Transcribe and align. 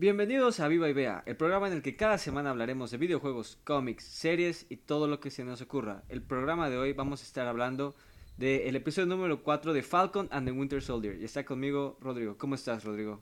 Bienvenidos 0.00 0.60
a 0.60 0.68
Viva 0.68 0.88
y 0.88 0.92
Vea, 0.92 1.24
el 1.26 1.36
programa 1.36 1.66
en 1.66 1.72
el 1.72 1.82
que 1.82 1.96
cada 1.96 2.18
semana 2.18 2.50
hablaremos 2.50 2.92
de 2.92 2.98
videojuegos, 2.98 3.58
cómics, 3.64 4.04
series 4.04 4.64
y 4.68 4.76
todo 4.76 5.08
lo 5.08 5.18
que 5.18 5.32
se 5.32 5.42
nos 5.42 5.60
ocurra. 5.60 6.04
El 6.08 6.22
programa 6.22 6.70
de 6.70 6.78
hoy 6.78 6.92
vamos 6.92 7.20
a 7.20 7.24
estar 7.24 7.48
hablando 7.48 7.96
del 8.36 8.76
episodio 8.76 9.06
número 9.06 9.42
4 9.42 9.72
de 9.72 9.82
Falcon 9.82 10.28
and 10.30 10.46
the 10.46 10.52
Winter 10.52 10.80
Soldier. 10.80 11.20
Y 11.20 11.24
está 11.24 11.44
conmigo 11.44 11.98
Rodrigo. 12.00 12.38
¿Cómo 12.38 12.54
estás, 12.54 12.84
Rodrigo? 12.84 13.20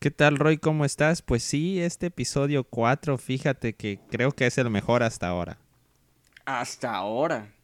¿Qué 0.00 0.10
tal, 0.10 0.36
Roy? 0.36 0.58
¿Cómo 0.58 0.84
estás? 0.84 1.22
Pues 1.22 1.44
sí, 1.44 1.80
este 1.80 2.06
episodio 2.06 2.64
4, 2.64 3.16
fíjate 3.16 3.74
que 3.74 4.00
creo 4.10 4.32
que 4.32 4.48
es 4.48 4.58
el 4.58 4.68
mejor 4.68 5.04
hasta 5.04 5.28
ahora. 5.28 5.58
Hasta 6.44 6.92
ahora. 6.92 7.54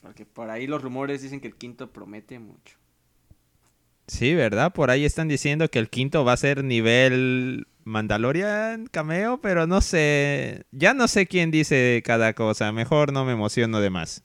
Porque 0.00 0.24
por 0.24 0.48
ahí 0.48 0.66
los 0.66 0.80
rumores 0.80 1.20
dicen 1.20 1.42
que 1.42 1.48
el 1.48 1.56
quinto 1.56 1.92
promete 1.92 2.38
mucho. 2.38 2.79
Sí, 4.10 4.34
¿verdad? 4.34 4.72
Por 4.72 4.90
ahí 4.90 5.04
están 5.04 5.28
diciendo 5.28 5.70
que 5.70 5.78
el 5.78 5.88
quinto 5.88 6.24
va 6.24 6.32
a 6.32 6.36
ser 6.36 6.64
nivel 6.64 7.68
Mandalorian 7.84 8.88
cameo, 8.88 9.40
pero 9.40 9.68
no 9.68 9.80
sé. 9.80 10.64
Ya 10.72 10.94
no 10.94 11.06
sé 11.06 11.28
quién 11.28 11.52
dice 11.52 12.02
cada 12.04 12.34
cosa. 12.34 12.72
Mejor 12.72 13.12
no 13.12 13.24
me 13.24 13.34
emociono 13.34 13.78
de 13.78 13.88
más. 13.88 14.24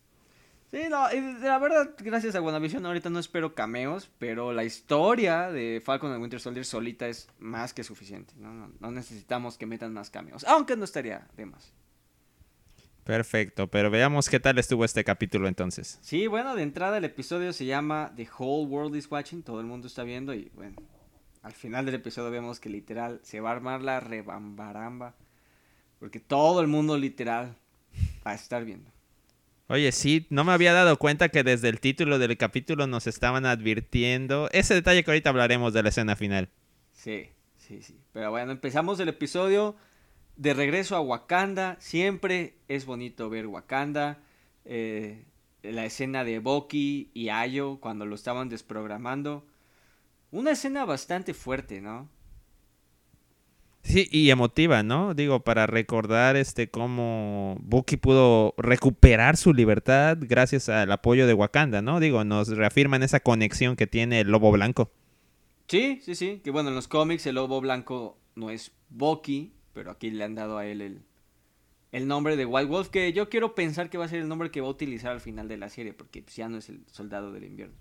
Sí, 0.72 0.80
no, 0.90 1.08
la 1.40 1.60
verdad, 1.60 1.92
gracias 2.00 2.34
a 2.34 2.42
WandaVision 2.42 2.84
ahorita 2.84 3.12
no 3.12 3.20
espero 3.20 3.54
cameos, 3.54 4.10
pero 4.18 4.54
la 4.54 4.64
historia 4.64 5.52
de 5.52 5.80
Falcon 5.86 6.12
and 6.12 6.22
Winter 6.22 6.40
Soldier 6.40 6.66
solita 6.66 7.08
es 7.08 7.30
más 7.38 7.72
que 7.76 7.84
suficiente. 7.84 8.34
No, 8.38 8.72
no 8.80 8.92
necesitamos 8.92 9.56
que 9.56 9.68
metan 9.68 9.94
más 9.94 10.10
cameos, 10.10 10.44
aunque 10.46 10.76
no 10.76 10.84
estaría 10.84 11.28
de 11.38 11.46
más. 11.46 11.74
Perfecto, 13.06 13.68
pero 13.68 13.92
veamos 13.92 14.30
qué 14.30 14.40
tal 14.40 14.58
estuvo 14.58 14.84
este 14.84 15.04
capítulo 15.04 15.48
entonces. 15.48 16.00
Sí, 16.02 16.26
bueno, 16.26 16.56
de 16.56 16.64
entrada 16.64 16.98
el 16.98 17.06
episodio 17.06 17.54
se 17.54 17.66
llama 17.66 18.12
The 18.16 18.28
Whole 18.36 18.68
World 18.68 18.96
is 18.96 19.10
Watching, 19.10 19.44
todo 19.44 19.60
el 19.60 19.68
mundo 19.68 19.86
está 19.86 20.04
viendo 20.04 20.34
y 20.34 20.50
bueno, 20.56 20.76
al 21.44 21.54
final 21.54 21.86
del 21.86 21.94
episodio 21.94 22.32
vemos 22.32 22.60
que 22.60 22.68
literal 22.68 23.20
se 23.22 23.42
va 23.42 23.52
a 23.52 23.54
armar 23.54 23.84
la 23.84 24.00
rebambaramba, 24.00 25.14
porque 26.00 26.20
todo 26.20 26.62
el 26.62 26.68
mundo 26.68 26.98
literal 26.98 27.56
va 28.26 28.32
a 28.32 28.34
estar 28.36 28.66
viendo. 28.66 28.90
Oye, 29.68 29.92
sí, 29.92 30.26
no 30.32 30.44
me 30.44 30.54
había 30.54 30.74
dado 30.74 30.98
cuenta 30.98 31.30
que 31.30 31.44
desde 31.44 31.70
el 31.70 31.80
título 31.80 32.18
del 32.18 32.36
capítulo 32.38 32.88
nos 32.88 33.06
estaban 33.06 33.46
advirtiendo 33.46 34.50
ese 34.52 34.74
detalle 34.74 35.04
que 35.04 35.12
ahorita 35.12 35.30
hablaremos 35.30 35.74
de 35.74 35.84
la 35.84 35.90
escena 35.90 36.16
final. 36.16 36.50
Sí, 36.92 37.30
sí, 37.58 37.84
sí. 37.84 38.00
Pero 38.14 38.32
bueno, 38.32 38.52
empezamos 38.52 39.00
el 39.00 39.10
episodio 39.10 39.76
de 40.38 40.54
regreso 40.54 40.96
a 40.96 41.02
Wakanda, 41.02 41.78
siempre 41.80 42.56
es 42.68 42.86
bonito 42.86 43.30
ver 43.30 43.48
Wakanda. 43.48 44.20
Eh, 44.66 45.26
la 45.72 45.86
escena 45.86 46.24
de 46.24 46.40
Boki 46.40 47.10
y 47.14 47.30
Ayo 47.30 47.78
cuando 47.80 48.06
lo 48.06 48.16
estaban 48.16 48.50
desprogramando. 48.50 49.46
Una 50.32 50.52
escena 50.52 50.86
bastante 50.86 51.34
fuerte, 51.34 51.82
¿no? 51.82 52.10
Sí, 53.84 54.08
y 54.12 54.32
emotiva, 54.32 54.82
¿no? 54.82 55.14
Digo, 55.14 55.42
para 55.42 55.68
recordar 55.68 56.36
este 56.36 56.70
cómo 56.70 57.56
Buki 57.62 57.98
pudo 57.98 58.56
recuperar 58.58 59.38
su 59.38 59.54
libertad 59.54 60.18
gracias 60.20 60.70
al 60.70 60.92
apoyo 60.92 61.28
de 61.28 61.36
Wakanda, 61.36 61.84
¿no? 61.84 62.00
Digo, 62.00 62.24
nos 62.24 62.50
reafirman 62.50 63.04
esa 63.04 63.20
conexión 63.20 63.76
que 63.76 63.86
tiene 63.86 64.22
el 64.22 64.32
Lobo 64.32 64.52
Blanco. 64.52 64.90
Sí, 65.68 66.00
sí, 66.04 66.16
sí. 66.16 66.42
Que 66.44 66.50
bueno, 66.50 66.70
en 66.70 66.76
los 66.76 66.88
cómics 66.88 67.28
el 67.28 67.36
Lobo 67.36 67.62
Blanco 67.62 68.18
no 68.34 68.50
es 68.50 68.72
Bucky, 68.90 69.54
pero 69.76 69.92
aquí 69.92 70.10
le 70.10 70.24
han 70.24 70.34
dado 70.34 70.58
a 70.58 70.66
él 70.66 70.82
el, 70.82 71.02
el 71.92 72.08
nombre 72.08 72.38
de 72.38 72.46
White 72.46 72.70
Wolf, 72.70 72.90
que 72.90 73.12
yo 73.14 73.30
quiero 73.30 73.54
pensar 73.54 73.90
que 73.90 73.98
va 73.98 74.06
a 74.06 74.08
ser 74.08 74.22
el 74.22 74.28
nombre 74.28 74.50
que 74.50 74.62
va 74.62 74.68
a 74.68 74.72
utilizar 74.72 75.12
al 75.12 75.20
final 75.20 75.50
de 75.50 75.58
la 75.58 75.70
serie, 75.70 75.94
porque 75.94 76.24
pues, 76.24 76.36
ya 76.36 76.48
no 76.48 76.58
es 76.58 76.70
el 76.70 76.84
soldado 76.88 77.32
del 77.34 77.44
invierno. 77.44 77.76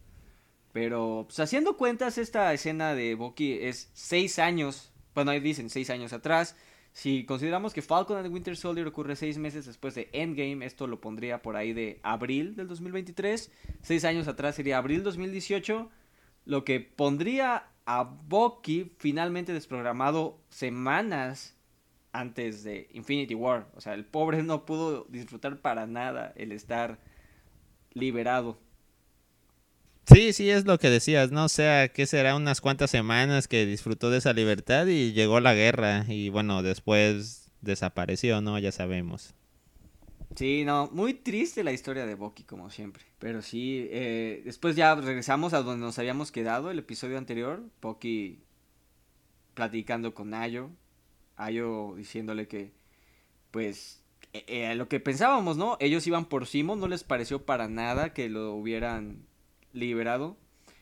Pero, 0.73 1.25
pues 1.29 1.39
haciendo 1.39 1.77
cuentas, 1.77 2.19
esta 2.19 2.53
escena 2.53 2.97
de 2.97 3.15
Bucky 3.15 3.59
es 3.61 3.91
seis 3.95 4.41
años, 4.41 4.93
bueno, 5.15 5.31
ahí 5.31 5.39
dicen 5.39 5.71
seis 5.71 5.89
años 5.89 6.13
atrás. 6.13 6.57
Si 6.93 7.25
consideramos 7.25 7.73
que 7.73 7.83
Falcon 7.83 8.17
and 8.17 8.27
the 8.27 8.33
Winter 8.33 8.57
Soldier 8.57 8.87
ocurre 8.89 9.15
seis 9.15 9.39
meses 9.39 9.67
después 9.67 9.95
de 9.95 10.09
Endgame, 10.13 10.67
esto 10.67 10.89
lo 10.89 11.01
pondría 11.01 11.43
por 11.43 11.57
ahí 11.57 11.73
de 11.73 12.01
abril 12.03 12.57
del 12.57 12.67
2023. 12.67 13.53
Seis 13.83 14.05
años 14.05 14.27
atrás 14.27 14.57
sería 14.57 14.79
abril 14.79 15.05
2018, 15.05 15.91
lo 16.45 16.65
que 16.65 16.81
pondría 16.81 17.69
a 17.87 18.03
Bucky 18.03 18.93
finalmente 18.99 19.53
desprogramado 19.53 20.41
semanas 20.51 21.55
antes 22.15 22.63
de 22.63 22.89
Infinity 22.93 23.35
War. 23.35 23.67
O 23.75 23.81
sea, 23.81 23.93
el 23.93 24.07
pobre 24.07 24.43
no 24.43 24.65
pudo 24.65 25.05
disfrutar 25.11 25.61
para 25.61 25.87
nada 25.87 26.33
el 26.37 26.53
estar 26.53 26.99
liberado. 27.93 28.59
Sí, 30.07 30.33
sí, 30.33 30.49
es 30.49 30.65
lo 30.65 30.79
que 30.79 30.91
decías, 30.91 31.33
¿no? 31.33 31.47
O 31.47 31.49
sea, 31.49 31.89
que 31.89 32.07
será 32.07 32.37
unas 32.37 32.61
cuantas 32.61 32.91
semanas 32.91 33.49
que 33.49 33.67
disfrutó 33.67 34.11
de 34.11 34.19
esa 34.19 34.33
libertad 34.33 34.87
y 34.87 35.13
llegó 35.13 35.41
la 35.41 35.55
guerra 35.55 36.05
y 36.09 36.29
bueno, 36.29 36.63
después 36.63 37.51
desapareció, 37.63 38.41
¿no? 38.41 38.59
Ya 38.59 38.71
sabemos. 38.71 39.35
Sí, 40.37 40.65
no, 40.65 40.89
muy 40.93 41.15
triste 41.15 41.65
la 41.65 41.73
historia 41.73 42.07
de 42.07 42.15
Bucky, 42.15 42.45
como 42.45 42.71
siempre. 42.71 43.05
Pero 43.19 43.43
sí, 43.43 43.89
eh, 43.91 44.43
después 44.45 44.77
ya 44.77 44.95
regresamos 44.95 45.53
a 45.53 45.63
donde 45.63 45.85
nos 45.85 45.99
habíamos 45.99 46.31
quedado 46.31 46.71
el 46.71 46.79
episodio 46.79 47.19
anterior. 47.19 47.63
Bucky 47.81 48.45
platicando 49.55 50.15
con 50.15 50.35
Ayo, 50.35 50.71
Ayo 51.37 51.95
diciéndole 51.97 52.49
que, 52.49 52.73
pues, 53.51 54.05
eh, 54.33 54.75
lo 54.75 54.89
que 54.89 55.01
pensábamos, 55.01 55.57
¿no? 55.57 55.77
Ellos 55.81 56.07
iban 56.07 56.27
por 56.27 56.47
Simo, 56.47 56.77
no 56.77 56.89
les 56.89 57.05
pareció 57.05 57.45
para 57.45 57.69
nada 57.69 58.13
que 58.13 58.29
lo 58.29 58.53
hubieran 58.55 59.27
liberado. 59.73 60.37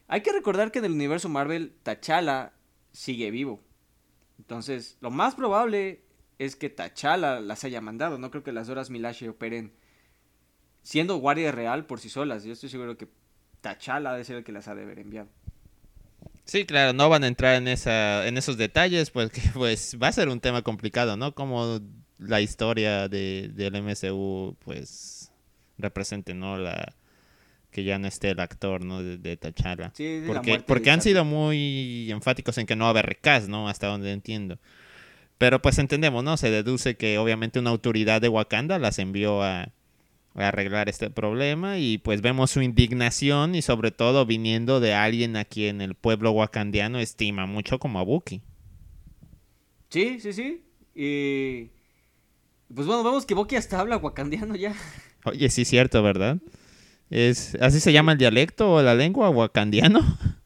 Hay 0.09 0.23
que 0.23 0.33
recordar 0.33 0.73
que 0.73 0.79
en 0.79 0.87
el 0.87 0.93
universo 0.93 1.29
Marvel, 1.29 1.75
T'Challa 1.83 2.53
sigue 2.93 3.31
vivo. 3.31 3.63
Entonces, 4.39 4.99
lo 5.01 5.11
más 5.11 5.35
probable 5.35 6.03
es 6.39 6.57
que 6.57 6.69
T'Challa 6.69 7.41
las 7.41 7.65
haya 7.65 7.81
mandado. 7.81 8.19
No 8.19 8.31
creo 8.31 8.43
que 8.43 8.53
las 8.53 8.69
horas 8.69 8.91
Milaje 8.91 9.29
operen 9.29 9.73
siendo 10.83 11.17
guardia 11.17 11.53
real 11.53 11.87
por 11.87 12.01
sí 12.01 12.09
solas. 12.09 12.45
Yo 12.45 12.53
estoy 12.53 12.69
seguro 12.69 12.97
que 12.97 13.09
T'Challa 13.61 14.13
debe 14.13 14.25
ser 14.25 14.37
el 14.37 14.45
que 14.45 14.53
las 14.53 14.69
ha 14.69 14.75
de 14.75 14.83
haber 14.83 14.99
enviado. 14.99 15.29
Sí, 16.45 16.65
claro, 16.65 16.93
no 16.93 17.09
van 17.09 17.25
a 17.25 17.29
entrar 17.29 17.55
en 17.57 17.69
esa, 17.69 18.27
en 18.27 18.37
esos 18.37 18.57
detalles, 18.57 19.11
pues 19.11 19.31
que 19.31 19.41
pues 19.55 19.97
va 20.03 20.09
a 20.09 20.13
ser 20.13 20.29
un 20.29 20.41
tema 20.41 20.63
complicado, 20.63 21.17
¿no? 21.17 21.35
Como 21.35 21.81
la 22.19 22.41
historia 22.41 23.09
de, 23.09 23.51
del 23.55 23.83
MCU, 23.83 24.57
pues 24.65 25.33
represente, 25.79 26.35
¿no? 26.35 26.57
La 26.57 26.95
que 27.71 27.85
ya 27.85 27.99
no 27.99 28.07
esté 28.07 28.31
el 28.31 28.41
actor, 28.41 28.85
¿no? 28.85 29.03
De, 29.03 29.17
de 29.17 29.37
T'Challa. 29.37 29.93
Sí, 29.95 30.23
porque, 30.27 30.61
porque 30.61 30.91
han 30.91 31.01
sido 31.01 31.25
muy 31.25 32.11
enfáticos 32.11 32.59
en 32.59 32.67
que 32.67 32.77
no 32.77 32.85
va 32.85 32.89
a 32.89 32.91
haber 32.91 33.07
recast, 33.07 33.49
¿no? 33.49 33.69
Hasta 33.69 33.87
donde 33.87 34.13
entiendo. 34.13 34.59
Pero 35.39 35.63
pues 35.63 35.79
entendemos, 35.79 36.23
¿no? 36.23 36.37
Se 36.37 36.51
deduce 36.51 36.97
que 36.97 37.19
obviamente 37.19 37.59
una 37.59 37.71
autoridad 37.71 38.21
de 38.21 38.29
Wakanda 38.29 38.79
las 38.79 38.99
envió 38.99 39.43
a, 39.43 39.71
a 40.35 40.49
arreglar 40.49 40.89
este 40.89 41.11
problema 41.11 41.79
y 41.79 41.99
pues 41.99 42.23
vemos 42.23 42.51
su 42.51 42.63
indignación 42.63 43.55
y 43.55 43.63
sobre 43.63 43.91
todo 43.91 44.25
viniendo 44.27 44.81
de 44.81 44.95
alguien 44.95 45.37
a 45.37 45.45
quien 45.45 45.81
el 45.81 45.95
pueblo 45.95 46.31
wakandiano 46.33 46.99
estima 46.99 47.47
mucho 47.47 47.79
como 47.79 47.99
a 47.99 48.03
Buki. 48.03 48.43
Sí, 49.91 50.21
sí, 50.21 50.33
sí. 50.33 50.63
Y 50.95 51.71
pues 52.75 52.87
bueno, 52.87 53.05
vemos 53.05 53.27
que 53.27 53.35
Buki 53.35 53.57
hasta 53.57 53.81
habla 53.81 53.99
wakandiano 53.99 54.57
ya. 54.57 54.75
Oye, 55.25 55.51
sí 55.51 55.65
cierto, 55.65 56.03
¿verdad? 56.03 56.39
Es 57.11 57.55
así 57.61 57.79
se 57.79 57.93
llama 57.93 58.13
el 58.13 58.19
dialecto 58.19 58.73
o 58.73 58.83
la 58.83 58.95
lengua 58.95 59.29
wakandiano. 59.31 60.01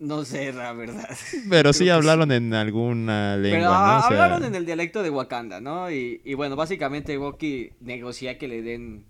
No 0.00 0.24
sé, 0.24 0.50
la 0.54 0.72
verdad. 0.72 1.10
Pero 1.50 1.74
sí 1.74 1.90
hablaron 1.90 2.32
en 2.32 2.54
alguna 2.54 3.36
lengua, 3.36 3.58
Pero, 3.58 3.70
¿no? 3.70 3.76
hablaron 4.22 4.44
en 4.44 4.54
el 4.54 4.64
dialecto 4.64 5.02
de 5.02 5.10
Wakanda, 5.10 5.60
¿no? 5.60 5.90
Y, 5.90 6.22
y 6.24 6.32
bueno, 6.32 6.56
básicamente 6.56 7.18
Bucky 7.18 7.72
negocia 7.80 8.38
que 8.38 8.48
le 8.48 8.62
den 8.62 9.04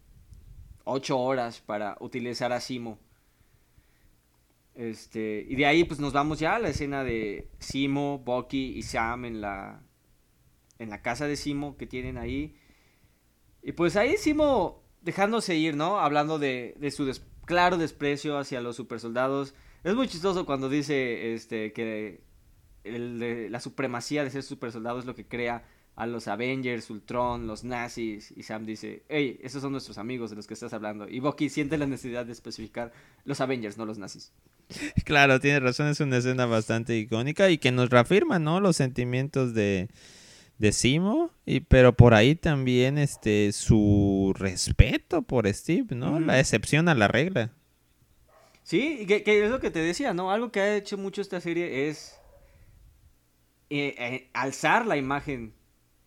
ocho 0.84 1.18
horas 1.18 1.60
para 1.60 1.96
utilizar 2.00 2.52
a 2.52 2.60
Simo. 2.60 2.98
Este, 4.74 5.44
y 5.48 5.56
de 5.56 5.66
ahí 5.66 5.84
pues 5.84 6.00
nos 6.00 6.12
vamos 6.12 6.38
ya 6.38 6.56
a 6.56 6.58
la 6.58 6.68
escena 6.68 7.04
de 7.04 7.48
Simo, 7.58 8.18
Bucky 8.18 8.78
y 8.78 8.82
Sam 8.82 9.24
en 9.24 9.40
la 9.40 9.82
en 10.78 10.88
la 10.88 11.02
casa 11.02 11.26
de 11.26 11.36
Simo 11.36 11.76
que 11.76 11.86
tienen 11.86 12.16
ahí. 12.16 12.56
Y 13.62 13.72
pues 13.72 13.96
ahí 13.96 14.16
Simo 14.16 14.82
dejándose 15.02 15.54
ir, 15.56 15.76
¿no? 15.76 16.00
Hablando 16.00 16.38
de, 16.38 16.74
de 16.78 16.90
su 16.90 17.10
claro 17.44 17.76
desprecio 17.76 18.38
hacia 18.38 18.60
los 18.60 18.76
supersoldados. 18.76 19.54
Es 19.84 19.94
muy 19.94 20.08
chistoso 20.08 20.46
cuando 20.46 20.68
dice 20.68 21.34
este 21.34 21.72
que 21.72 22.22
el 22.84 23.52
la 23.52 23.60
supremacía 23.60 24.24
de 24.24 24.30
ser 24.30 24.42
supersoldado 24.42 24.98
es 24.98 25.04
lo 25.04 25.14
que 25.14 25.26
crea 25.26 25.64
a 26.00 26.06
los 26.06 26.28
Avengers, 26.28 26.88
Ultron, 26.88 27.46
los 27.46 27.62
nazis, 27.62 28.32
y 28.34 28.42
Sam 28.42 28.64
dice, 28.64 29.02
hey, 29.10 29.38
esos 29.42 29.60
son 29.60 29.72
nuestros 29.72 29.98
amigos 29.98 30.30
de 30.30 30.36
los 30.36 30.46
que 30.46 30.54
estás 30.54 30.72
hablando. 30.72 31.06
Y 31.06 31.20
Bucky 31.20 31.50
siente 31.50 31.76
la 31.76 31.86
necesidad 31.86 32.24
de 32.24 32.32
especificar 32.32 32.90
los 33.26 33.42
Avengers, 33.42 33.76
no 33.76 33.84
los 33.84 33.98
nazis. 33.98 34.32
Claro, 35.04 35.40
tiene 35.40 35.60
razón, 35.60 35.88
es 35.88 36.00
una 36.00 36.16
escena 36.16 36.46
bastante 36.46 36.96
icónica 36.96 37.50
y 37.50 37.58
que 37.58 37.70
nos 37.70 37.90
reafirma, 37.90 38.38
¿no? 38.38 38.60
Los 38.60 38.76
sentimientos 38.76 39.52
de, 39.52 39.90
de 40.56 40.72
Simo, 40.72 41.32
y, 41.44 41.60
pero 41.60 41.94
por 41.94 42.14
ahí 42.14 42.34
también 42.34 42.96
este 42.96 43.52
su 43.52 44.34
respeto 44.38 45.20
por 45.20 45.46
Steve, 45.52 45.94
¿no? 45.94 46.18
La 46.18 46.40
excepción 46.40 46.88
a 46.88 46.94
la 46.94 47.08
regla. 47.08 47.52
Sí, 48.62 49.04
que 49.06 49.22
es 49.26 49.50
lo 49.50 49.60
que 49.60 49.70
te 49.70 49.80
decía, 49.80 50.14
¿no? 50.14 50.30
Algo 50.30 50.50
que 50.50 50.60
ha 50.60 50.76
hecho 50.76 50.96
mucho 50.96 51.20
esta 51.20 51.42
serie 51.42 51.90
es 51.90 52.14
eh, 53.68 53.94
eh, 53.98 54.30
alzar 54.32 54.86
la 54.86 54.96
imagen 54.96 55.59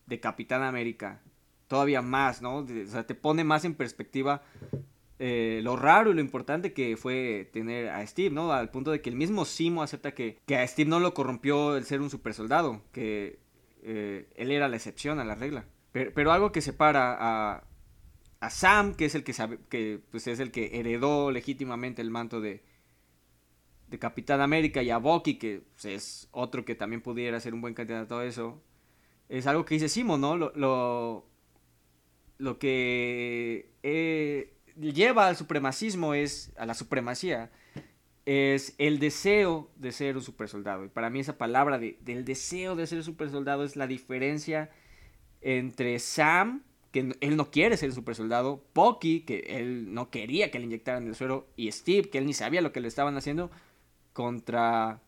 de 0.06 0.20
Capitán 0.20 0.64
América 0.64 1.22
todavía 1.68 2.02
más, 2.02 2.42
¿no? 2.42 2.58
o 2.58 2.68
sea, 2.88 3.08
te 3.08 3.16
pone 3.16 3.44
más 3.44 3.66
en 3.66 3.74
perspectiva 3.74 4.44
eh, 5.20 5.62
lo 5.64 5.76
raro 5.76 6.12
y 6.12 6.14
lo 6.14 6.22
importante 6.22 6.74
que 6.74 6.98
fue 6.98 7.50
tener 7.54 7.90
a 7.90 8.06
Steve, 8.06 8.30
¿no? 8.32 8.52
Al 8.52 8.70
punto 8.72 8.92
de 8.92 9.02
que 9.02 9.10
el 9.10 9.16
mismo 9.16 9.46
Simo 9.46 9.82
acepta 9.82 10.14
que, 10.14 10.40
que 10.46 10.58
a 10.58 10.68
Steve 10.68 10.90
no 10.90 11.00
lo 11.00 11.14
corrompió 11.14 11.78
el 11.78 11.86
ser 11.86 12.02
un 12.02 12.10
super 12.10 12.34
soldado, 12.34 12.82
que 12.92 13.40
él 13.84 14.52
era 14.52 14.68
la 14.68 14.76
excepción 14.76 15.20
a 15.20 15.26
la 15.26 15.36
regla. 15.36 15.66
Pero, 15.94 16.32
algo 16.32 16.52
que 16.52 16.62
separa 16.62 17.16
a, 17.20 17.64
a, 18.40 18.50
Sam, 18.50 18.96
que 18.96 19.06
es 19.06 19.14
el 19.14 19.24
que 19.24 19.32
sabe, 19.32 19.60
que 19.70 20.02
pues 20.10 20.26
es 20.26 20.40
el 20.40 20.52
que 20.52 20.80
heredó 20.80 21.30
legítimamente 21.30 22.02
el 22.02 22.10
manto 22.10 22.42
de, 22.42 22.64
de 23.90 24.00
Capitán 24.00 24.42
América 24.42 24.82
y 24.82 24.90
a 24.90 24.98
Bucky, 24.98 25.36
que 25.36 25.62
pues, 25.74 25.86
es 25.86 26.30
otro 26.32 26.66
que 26.66 26.74
también 26.74 27.02
pudiera 27.02 27.40
ser 27.40 27.54
un 27.54 27.62
buen 27.62 27.76
candidato 27.76 28.18
a 28.18 28.26
eso, 28.26 28.60
es 29.38 29.48
algo 29.48 29.66
que 29.66 29.74
dice 29.74 29.90
Simo, 29.90 30.18
¿no? 30.20 30.38
Lo, 30.38 31.26
lo, 32.38 32.60
que 32.60 33.72
eh, 33.82 34.54
lleva 34.80 35.28
al 35.28 35.36
supremacismo 35.36 36.14
es, 36.14 36.54
a 36.56 36.68
la 36.68 36.76
supremacía, 36.76 37.50
es 38.28 38.76
el 38.78 39.00
deseo 39.00 39.72
de 39.76 39.92
ser 39.92 40.18
un 40.18 40.22
supersoldado. 40.22 40.86
Y 40.86 40.90
para 40.90 41.10
mí 41.10 41.20
esa 41.20 41.40
palabra 41.40 41.80
de, 41.80 41.98
del 42.02 42.26
deseo 42.26 42.76
de 42.76 42.86
ser 42.86 43.04
supersoldado 43.04 43.64
es 43.64 43.76
la 43.76 43.88
diferencia 43.88 44.70
entre 45.42 45.98
Sam, 45.98 46.62
que 46.92 47.16
él 47.20 47.36
no 47.36 47.50
quiere 47.50 47.76
ser 47.76 47.92
supersoldado, 47.92 48.64
Bucky, 48.76 49.22
que 49.22 49.40
él 49.48 49.96
no 49.96 50.12
quería 50.12 50.52
que 50.52 50.60
le 50.60 50.66
inyectaran 50.66 51.08
el 51.08 51.16
suero, 51.16 51.48
y 51.58 51.72
Steve, 51.72 52.12
que 52.12 52.20
él 52.20 52.28
ni 52.28 52.34
sabía 52.34 52.62
lo 52.62 52.72
que 52.72 52.82
le 52.82 52.88
estaban 52.88 53.18
haciendo, 53.18 53.50
contra 54.14 55.02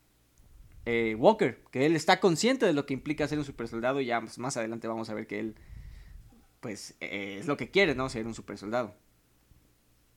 eh, 0.86 1.16
Walker, 1.18 1.64
que 1.72 1.86
él 1.86 1.96
está 1.96 2.20
consciente 2.20 2.66
de 2.66 2.74
lo 2.74 2.86
que 2.86 2.94
implica 2.94 3.28
ser 3.28 3.40
un 3.40 3.46
supersoldado 3.46 4.02
y 4.02 4.06
ya 4.06 4.22
pues, 4.22 4.38
más 4.38 4.56
adelante 4.56 4.88
vamos 4.88 5.10
a 5.10 5.16
ver 5.16 5.26
que 5.26 5.40
él 5.40 5.56
pues 6.60 6.96
eh, 7.00 7.38
es 7.40 7.48
lo 7.48 7.58
que 7.58 7.72
quiere, 7.72 7.96
¿no? 7.96 8.10
Ser 8.10 8.26
un 8.28 8.34
supersoldado. 8.34 8.96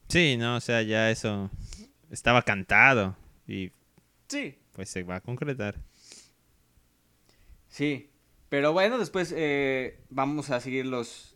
Sí, 0.09 0.37
no, 0.37 0.57
o 0.57 0.61
sea, 0.61 0.83
ya 0.83 1.11
eso 1.11 1.51
estaba 2.11 2.43
cantado 2.43 3.17
y 3.47 3.73
sí, 4.29 4.59
pues 4.73 4.91
se 4.91 5.03
va 5.03 5.17
a 5.17 5.21
concretar. 5.21 5.77
Sí, 7.69 8.11
pero 8.49 8.73
bueno, 8.73 8.99
después 8.99 9.33
eh, 9.37 10.01
vamos 10.11 10.51
a 10.51 10.61
seguir 10.61 10.87
los 10.87 11.35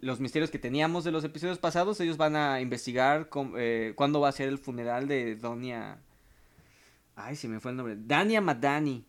los 0.00 0.20
misterios 0.20 0.50
que 0.50 0.58
teníamos 0.58 1.04
de 1.04 1.12
los 1.12 1.24
episodios 1.24 1.58
pasados. 1.58 2.00
Ellos 2.00 2.18
van 2.18 2.36
a 2.36 2.60
investigar 2.60 3.28
cuándo 3.30 4.20
va 4.20 4.28
a 4.28 4.32
ser 4.32 4.48
el 4.48 4.58
funeral 4.58 5.08
de 5.08 5.36
Donia 5.36 5.98
Ay, 7.16 7.34
se 7.34 7.48
me 7.48 7.60
fue 7.60 7.72
el 7.72 7.78
nombre. 7.78 7.96
Dania 7.98 8.40
Madani. 8.40 9.04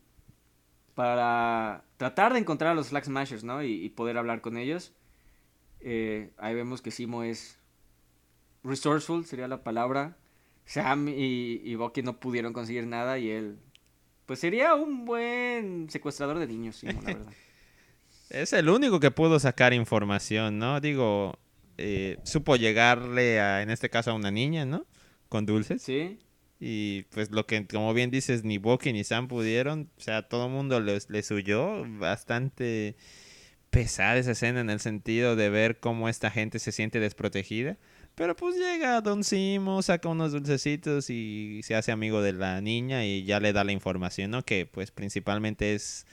Para 0.96 1.84
tratar 1.98 2.34
de 2.34 2.40
encontrar 2.40 2.72
a 2.72 2.74
los 2.74 2.90
Flag 2.90 3.06
Smashers, 3.06 3.44
¿no? 3.44 3.62
Y, 3.64 3.90
poder 3.90 4.18
hablar 4.18 4.42
con 4.42 4.58
ellos. 4.58 4.94
Eh, 5.80 6.32
ahí 6.38 6.56
vemos 6.56 6.82
que 6.82 6.90
Simo 6.90 7.22
es 7.24 7.60
resourceful, 8.64 9.26
sería 9.26 9.48
la 9.48 9.64
palabra. 9.64 10.18
Sam 10.66 11.08
y, 11.10 11.62
y 11.64 11.76
Bucky 11.76 12.02
no 12.02 12.20
pudieron 12.20 12.52
conseguir 12.52 12.88
nada 12.88 13.20
y 13.20 13.30
él, 13.30 13.60
pues 14.26 14.40
sería 14.40 14.76
un 14.76 15.06
buen 15.06 15.90
secuestrador 15.90 16.40
de 16.40 16.48
niños, 16.48 16.78
Simo, 16.78 17.00
la 17.02 17.14
verdad. 17.14 17.34
es 18.30 18.54
el 18.54 18.70
único 18.70 19.00
que 19.00 19.12
pudo 19.12 19.40
sacar 19.40 19.74
información, 19.74 20.58
¿no? 20.58 20.82
Digo, 20.82 21.38
eh, 21.78 22.18
supo 22.24 22.56
llegarle 22.56 23.40
a, 23.40 23.62
en 23.62 23.70
este 23.70 23.90
caso, 23.90 24.12
a 24.12 24.14
una 24.16 24.32
niña, 24.32 24.66
¿no? 24.66 24.86
Con 25.30 25.46
dulces. 25.46 25.82
Sí. 25.82 26.20
Y 26.60 27.04
pues 27.12 27.32
lo 27.32 27.46
que, 27.46 27.68
como 27.68 27.94
bien 27.94 28.10
dices, 28.10 28.44
ni 28.44 28.58
Bucky 28.58 28.94
ni 28.94 29.04
Sam 29.04 29.28
pudieron. 29.28 29.90
O 29.98 30.02
sea, 30.02 30.28
todo 30.28 30.48
el 30.48 30.52
mundo 30.52 30.80
les, 30.80 31.10
les 31.10 31.30
huyó. 31.30 31.84
Bastante 32.00 32.96
pesada 33.70 34.18
esa 34.18 34.32
escena 34.32 34.62
en 34.62 34.70
el 34.70 34.80
sentido 34.80 35.36
de 35.36 35.50
ver 35.50 35.80
cómo 35.80 36.10
esta 36.10 36.32
gente 36.32 36.60
se 36.60 36.72
siente 36.72 37.00
desprotegida. 37.00 37.78
Pero 38.16 38.36
pues 38.36 38.56
llega 38.56 39.00
Don 39.02 39.24
Simo, 39.24 39.84
saca 39.84 40.10
unos 40.10 40.32
dulcecitos 40.32 41.12
y 41.12 41.62
se 41.64 41.76
hace 41.76 41.92
amigo 41.92 42.24
de 42.24 42.34
la 42.34 42.60
niña 42.62 43.06
y 43.06 43.24
ya 43.26 43.40
le 43.40 43.54
da 43.54 43.64
la 43.64 43.72
información, 43.72 44.32
¿no? 44.32 44.44
Que 44.44 44.66
pues 44.66 44.90
principalmente 44.90 45.76
es 45.76 46.08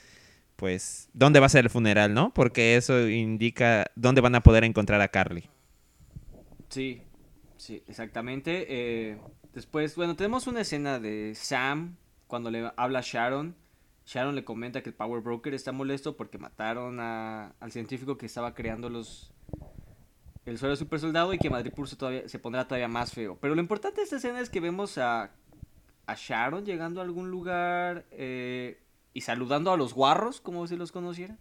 pues 0.57 1.09
dónde 1.15 1.41
va 1.41 1.47
a 1.47 1.49
ser 1.49 1.65
el 1.65 1.71
funeral, 1.71 2.13
¿no? 2.13 2.35
Porque 2.35 2.77
eso 2.77 3.09
indica 3.09 3.87
dónde 3.97 4.21
van 4.21 4.35
a 4.35 4.43
poder 4.43 4.65
encontrar 4.65 5.01
a 5.01 5.09
Carly. 5.09 5.49
Sí, 6.69 7.01
sí, 7.57 7.83
exactamente. 7.89 8.67
Eh, 8.69 9.19
Después, 9.55 9.95
bueno, 9.95 10.17
tenemos 10.17 10.49
una 10.49 10.63
escena 10.63 10.99
de 10.99 11.33
Sam 11.37 11.97
cuando 12.27 12.51
le 12.51 12.73
habla 12.77 12.99
a 12.99 13.03
Sharon. 13.03 13.55
Sharon 14.05 14.35
le 14.35 14.45
comenta 14.45 14.83
que 14.83 14.91
el 14.91 14.97
Power 14.97 15.23
Broker 15.23 15.55
está 15.55 15.71
molesto 15.71 16.17
porque 16.17 16.39
mataron 16.39 16.99
al 16.99 17.71
científico 17.71 18.19
que 18.19 18.27
estaba 18.27 18.53
creando 18.55 18.91
los 18.91 19.31
el 20.45 20.59
suelo 20.59 20.77
super 20.77 21.01
soldado 21.01 21.33
y 21.33 21.39
que 21.39 21.49
Madrid 21.49 21.73
Pulso 21.73 21.97
todavía 21.97 22.29
se 22.29 22.39
pondrá 22.39 22.67
todavía 22.67 22.89
más 22.89 23.13
feo. 23.13 23.39
Pero 23.41 23.55
lo 23.55 23.63
importante 23.63 23.99
de 23.99 24.05
esta 24.05 24.17
escena 24.17 24.41
es 24.41 24.51
que 24.51 24.61
vemos 24.61 24.99
a, 24.99 25.31
a 26.07 26.15
Sharon 26.15 26.67
llegando 26.67 27.01
a 27.01 27.05
algún 27.05 27.31
lugar 27.31 28.05
eh, 28.11 28.83
y 29.15 29.23
saludando 29.23 29.73
a 29.73 29.77
los 29.79 29.95
guarros, 29.95 30.41
como 30.41 30.67
si 30.67 30.77
los 30.77 30.93
conociera. 30.93 31.39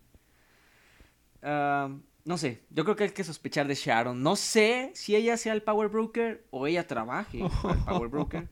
Ah 1.42 1.90
no 2.26 2.38
sé, 2.38 2.62
yo 2.70 2.84
creo 2.84 2.96
que 2.96 3.04
hay 3.06 3.10
que 3.12 3.24
sospechar 3.24 3.68
de 3.68 3.76
Sharon. 3.76 4.22
No 4.24 4.36
sé 4.36 4.92
si 4.96 5.16
ella 5.16 5.38
sea 5.38 5.54
el 5.54 5.62
Power 5.62 5.90
Broker 5.90 6.46
o 6.52 6.68
ella 6.68 6.88
trabaje 6.88 7.40
el 7.70 7.78
Power 7.86 8.10
Broker. 8.10 8.48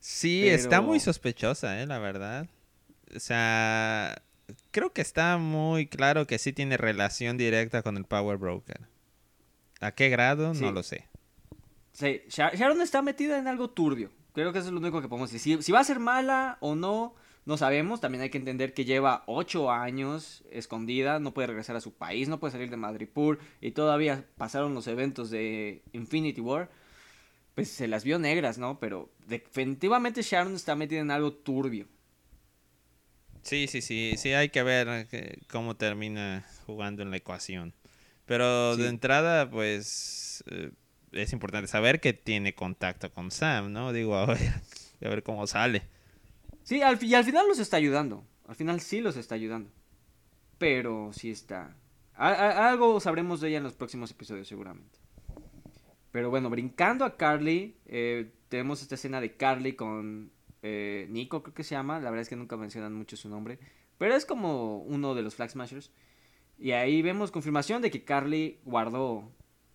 Sí, 0.00 0.48
está 0.48 0.80
muy 0.80 1.00
sospechosa, 1.00 1.80
eh, 1.80 1.86
la 1.86 1.98
verdad. 1.98 2.48
O 3.14 3.20
sea, 3.20 4.22
creo 4.70 4.92
que 4.92 5.02
está 5.02 5.36
muy 5.38 5.86
claro 5.86 6.26
que 6.26 6.38
sí 6.38 6.52
tiene 6.52 6.76
relación 6.76 7.36
directa 7.36 7.82
con 7.82 7.96
el 7.96 8.04
Power 8.04 8.36
Broker. 8.36 8.80
¿A 9.80 9.92
qué 9.92 10.08
grado? 10.08 10.54
No 10.54 10.72
lo 10.72 10.82
sé. 10.82 11.08
Sí, 11.92 12.22
Sharon 12.28 12.82
está 12.82 13.02
metida 13.02 13.38
en 13.38 13.48
algo 13.48 13.70
turbio. 13.70 14.10
Creo 14.32 14.52
que 14.52 14.58
eso 14.58 14.68
es 14.68 14.74
lo 14.74 14.80
único 14.80 15.00
que 15.00 15.08
podemos 15.08 15.30
decir. 15.30 15.62
si 15.62 15.72
va 15.72 15.80
a 15.80 15.84
ser 15.84 15.98
mala 15.98 16.58
o 16.60 16.74
no, 16.74 17.14
no 17.46 17.56
sabemos, 17.56 18.00
también 18.00 18.22
hay 18.22 18.30
que 18.30 18.38
entender 18.38 18.74
que 18.74 18.84
lleva 18.84 19.22
ocho 19.26 19.70
años 19.70 20.42
escondida, 20.50 21.20
no 21.20 21.32
puede 21.32 21.46
regresar 21.46 21.76
a 21.76 21.80
su 21.80 21.94
país, 21.94 22.28
no 22.28 22.40
puede 22.40 22.50
salir 22.50 22.70
de 22.70 22.76
Madripoor 22.76 23.38
y 23.60 23.70
todavía 23.70 24.26
pasaron 24.36 24.74
los 24.74 24.88
eventos 24.88 25.30
de 25.30 25.82
Infinity 25.92 26.40
War. 26.40 26.68
Pues 27.54 27.70
se 27.70 27.86
las 27.86 28.02
vio 28.02 28.18
negras, 28.18 28.58
¿no? 28.58 28.80
Pero 28.80 29.10
definitivamente 29.26 30.22
Sharon 30.22 30.56
está 30.56 30.74
metida 30.74 31.00
en 31.00 31.12
algo 31.12 31.32
turbio. 31.32 31.86
Sí, 33.42 33.68
sí, 33.68 33.80
sí, 33.80 34.14
sí, 34.18 34.32
hay 34.32 34.48
que 34.48 34.64
ver 34.64 35.06
eh, 35.12 35.38
cómo 35.46 35.76
termina 35.76 36.44
jugando 36.66 37.02
en 37.02 37.12
la 37.12 37.16
ecuación. 37.18 37.72
Pero 38.26 38.76
de 38.76 38.88
entrada, 38.88 39.48
pues 39.48 40.42
eh, 40.50 40.72
es 41.12 41.32
importante 41.32 41.68
saber 41.68 42.00
que 42.00 42.12
tiene 42.12 42.56
contacto 42.56 43.12
con 43.12 43.30
Sam, 43.30 43.72
¿no? 43.72 43.92
Digo, 43.92 44.16
a 44.16 44.26
ver, 44.26 44.38
a 45.04 45.08
ver 45.08 45.22
cómo 45.22 45.46
sale. 45.46 45.95
Sí, 46.66 46.82
al, 46.82 46.98
y 47.00 47.14
al 47.14 47.22
final 47.22 47.46
los 47.46 47.60
está 47.60 47.76
ayudando. 47.76 48.24
Al 48.48 48.56
final 48.56 48.80
sí 48.80 49.00
los 49.00 49.16
está 49.16 49.36
ayudando. 49.36 49.70
Pero 50.58 51.10
sí 51.12 51.30
está. 51.30 51.76
algo 52.16 52.98
sabremos 52.98 53.40
de 53.40 53.50
ella 53.50 53.58
en 53.58 53.62
los 53.62 53.74
próximos 53.74 54.10
episodios, 54.10 54.48
seguramente. 54.48 54.98
Pero 56.10 56.28
bueno, 56.28 56.50
brincando 56.50 57.04
a 57.04 57.16
Carly, 57.16 57.76
eh, 57.86 58.32
tenemos 58.48 58.82
esta 58.82 58.96
escena 58.96 59.20
de 59.20 59.36
Carly 59.36 59.74
con 59.76 60.32
eh, 60.62 61.06
Nico, 61.08 61.44
creo 61.44 61.54
que 61.54 61.62
se 61.62 61.76
llama. 61.76 62.00
La 62.00 62.10
verdad 62.10 62.22
es 62.22 62.28
que 62.28 62.34
nunca 62.34 62.56
mencionan 62.56 62.94
mucho 62.94 63.16
su 63.16 63.28
nombre. 63.28 63.60
Pero 63.96 64.16
es 64.16 64.26
como 64.26 64.78
uno 64.78 65.14
de 65.14 65.22
los 65.22 65.36
Flag 65.36 65.50
Smashers. 65.50 65.92
Y 66.58 66.72
ahí 66.72 67.00
vemos 67.00 67.30
confirmación 67.30 67.80
de 67.80 67.92
que 67.92 68.04
Carly 68.04 68.58
guardó 68.64 69.30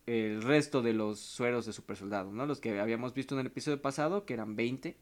el 0.07 0.41
resto 0.41 0.81
de 0.81 0.91
los 0.91 1.21
sueros 1.21 1.65
de 1.65 1.71
super 1.71 1.95
soldado, 1.95 2.33
¿no? 2.33 2.45
Los 2.45 2.59
que 2.59 2.81
habíamos 2.81 3.13
visto 3.13 3.33
en 3.33 3.39
el 3.39 3.47
episodio 3.47 3.81
pasado, 3.81 4.25
que 4.25 4.33
eran 4.33 4.57
20. 4.57 4.97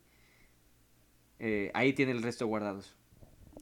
Eh, 1.40 1.72
ahí 1.74 1.94
tiene 1.94 2.12
el 2.12 2.22
resto 2.22 2.46
guardados. 2.48 2.96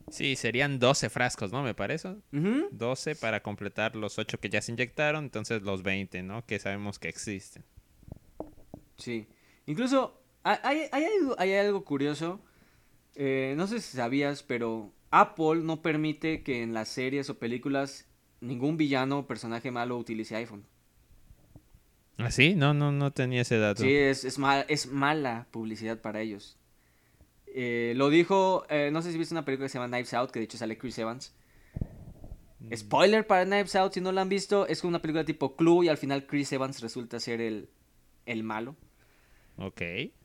Sí, 0.10 0.36
serían 0.36 0.80
12 0.80 1.10
frascos, 1.10 1.52
¿no? 1.52 1.64
Me 1.64 1.74
parece. 1.74 2.16
12 2.32 3.16
para 3.16 3.44
completar 3.44 3.96
los 3.96 4.18
8 4.18 4.40
que 4.40 4.50
ya 4.50 4.62
se 4.62 4.72
inyectaron, 4.72 5.26
entonces 5.26 5.62
los 5.62 5.84
20, 5.84 6.24
¿no? 6.24 6.46
Que 6.46 6.60
sabemos 6.60 6.98
que 6.98 7.10
existen. 7.10 7.64
Sí. 8.98 9.28
Incluso 9.66 10.22
hay, 10.44 10.90
hay, 10.92 11.54
algo 11.54 11.84
curioso. 11.84 12.40
Eh, 13.16 13.54
no 13.58 13.68
sé 13.68 13.82
si 13.82 13.98
sabías, 13.98 14.44
pero 14.44 14.94
Apple 15.12 15.62
no 15.64 15.82
permite 15.82 16.42
que 16.42 16.64
en 16.64 16.74
las 16.74 16.88
series 16.88 17.30
o 17.30 17.38
películas 17.38 18.08
ningún 18.40 18.78
villano 18.78 19.20
o 19.20 19.28
personaje 19.28 19.72
malo 19.72 19.98
utilice 19.98 20.36
iPhone. 20.36 20.66
¿Ah, 22.18 22.32
sí? 22.32 22.56
No, 22.56 22.74
no, 22.74 22.92
no 22.92 23.12
tenía 23.12 23.42
ese 23.42 23.58
dato. 23.58 23.84
Sí, 23.84 23.94
es, 23.94 24.24
es, 24.24 24.40
es 24.70 24.88
mala 24.88 25.48
publicidad 25.52 26.02
para 26.02 26.22
ellos. 26.22 26.58
Eh, 27.60 27.94
lo 27.96 28.12
dijo, 28.12 28.68
eh, 28.70 28.92
no 28.94 29.02
sé 29.02 29.12
si 29.12 29.18
viste 29.18 29.34
una 29.34 29.44
película 29.44 29.66
que 29.66 29.70
se 29.70 29.80
llama 29.80 29.88
Knives 29.88 30.14
Out, 30.14 30.30
que 30.30 30.38
de 30.38 30.46
hecho 30.46 30.60
sale 30.60 30.78
Chris 30.78 31.00
Evans. 31.00 31.36
Mm. 32.60 32.76
Spoiler 32.76 33.26
para 33.26 33.46
Knives 33.46 33.76
Out, 33.76 33.94
si 33.94 34.00
no 34.00 34.12
la 34.12 34.22
han 34.22 34.30
visto, 34.30 34.68
es 34.68 34.84
una 34.84 35.02
película 35.02 35.26
tipo 35.26 35.56
Clue 35.56 35.86
y 35.86 35.90
al 35.90 35.98
final 35.98 36.28
Chris 36.28 36.52
Evans 36.52 36.82
resulta 36.82 37.20
ser 37.20 37.42
el, 37.42 37.68
el 38.28 38.44
malo. 38.44 38.76
Ok. 39.58 39.82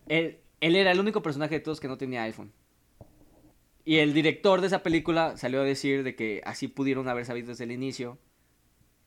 Él, 0.09 0.41
él 0.61 0.77
era 0.77 0.93
el 0.93 1.01
único 1.01 1.23
personaje 1.23 1.55
de 1.55 1.61
todos 1.61 1.81
que 1.81 1.89
no 1.89 1.97
tenía 1.97 2.23
iPhone. 2.25 2.53
Y 3.87 3.97
el 3.97 4.13
director 4.13 4.61
de 4.61 4.67
esa 4.67 4.83
película 4.83 5.39
salió 5.39 5.63
a 5.63 5.65
decir 5.65 6.03
de 6.03 6.15
que 6.15 6.43
así 6.45 6.69
pudieron 6.69 7.09
haber 7.09 7.25
sabido 7.25 7.49
desde 7.49 7.65
el 7.65 7.73
inicio 7.73 8.19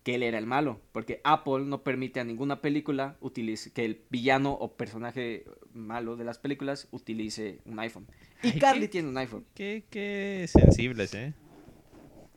que 0.06 0.14
él 0.14 0.22
era 0.22 0.38
el 0.38 0.46
malo, 0.46 0.80
porque 0.92 1.20
Apple 1.24 1.66
no 1.66 1.82
permite 1.82 2.20
a 2.20 2.24
ninguna 2.24 2.62
película 2.62 3.18
utilice, 3.22 3.72
que 3.74 3.84
el 3.86 4.04
villano 4.12 4.52
o 4.54 4.78
personaje 4.78 5.46
malo 5.74 6.16
de 6.16 6.24
las 6.24 6.38
películas 6.38 6.88
utilice 6.92 7.60
un 7.66 7.80
iPhone. 7.80 8.06
Y 8.44 8.50
Ay, 8.50 8.60
Carly 8.60 8.82
¿qué? 8.82 8.88
tiene 8.90 9.10
un 9.10 9.18
iPhone. 9.18 9.46
Qué, 9.56 9.84
qué 9.90 10.46
sensibles, 10.48 11.16
¿eh? 11.16 11.34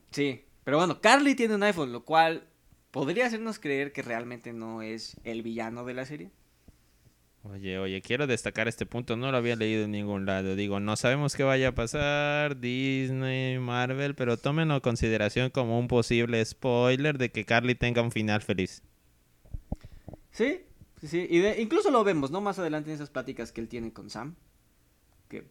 Sí, 0.09 0.45
pero 0.63 0.77
bueno, 0.77 0.99
Carly 0.99 1.35
tiene 1.35 1.53
un 1.53 1.61
iPhone, 1.61 1.91
lo 1.91 2.05
cual 2.05 2.47
podría 2.89 3.27
hacernos 3.27 3.59
creer 3.59 3.91
que 3.91 4.01
realmente 4.01 4.51
no 4.51 4.81
es 4.81 5.17
el 5.23 5.43
villano 5.43 5.85
de 5.85 5.93
la 5.93 6.05
serie. 6.05 6.31
Oye, 7.43 7.79
oye, 7.79 8.01
quiero 8.01 8.27
destacar 8.27 8.67
este 8.67 8.85
punto, 8.85 9.15
no 9.15 9.31
lo 9.31 9.37
había 9.37 9.55
leído 9.55 9.85
en 9.85 9.91
ningún 9.91 10.25
lado. 10.25 10.55
Digo, 10.55 10.79
no 10.79 10.97
sabemos 10.97 11.35
qué 11.35 11.43
vaya 11.43 11.69
a 11.69 11.75
pasar, 11.75 12.59
Disney, 12.59 13.57
Marvel, 13.59 14.13
pero 14.13 14.35
tómenlo 14.37 14.75
en 14.75 14.81
consideración 14.81 15.49
como 15.49 15.79
un 15.79 15.87
posible 15.87 16.43
spoiler 16.43 17.17
de 17.17 17.31
que 17.31 17.45
Carly 17.45 17.75
tenga 17.75 18.01
un 18.01 18.11
final 18.11 18.41
feliz. 18.41 18.83
Sí, 20.31 20.65
sí, 20.99 21.07
sí. 21.07 21.27
Y 21.29 21.45
incluso 21.61 21.91
lo 21.91 22.03
vemos, 22.03 22.29
¿no? 22.29 22.41
Más 22.41 22.59
adelante 22.59 22.89
en 22.89 22.95
esas 22.95 23.09
pláticas 23.09 23.53
que 23.53 23.61
él 23.61 23.69
tiene 23.69 23.93
con 23.93 24.09
Sam. 24.09 24.35
Que 25.29 25.45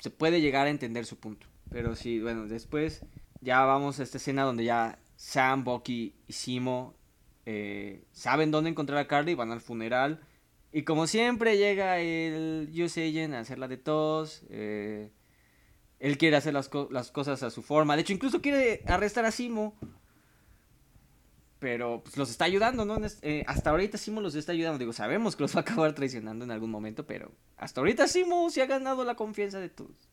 se 0.00 0.10
puede 0.10 0.40
llegar 0.40 0.66
a 0.66 0.70
entender 0.70 1.06
su 1.06 1.16
punto. 1.18 1.46
Pero 1.70 1.94
sí, 1.94 2.20
bueno, 2.20 2.46
después 2.46 3.04
ya 3.40 3.64
vamos 3.64 4.00
a 4.00 4.02
esta 4.02 4.18
escena 4.18 4.42
donde 4.42 4.64
ya 4.64 4.98
Sam, 5.16 5.62
Bucky 5.62 6.16
y 6.26 6.32
Simo 6.32 6.94
eh, 7.46 8.04
saben 8.12 8.50
dónde 8.50 8.70
encontrar 8.70 8.98
a 8.98 9.06
Carly, 9.06 9.34
van 9.34 9.52
al 9.52 9.60
funeral. 9.60 10.20
Y 10.76 10.82
como 10.82 11.06
siempre 11.06 11.56
llega 11.56 12.00
el 12.00 12.68
US 12.82 12.98
Agent 12.98 13.32
a 13.34 13.38
hacerla 13.38 13.68
de 13.68 13.76
todos. 13.76 14.42
eh, 14.50 15.12
él 16.00 16.18
quiere 16.18 16.36
hacer 16.36 16.52
las, 16.52 16.68
co- 16.68 16.88
las 16.90 17.12
cosas 17.12 17.44
a 17.44 17.50
su 17.50 17.62
forma. 17.62 17.94
De 17.94 18.02
hecho, 18.02 18.12
incluso 18.12 18.42
quiere 18.42 18.82
arrestar 18.86 19.24
a 19.24 19.30
Simo. 19.30 19.76
Pero 21.60 22.02
pues, 22.02 22.16
los 22.16 22.28
está 22.28 22.44
ayudando, 22.44 22.84
¿no? 22.84 22.98
Eh, 23.22 23.44
hasta 23.46 23.70
ahorita 23.70 23.96
Simo 23.98 24.20
los 24.20 24.34
está 24.34 24.50
ayudando. 24.50 24.78
Digo, 24.78 24.92
sabemos 24.92 25.36
que 25.36 25.44
los 25.44 25.54
va 25.54 25.60
a 25.60 25.62
acabar 25.62 25.94
traicionando 25.94 26.44
en 26.44 26.50
algún 26.50 26.72
momento, 26.72 27.06
pero 27.06 27.30
hasta 27.56 27.80
ahorita 27.80 28.08
Simo 28.08 28.50
se 28.50 28.60
ha 28.60 28.66
ganado 28.66 29.04
la 29.04 29.14
confianza 29.14 29.60
de 29.60 29.68
todos. 29.68 30.10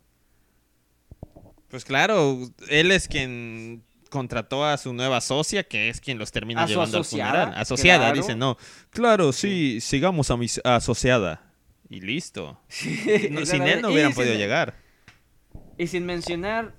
Pues 1.69 1.85
claro, 1.85 2.37
él 2.69 2.91
es 2.91 3.07
quien 3.07 3.83
contrató 4.11 4.63
a 4.63 4.77
su 4.77 4.93
nueva 4.93 5.19
socia, 5.21 5.63
que 5.63 5.89
es 5.89 5.99
quien 5.99 6.19
los 6.19 6.31
termina 6.31 6.67
llevando 6.67 6.99
asociada, 6.99 7.31
al 7.31 7.37
funeral. 7.45 7.61
Asociada, 7.61 8.05
claro. 8.11 8.15
dice, 8.21 8.35
no. 8.35 8.57
Claro, 8.91 9.31
sí, 9.33 9.79
sigamos 9.81 10.29
a 10.29 10.37
mi 10.37 10.45
asociada. 10.63 11.51
Y 11.89 12.01
listo. 12.01 12.59
No, 13.31 13.45
sin 13.45 13.63
él 13.63 13.81
no 13.81 13.89
hubieran 13.89 14.11
sin- 14.11 14.21
podido 14.21 14.35
llegar. 14.35 14.75
Y 15.77 15.87
sin 15.87 16.05
mencionar 16.05 16.75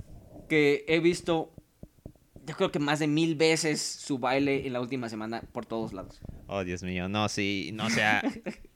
que 0.49 0.85
he 0.87 1.01
visto, 1.01 1.53
yo 2.47 2.55
creo 2.57 2.71
que 2.71 2.79
más 2.79 2.99
de 3.01 3.07
mil 3.09 3.35
veces 3.35 3.81
su 3.81 4.19
baile 4.19 4.67
en 4.67 4.75
la 4.75 4.81
última 4.81 5.09
semana 5.09 5.43
por 5.53 5.67
todos 5.67 5.93
lados. 5.93 6.21
Oh, 6.47 6.63
Dios 6.63 6.83
mío, 6.83 7.09
no, 7.09 7.29
sí, 7.29 7.71
no, 7.73 7.89
sea, 7.91 8.23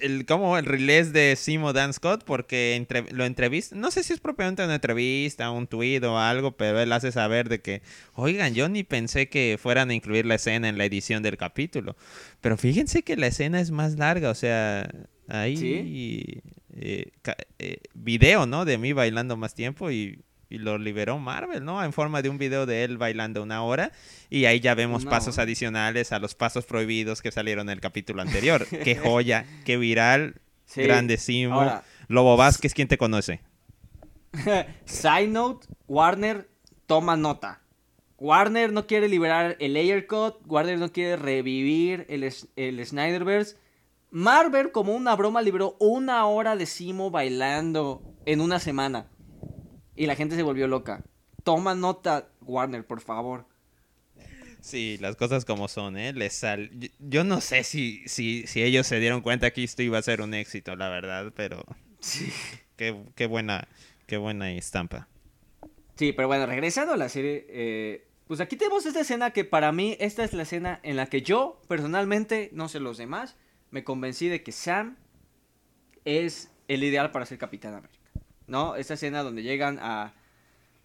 el, 0.00 0.26
como 0.26 0.56
el 0.58 0.64
release 0.64 1.10
de 1.10 1.36
Simo 1.36 1.72
Dan 1.72 1.92
Scott, 1.92 2.24
porque 2.24 2.74
entre, 2.76 3.10
lo 3.12 3.24
entrevista, 3.24 3.76
no 3.76 3.90
sé 3.90 4.02
si 4.02 4.12
es 4.12 4.20
propiamente 4.20 4.64
una 4.64 4.74
entrevista, 4.76 5.50
un 5.50 5.66
tweet 5.66 6.02
o 6.04 6.18
algo, 6.18 6.56
pero 6.56 6.80
él 6.80 6.92
hace 6.92 7.12
saber 7.12 7.48
de 7.48 7.60
que, 7.60 7.82
oigan, 8.14 8.54
yo 8.54 8.68
ni 8.68 8.82
pensé 8.82 9.28
que 9.28 9.58
fueran 9.60 9.90
a 9.90 9.94
incluir 9.94 10.26
la 10.26 10.36
escena 10.36 10.68
en 10.68 10.78
la 10.78 10.84
edición 10.84 11.22
del 11.22 11.36
capítulo, 11.36 11.96
pero 12.40 12.56
fíjense 12.56 13.02
que 13.02 13.16
la 13.16 13.28
escena 13.28 13.60
es 13.60 13.70
más 13.70 13.96
larga, 13.96 14.30
o 14.30 14.34
sea, 14.34 14.90
ahí 15.28 15.56
¿Sí? 15.56 16.42
eh, 16.76 17.10
eh, 17.58 17.76
video, 17.94 18.46
¿no? 18.46 18.64
De 18.64 18.78
mí 18.78 18.92
bailando 18.92 19.36
más 19.36 19.54
tiempo 19.54 19.90
y... 19.90 20.18
y 20.50 20.58
lo 20.58 20.76
liberó 20.76 21.18
Marvel, 21.18 21.64
¿no? 21.64 21.82
En 21.82 21.92
forma 21.92 22.20
de 22.20 22.28
un 22.28 22.36
video 22.36 22.66
de 22.66 22.84
él 22.84 22.98
bailando 22.98 23.42
una 23.42 23.62
hora. 23.62 23.92
Y 24.28 24.44
ahí 24.44 24.60
ya 24.60 24.74
vemos 24.74 25.06
pasos 25.06 25.38
adicionales 25.38 26.12
a 26.12 26.18
los 26.18 26.34
pasos 26.34 26.66
prohibidos 26.66 27.22
que 27.22 27.30
salieron 27.30 27.68
en 27.68 27.74
el 27.74 27.80
capítulo 27.80 28.20
anterior. 28.20 28.66
qué 28.84 28.96
joya, 28.96 29.46
qué 29.64 29.76
viral, 29.76 30.34
Sí. 30.66 30.82
grandísimo. 30.82 31.54
Ahora, 31.54 31.84
Lobo 32.08 32.36
Vázquez, 32.36 32.74
¿quién 32.74 32.88
te 32.88 32.98
conoce? 32.98 33.40
Side 34.84 35.28
note, 35.28 35.66
Warner 35.88 36.48
toma 36.86 37.16
nota. 37.16 37.60
Warner 38.18 38.72
no 38.72 38.86
quiere 38.86 39.08
liberar 39.08 39.56
el 39.60 39.72
Layer 39.74 40.06
Cut, 40.06 40.36
Warner 40.46 40.78
no 40.78 40.92
quiere 40.92 41.16
revivir 41.16 42.06
el, 42.08 42.30
el 42.56 42.86
Snyderverse. 42.86 43.56
Marvel, 44.10 44.72
como 44.72 44.94
una 44.94 45.14
broma, 45.16 45.40
liberó 45.42 45.76
una 45.78 46.26
hora 46.26 46.56
de 46.56 46.66
Simo 46.66 47.10
bailando 47.10 48.02
en 48.26 48.40
una 48.40 48.58
semana. 48.58 49.06
Y 49.96 50.06
la 50.06 50.16
gente 50.16 50.36
se 50.36 50.42
volvió 50.42 50.66
loca. 50.68 51.02
Toma 51.44 51.74
nota, 51.74 52.28
Warner, 52.42 52.86
por 52.86 53.00
favor. 53.00 53.46
Sí, 54.60 54.98
las 55.00 55.16
cosas 55.16 55.44
como 55.44 55.68
son, 55.68 55.96
¿eh? 55.96 56.12
Les 56.12 56.34
sal... 56.34 56.70
yo, 56.98 57.24
no 57.24 57.40
sé 57.40 57.64
si, 57.64 58.06
si, 58.06 58.46
si 58.46 58.62
ellos 58.62 58.86
se 58.86 59.00
dieron 59.00 59.22
cuenta 59.22 59.52
que 59.52 59.64
esto 59.64 59.82
iba 59.82 59.98
a 59.98 60.02
ser 60.02 60.20
un 60.20 60.34
éxito, 60.34 60.76
la 60.76 60.88
verdad, 60.90 61.32
pero 61.34 61.64
Sí. 62.00 62.30
qué, 62.76 62.94
qué 63.14 63.26
buena, 63.26 63.68
qué 64.06 64.18
buena 64.18 64.52
estampa. 64.52 65.08
Sí, 65.96 66.12
pero 66.12 66.28
bueno, 66.28 66.46
regresando 66.46 66.92
a 66.92 66.96
la 66.96 67.08
serie, 67.08 67.46
eh, 67.48 68.06
pues 68.26 68.40
aquí 68.40 68.56
tenemos 68.56 68.84
esta 68.86 69.00
escena 69.00 69.32
que 69.32 69.44
para 69.44 69.72
mí, 69.72 69.96
esta 69.98 70.24
es 70.24 70.34
la 70.34 70.42
escena 70.42 70.80
en 70.82 70.96
la 70.96 71.06
que 71.06 71.22
yo, 71.22 71.62
personalmente, 71.66 72.50
no 72.52 72.68
sé 72.68 72.80
los 72.80 72.98
demás, 72.98 73.36
me 73.70 73.82
convencí 73.84 74.28
de 74.28 74.42
que 74.42 74.52
Sam 74.52 74.96
es 76.04 76.50
el 76.68 76.84
ideal 76.84 77.12
para 77.12 77.26
ser 77.26 77.38
Capitán 77.38 77.74
América. 77.74 77.99
¿No? 78.50 78.74
Esta 78.74 78.94
escena 78.94 79.22
donde 79.22 79.42
llegan 79.44 79.78
a, 79.80 80.12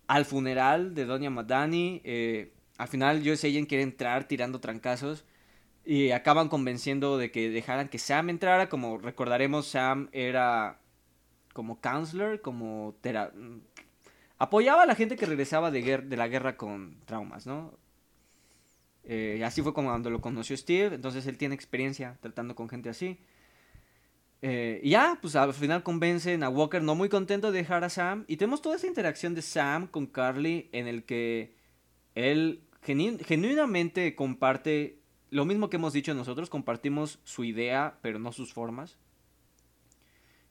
al 0.07 0.25
funeral 0.25 0.93
de 0.93 1.05
Doña 1.05 1.31
Madani, 1.31 2.00
eh, 2.03 2.53
al 2.77 2.88
final 2.88 3.22
Joe 3.25 3.34
Agent 3.34 3.67
quiere 3.67 3.84
entrar 3.84 4.27
tirando 4.27 4.60
trancazos 4.60 5.25
y 5.84 6.12
acaban 6.12 6.48
convenciendo 6.48 7.17
de 7.17 7.31
que 7.31 7.50
dejaran 7.50 7.89
que 7.89 7.98
Sam 7.98 8.29
entrara, 8.29 8.69
como 8.69 9.00
recordaremos, 9.00 9.67
Sam 9.67 10.10
era 10.12 10.79
como 11.53 11.81
counselor, 11.81 12.41
como 12.41 12.95
tera 13.01 13.34
apoyaba 14.38 14.84
a 14.84 14.86
la 14.86 14.95
gente 14.95 15.15
que 15.15 15.25
regresaba 15.25 15.72
de, 15.72 15.84
guer- 15.84 16.03
de 16.07 16.17
la 16.17 16.27
guerra 16.27 16.57
con 16.57 17.00
traumas, 17.05 17.48
¿no? 17.48 17.74
Eh, 19.05 19.41
así 19.45 19.62
fue 19.62 19.74
como 19.74 19.89
cuando 19.89 20.10
lo 20.10 20.22
conoció 20.22 20.55
Steve, 20.57 20.95
entonces 20.95 21.25
él 21.27 21.38
tiene 21.38 21.55
experiencia 21.55 22.17
tratando 22.22 22.55
con 22.55 22.69
gente 22.69 22.89
así. 22.89 23.17
Eh, 24.42 24.80
y 24.84 24.92
ya, 24.92 25.18
pues 25.22 25.36
al 25.36 25.54
final 25.54 25.82
convencen 25.82 26.44
a 26.44 26.50
Walker 26.50 26.82
no 26.82 26.94
muy 26.94 27.10
contento 27.10 27.51
de 27.51 27.60
dejar 27.60 27.84
a 27.84 27.89
Sam. 27.89 28.25
Y 28.27 28.38
tenemos 28.38 28.62
toda 28.62 28.75
esa 28.75 28.88
interacción 28.88 29.34
de 29.34 29.42
Sam 29.42 29.88
con 29.88 30.06
Carly 30.06 30.70
en 30.72 30.88
el 30.88 31.04
que 31.04 31.56
él 32.13 32.62
genu- 32.86 33.24
genuinamente 33.24 34.15
comparte 34.15 35.00
lo 35.32 35.46
mismo 35.46 35.70
que 35.70 35.77
hemos 35.77 35.94
dicho 35.94 36.13
nosotros, 36.13 36.50
compartimos 36.50 37.20
su 37.24 37.44
idea, 37.44 37.98
pero 38.01 38.20
no 38.20 38.32
sus 38.32 38.54
formas. 38.54 38.98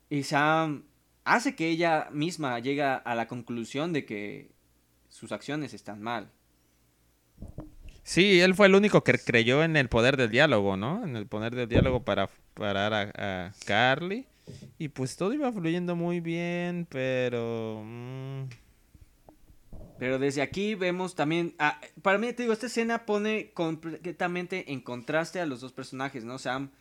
Y 0.09 0.23
Sam 0.23 0.83
hace 1.23 1.55
que 1.55 1.69
ella 1.69 2.09
misma 2.11 2.59
llegue 2.59 2.83
a 2.83 3.15
la 3.15 3.27
conclusión 3.27 3.93
de 3.93 4.05
que 4.05 4.51
sus 5.09 5.31
acciones 5.31 5.73
están 5.73 6.01
mal. 6.01 6.31
Sí, 8.05 8.39
él 8.39 8.53
fue 8.53 8.67
el 8.67 8.75
único 8.75 9.03
que 9.03 9.13
creyó 9.17 9.63
en 9.63 9.75
el 9.75 9.89
poder 9.89 10.15
del 10.17 10.29
diálogo, 10.29 10.77
¿no? 10.77 11.03
En 11.03 11.15
el 11.15 11.25
poder 11.27 11.55
del 11.55 11.67
diálogo 11.67 12.05
para 12.05 12.29
parar 12.53 12.93
a, 12.93 13.47
a 13.47 13.53
Carly. 13.65 14.27
Y 14.77 14.89
pues 14.89 15.17
todo 15.17 15.33
iba 15.33 15.51
fluyendo 15.51 15.95
muy 15.95 16.19
bien, 16.21 16.87
pero... 16.89 17.81
mm, 17.85 18.43
Pero 19.97 20.19
desde 20.19 20.41
aquí 20.41 20.75
vemos 20.75 21.15
también, 21.15 21.55
ah, 21.57 21.79
para 22.01 22.17
mí 22.17 22.31
te 22.33 22.43
digo, 22.43 22.53
esta 22.53 22.65
escena 22.67 23.05
pone 23.05 23.51
completamente 23.53 24.71
en 24.73 24.81
contraste 24.81 25.39
a 25.39 25.45
los 25.45 25.61
dos 25.61 25.71
personajes, 25.71 26.25
¿no? 26.25 26.37
Sam, 26.37 26.71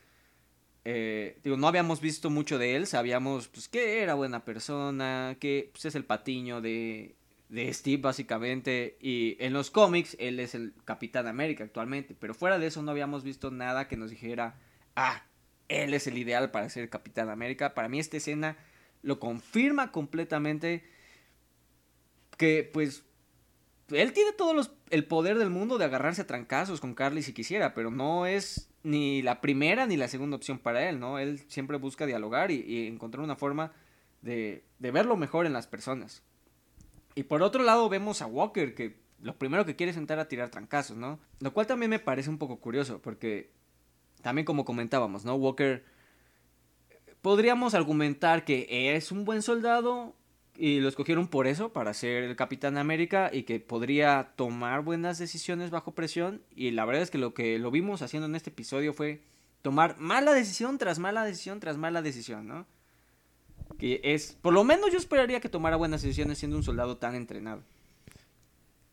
eh, 0.85 1.39
digo, 1.45 1.57
no 1.57 1.69
habíamos 1.69 2.01
visto 2.01 2.31
mucho 2.31 2.59
de 2.59 2.77
él, 2.77 2.87
sabíamos 2.87 3.49
pues 3.49 3.69
que 3.69 4.03
era 4.03 4.15
buena 4.15 4.45
persona, 4.45 5.37
que 5.41 5.71
pues, 5.73 5.87
es 5.87 5.95
el 5.95 6.05
patiño 6.05 6.61
de, 6.61 7.17
de 7.49 7.73
Steve 7.73 8.03
básicamente, 8.03 8.97
y 9.01 9.37
en 9.39 9.53
los 9.53 9.71
cómics 9.71 10.17
él 10.19 10.41
es 10.41 10.55
el 10.55 10.75
Capitán 10.85 11.27
América 11.27 11.65
actualmente, 11.65 12.17
pero 12.19 12.35
fuera 12.35 12.59
de 12.59 12.67
eso 12.67 12.83
no 12.83 12.91
habíamos 12.91 13.23
visto 13.23 13.51
nada 13.51 13.87
que 13.87 13.97
nos 13.97 14.11
dijera, 14.11 14.57
ah, 14.97 15.25
él 15.69 15.95
es 15.95 16.07
el 16.07 16.19
ideal 16.19 16.51
para 16.51 16.69
ser 16.69 16.91
Capitán 16.91 17.31
América. 17.31 17.75
Para 17.75 17.89
mí 17.89 17.99
esta 17.99 18.17
escena 18.17 18.57
lo 19.03 19.21
confirma 19.21 19.93
completamente 19.93 20.85
que 22.37 22.69
pues 22.73 23.05
él 23.89 24.13
tiene 24.13 24.33
todo 24.33 24.55
los, 24.55 24.73
el 24.91 25.05
poder 25.05 25.39
del 25.39 25.51
mundo 25.51 25.79
de 25.79 25.85
agarrarse 25.85 26.23
a 26.23 26.27
trancazos 26.27 26.81
con 26.81 26.95
Carly 26.95 27.23
si 27.23 27.33
quisiera, 27.33 27.75
pero 27.75 27.91
no 27.91 28.27
es 28.27 28.71
ni 28.83 29.23
la 29.23 29.41
primera 29.41 29.87
ni 29.87 29.97
la 29.97 30.09
segunda 30.09 30.37
opción 30.37 30.59
para 30.59 30.89
él, 30.89 30.99
¿no? 30.99 31.19
Él 31.19 31.41
siempre 31.49 31.77
busca 31.77 32.07
dialogar 32.07 32.51
y, 32.51 32.61
y 32.67 32.87
encontrar 32.87 33.23
una 33.23 33.37
forma 33.37 33.73
de, 34.23 34.65
de 34.79 34.91
verlo 34.91 35.17
mejor 35.17 35.47
en 35.47 35.53
las 35.53 35.67
personas. 35.67 36.23
Y 37.15 37.25
por 37.25 37.43
otro 37.43 37.63
lado 37.63 37.89
vemos 37.89 38.23
a 38.23 38.27
Walker 38.27 38.75
que 38.75 39.01
lo 39.21 39.37
primero 39.37 39.65
que 39.65 39.77
quiere 39.77 39.91
es 39.91 39.97
entrar 39.97 40.19
a 40.19 40.29
tirar 40.29 40.51
trancazos, 40.51 40.97
¿no? 40.97 41.21
Lo 41.41 41.53
cual 41.53 41.67
también 41.67 41.91
me 41.91 41.99
parece 41.99 42.31
un 42.31 42.39
poco 42.39 42.59
curioso 42.59 43.01
porque 43.01 43.53
también 44.23 44.45
como 44.45 44.65
comentábamos, 44.65 45.25
¿no? 45.25 45.35
Walker 45.35 45.85
podríamos 47.23 47.75
argumentar 47.75 48.45
que 48.45 48.95
es 48.95 49.13
un 49.13 49.25
buen 49.25 49.43
soldado, 49.43 50.15
y 50.57 50.81
lo 50.81 50.89
escogieron 50.89 51.29
por 51.29 51.47
eso, 51.47 51.73
para 51.73 51.95
ser 51.95 52.25
el 52.25 52.37
Capitán 52.37 52.79
América 52.79 53.31
y 53.33 53.43
que 53.43 53.59
podría 53.61 54.33
tomar 54.37 54.83
buenas 54.83 55.19
decisiones 55.19 55.71
bajo 55.71 55.95
presión. 55.95 56.43
Y 56.55 56.71
la 56.71 56.85
verdad 56.85 57.03
es 57.03 57.11
que 57.11 57.19
lo 57.19 57.35
que 57.35 57.59
lo 57.59 57.71
vimos 57.71 58.03
haciendo 58.03 58.27
en 58.27 58.37
este 58.37 58.51
episodio 58.51 58.93
fue 58.93 59.23
tomar 59.63 59.99
mala 59.99 60.33
decisión 60.33 60.79
tras 60.79 60.99
mala 60.99 61.25
decisión 61.25 61.61
tras 61.61 61.77
mala 61.77 62.03
decisión, 62.03 62.47
¿no? 62.47 62.67
Que 63.79 64.01
es, 64.03 64.37
por 64.41 64.53
lo 64.55 64.65
menos 64.65 64.91
yo 64.93 64.99
esperaría 64.99 65.41
que 65.41 65.49
tomara 65.49 65.77
buenas 65.77 66.03
decisiones 66.03 66.39
siendo 66.39 66.57
un 66.57 66.63
soldado 66.63 66.97
tan 66.97 67.15
entrenado. 67.15 67.63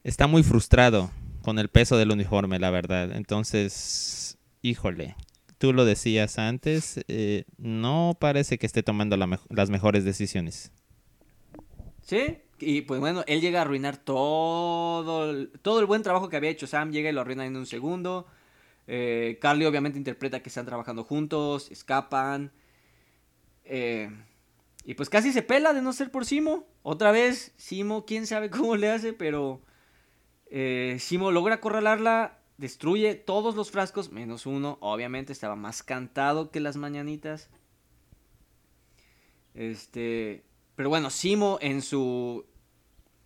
Está 0.03 0.27
muy 0.27 0.43
frustrado 0.43 1.11
con 1.43 1.59
el 1.59 1.69
peso 1.69 1.97
del 1.97 2.11
uniforme, 2.11 2.59
la 2.59 2.71
verdad. 2.71 3.11
Entonces, 3.11 4.37
híjole, 4.61 5.15
tú 5.57 5.73
lo 5.73 5.85
decías 5.85 6.39
antes, 6.39 7.01
eh, 7.07 7.45
no 7.57 8.17
parece 8.19 8.57
que 8.57 8.65
esté 8.65 8.83
tomando 8.83 9.17
las 9.17 9.69
mejores 9.69 10.03
decisiones. 10.03 10.71
Sí, 12.01 12.39
y 12.59 12.81
pues 12.81 12.99
bueno, 12.99 13.23
él 13.27 13.41
llega 13.41 13.59
a 13.59 13.61
arruinar 13.63 13.97
todo 13.97 15.29
el, 15.29 15.51
todo 15.61 15.79
el 15.79 15.85
buen 15.85 16.03
trabajo 16.03 16.29
que 16.29 16.37
había 16.37 16.49
hecho 16.49 16.67
Sam, 16.67 16.91
llega 16.91 17.09
y 17.09 17.13
lo 17.13 17.21
arruina 17.21 17.45
en 17.45 17.55
un 17.55 17.65
segundo. 17.65 18.27
Eh, 18.87 19.37
Carly 19.39 19.65
obviamente 19.65 19.97
interpreta 19.97 20.41
que 20.41 20.49
están 20.49 20.65
trabajando 20.65 21.03
juntos, 21.03 21.71
escapan. 21.71 22.51
Eh, 23.63 24.09
y 24.83 24.95
pues 24.95 25.09
casi 25.09 25.31
se 25.31 25.43
pela 25.43 25.73
de 25.73 25.81
no 25.81 25.93
ser 25.93 26.11
por 26.11 26.25
Simo. 26.25 26.65
Otra 26.81 27.11
vez, 27.11 27.53
Simo, 27.57 28.05
quién 28.05 28.25
sabe 28.25 28.49
cómo 28.49 28.75
le 28.75 28.89
hace, 28.89 29.13
pero 29.13 29.61
eh, 30.47 30.97
Simo 30.99 31.31
logra 31.31 31.55
acorralarla, 31.55 32.39
destruye 32.57 33.15
todos 33.15 33.55
los 33.55 33.71
frascos, 33.71 34.11
menos 34.11 34.45
uno. 34.45 34.77
Obviamente 34.81 35.33
estaba 35.33 35.55
más 35.55 35.83
cantado 35.83 36.49
que 36.49 36.59
las 36.59 36.77
mañanitas. 36.77 37.49
Este, 39.53 40.43
pero 40.75 40.89
bueno, 40.89 41.09
Simo 41.09 41.59
en 41.61 41.81
su... 41.81 42.45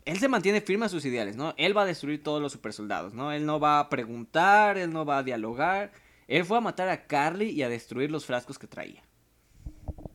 Él 0.03 0.19
se 0.19 0.27
mantiene 0.27 0.61
firme 0.61 0.85
a 0.85 0.89
sus 0.89 1.03
ideales, 1.05 1.35
¿no? 1.35 1.55
Él 1.57 1.75
va 1.75 1.81
a 1.81 1.85
destruir 1.85 2.21
todos 2.21 2.39
los 2.39 2.51
supersoldados, 2.51 3.15
¿no? 3.15 3.31
Él 3.31 3.45
no 3.45 3.59
va 3.59 3.79
a 3.79 3.89
preguntar, 3.89 4.77
él 4.77 4.91
no 4.91 5.03
va 5.03 5.17
a 5.19 5.23
dialogar. 5.23 5.93
Él 6.27 6.45
fue 6.45 6.57
a 6.57 6.61
matar 6.61 6.89
a 6.89 7.07
Carly 7.07 7.49
y 7.49 7.63
a 7.63 7.69
destruir 7.69 8.11
los 8.11 8.25
frascos 8.25 8.59
que 8.59 8.67
traía. 8.67 9.01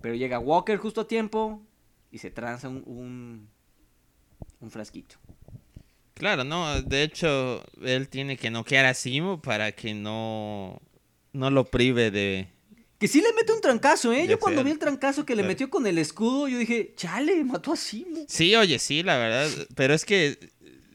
Pero 0.01 0.15
llega 0.15 0.39
Walker 0.39 0.79
justo 0.79 1.03
a 1.03 1.09
tiempo 1.09 1.63
y 2.11 2.19
se 2.19 2.31
tranza 2.31 2.69
un, 2.69 3.49
un, 4.61 4.71
frasquito. 4.71 5.17
Claro, 6.15 6.45
no, 6.45 6.83
de 6.83 7.03
hecho, 7.03 7.65
él 7.83 8.09
tiene 8.09 8.37
que 8.37 8.51
noquear 8.51 8.85
a 8.85 8.95
Simo 8.95 9.41
para 9.41 9.73
que 9.73 9.95
no, 9.95 10.81
no 11.33 11.51
lo 11.51 11.65
prive 11.65 12.11
de, 12.11 12.49
que 13.01 13.09
sí 13.09 13.23
le 13.23 13.33
mete 13.33 13.55
un 13.55 13.63
trancazo, 13.63 14.13
¿eh? 14.13 14.27
Yo 14.29 14.39
cuando 14.39 14.63
vi 14.63 14.73
el 14.73 14.79
trancazo 14.79 15.25
que 15.25 15.35
le 15.35 15.43
metió 15.43 15.71
con 15.71 15.87
el 15.87 15.97
escudo, 15.97 16.49
yo 16.49 16.59
dije, 16.59 16.93
chale, 16.97 17.43
mató 17.45 17.73
a 17.73 17.77
Simo. 17.77 18.27
Sí, 18.29 18.55
oye, 18.55 18.79
sí, 18.79 19.03
la 19.03 19.17
verdad. 19.17 19.49
Pero 19.75 19.95
es 19.95 20.05
que 20.05 20.39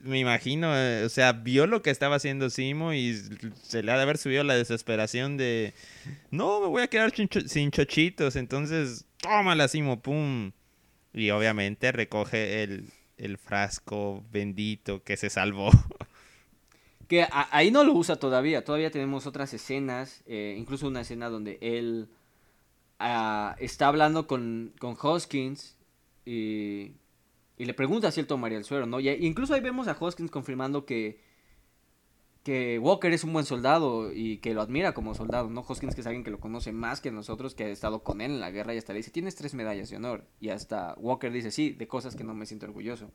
me 0.05 0.19
imagino, 0.19 0.75
eh, 0.75 1.03
o 1.03 1.09
sea, 1.09 1.33
vio 1.33 1.67
lo 1.67 1.81
que 1.81 1.89
estaba 1.89 2.15
haciendo 2.15 2.49
Simo 2.49 2.93
y 2.93 3.15
se 3.63 3.83
le 3.83 3.91
ha 3.91 3.97
de 3.97 4.03
haber 4.03 4.17
subido 4.17 4.43
la 4.43 4.55
desesperación 4.55 5.37
de, 5.37 5.73
no, 6.31 6.61
me 6.61 6.67
voy 6.67 6.83
a 6.83 6.87
quedar 6.87 7.11
sin 7.47 7.71
chochitos, 7.71 8.35
entonces, 8.35 9.05
tómala 9.17 9.67
Simo, 9.67 10.01
pum. 10.01 10.51
Y 11.13 11.29
obviamente 11.29 11.91
recoge 11.91 12.63
el, 12.63 12.89
el 13.17 13.37
frasco 13.37 14.23
bendito 14.31 15.03
que 15.03 15.17
se 15.17 15.29
salvó. 15.29 15.71
Que 17.07 17.27
ahí 17.29 17.69
no 17.69 17.83
lo 17.83 17.93
usa 17.93 18.15
todavía, 18.15 18.65
todavía 18.65 18.89
tenemos 18.89 19.27
otras 19.27 19.53
escenas, 19.53 20.23
eh, 20.25 20.55
incluso 20.57 20.87
una 20.87 21.01
escena 21.01 21.29
donde 21.29 21.59
él 21.61 22.09
ah, 22.97 23.55
está 23.59 23.89
hablando 23.89 24.25
con, 24.25 24.73
con 24.79 24.97
Hoskins 24.99 25.77
y, 26.25 26.93
y, 27.57 27.65
le 27.65 27.73
pregunta 27.73 28.11
si 28.11 28.19
él 28.19 28.27
tomaría 28.27 28.57
el 28.57 28.63
suero, 28.63 28.85
¿no? 28.85 28.99
Y 28.99 29.09
incluso 29.09 29.53
ahí 29.53 29.61
vemos 29.61 29.87
a 29.87 29.97
Hoskins 29.99 30.31
confirmando 30.31 30.85
que, 30.85 31.21
que 32.43 32.79
Walker 32.79 33.11
es 33.11 33.23
un 33.23 33.33
buen 33.33 33.45
soldado 33.45 34.11
y 34.13 34.37
que 34.37 34.53
lo 34.53 34.61
admira 34.61 34.93
como 34.93 35.15
soldado, 35.15 35.49
¿no? 35.49 35.61
Hoskins 35.67 35.95
que 35.95 36.01
es 36.01 36.07
alguien 36.07 36.23
que 36.23 36.31
lo 36.31 36.39
conoce 36.39 36.71
más 36.71 37.01
que 37.01 37.11
nosotros, 37.11 37.55
que 37.55 37.65
ha 37.65 37.69
estado 37.69 38.03
con 38.03 38.21
él 38.21 38.31
en 38.31 38.39
la 38.39 38.51
guerra 38.51 38.73
y 38.73 38.77
hasta 38.77 38.93
le 38.93 38.97
dice, 38.97 39.11
tienes 39.11 39.35
tres 39.35 39.53
medallas 39.53 39.89
de 39.89 39.97
honor. 39.97 40.27
Y 40.39 40.49
hasta 40.49 40.93
Walker 40.97 41.31
dice, 41.31 41.51
sí, 41.51 41.71
de 41.71 41.87
cosas 41.87 42.15
que 42.15 42.23
no 42.23 42.33
me 42.33 42.45
siento 42.45 42.65
orgulloso. 42.65 43.11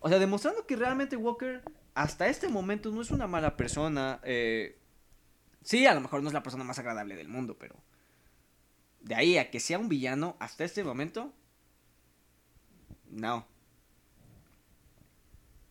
O 0.00 0.08
sea, 0.08 0.18
demostrando 0.18 0.66
que 0.66 0.76
realmente 0.76 1.16
Walker 1.16 1.62
hasta 1.94 2.28
este 2.28 2.48
momento 2.48 2.90
no 2.90 3.00
es 3.00 3.10
una 3.10 3.26
mala 3.26 3.56
persona. 3.56 4.20
Eh, 4.24 4.78
sí, 5.62 5.86
a 5.86 5.94
lo 5.94 6.00
mejor 6.00 6.22
no 6.22 6.28
es 6.28 6.34
la 6.34 6.42
persona 6.42 6.64
más 6.64 6.78
agradable 6.78 7.16
del 7.16 7.28
mundo, 7.28 7.56
pero 7.58 7.76
de 9.00 9.14
ahí 9.14 9.38
a 9.38 9.50
que 9.50 9.60
sea 9.60 9.78
un 9.78 9.88
villano 9.88 10.36
hasta 10.38 10.64
este 10.64 10.84
momento, 10.84 11.32
no. 13.08 13.46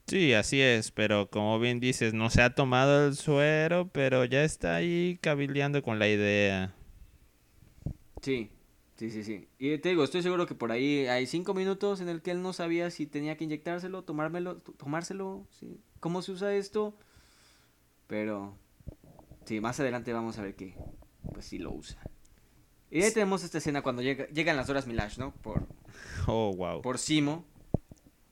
Sí, 0.08 0.34
así 0.34 0.62
es, 0.62 0.91
pero 0.91 1.30
como 1.30 1.60
bien 1.60 1.80
dices, 1.80 2.13
no 2.13 2.30
se 2.30 2.41
ha 2.41 2.54
tomado 2.54 3.08
el 3.08 3.15
suero, 3.15 3.89
pero 3.91 4.24
ya 4.26 4.44
está 4.44 4.76
ahí 4.76 5.18
cabildeando 5.22 5.82
con 5.82 5.98
la 6.00 6.08
idea. 6.08 6.76
Sí, 8.22 8.52
Sí, 8.98 9.12
sí, 9.12 9.24
sí. 9.24 9.50
Y 9.60 9.78
te 9.80 9.89
digo, 9.89 10.06
estoy 10.06 10.22
seguro 10.22 10.46
que 10.46 10.56
por 10.56 10.72
ahí 10.72 11.06
hay 11.08 11.28
cinco 11.28 11.54
minutos 11.54 12.00
en 12.00 12.08
el 12.08 12.22
que 12.22 12.32
él 12.32 12.41
no 12.41 12.54
sabía 12.54 12.89
si 12.91 13.06
tenía 13.06 13.36
que 13.36 13.44
inyectárselo, 13.44 14.04
tomármelo, 14.04 14.58
tomárselo, 14.78 15.46
¿sí? 15.52 15.82
cómo 16.00 16.22
se 16.22 16.32
usa 16.32 16.56
esto. 16.56 16.96
Pero, 18.08 18.58
sí, 19.44 19.60
más 19.60 19.80
adelante 19.82 20.13
vamos 20.13 20.38
a 20.38 20.44
ver 20.44 20.56
que, 20.56 20.78
pues 21.34 21.46
sí 21.46 21.58
lo 21.58 21.74
usa. 21.74 22.02
Y 22.89 23.02
ahí 23.04 23.12
tenemos 23.12 23.44
esta 23.44 23.58
escena 23.58 23.82
cuando 23.82 24.02
llega, 24.02 24.28
llegan 24.28 24.56
las 24.56 24.70
horas 24.70 24.88
Milash, 24.88 25.18
¿no? 25.18 25.34
Por, 25.41 25.68
oh, 26.28 26.54
wow. 26.56 26.82
Por 26.82 26.98
Simo. 26.98 27.46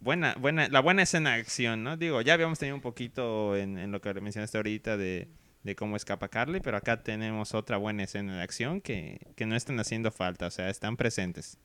Buena, 0.03 0.35
buena, 0.39 0.67
la 0.67 0.81
buena 0.81 1.03
escena 1.03 1.33
de 1.33 1.41
acción, 1.41 1.83
¿no? 1.83 1.97
Digo, 1.97 2.21
ya 2.21 2.33
habíamos 2.33 2.59
tenido 2.59 2.75
un 2.75 2.81
poquito 2.81 3.55
en, 3.55 3.77
en 3.77 3.91
lo 3.91 4.01
que 4.01 4.13
mencionaste 4.13 4.57
ahorita 4.57 4.97
de 4.97 5.29
de 5.63 5.75
cómo 5.75 5.95
escapa 5.95 6.27
Carly, 6.27 6.59
pero 6.59 6.77
acá 6.77 7.03
tenemos 7.03 7.53
otra 7.53 7.77
buena 7.77 8.03
escena 8.03 8.37
de 8.37 8.43
acción 8.43 8.81
que, 8.81 9.19
no 9.45 9.55
están 9.55 9.79
haciendo 9.79 10.11
falta, 10.11 10.47
o 10.47 10.51
sea, 10.51 10.69
están 10.69 10.97
presentes. 10.97 11.57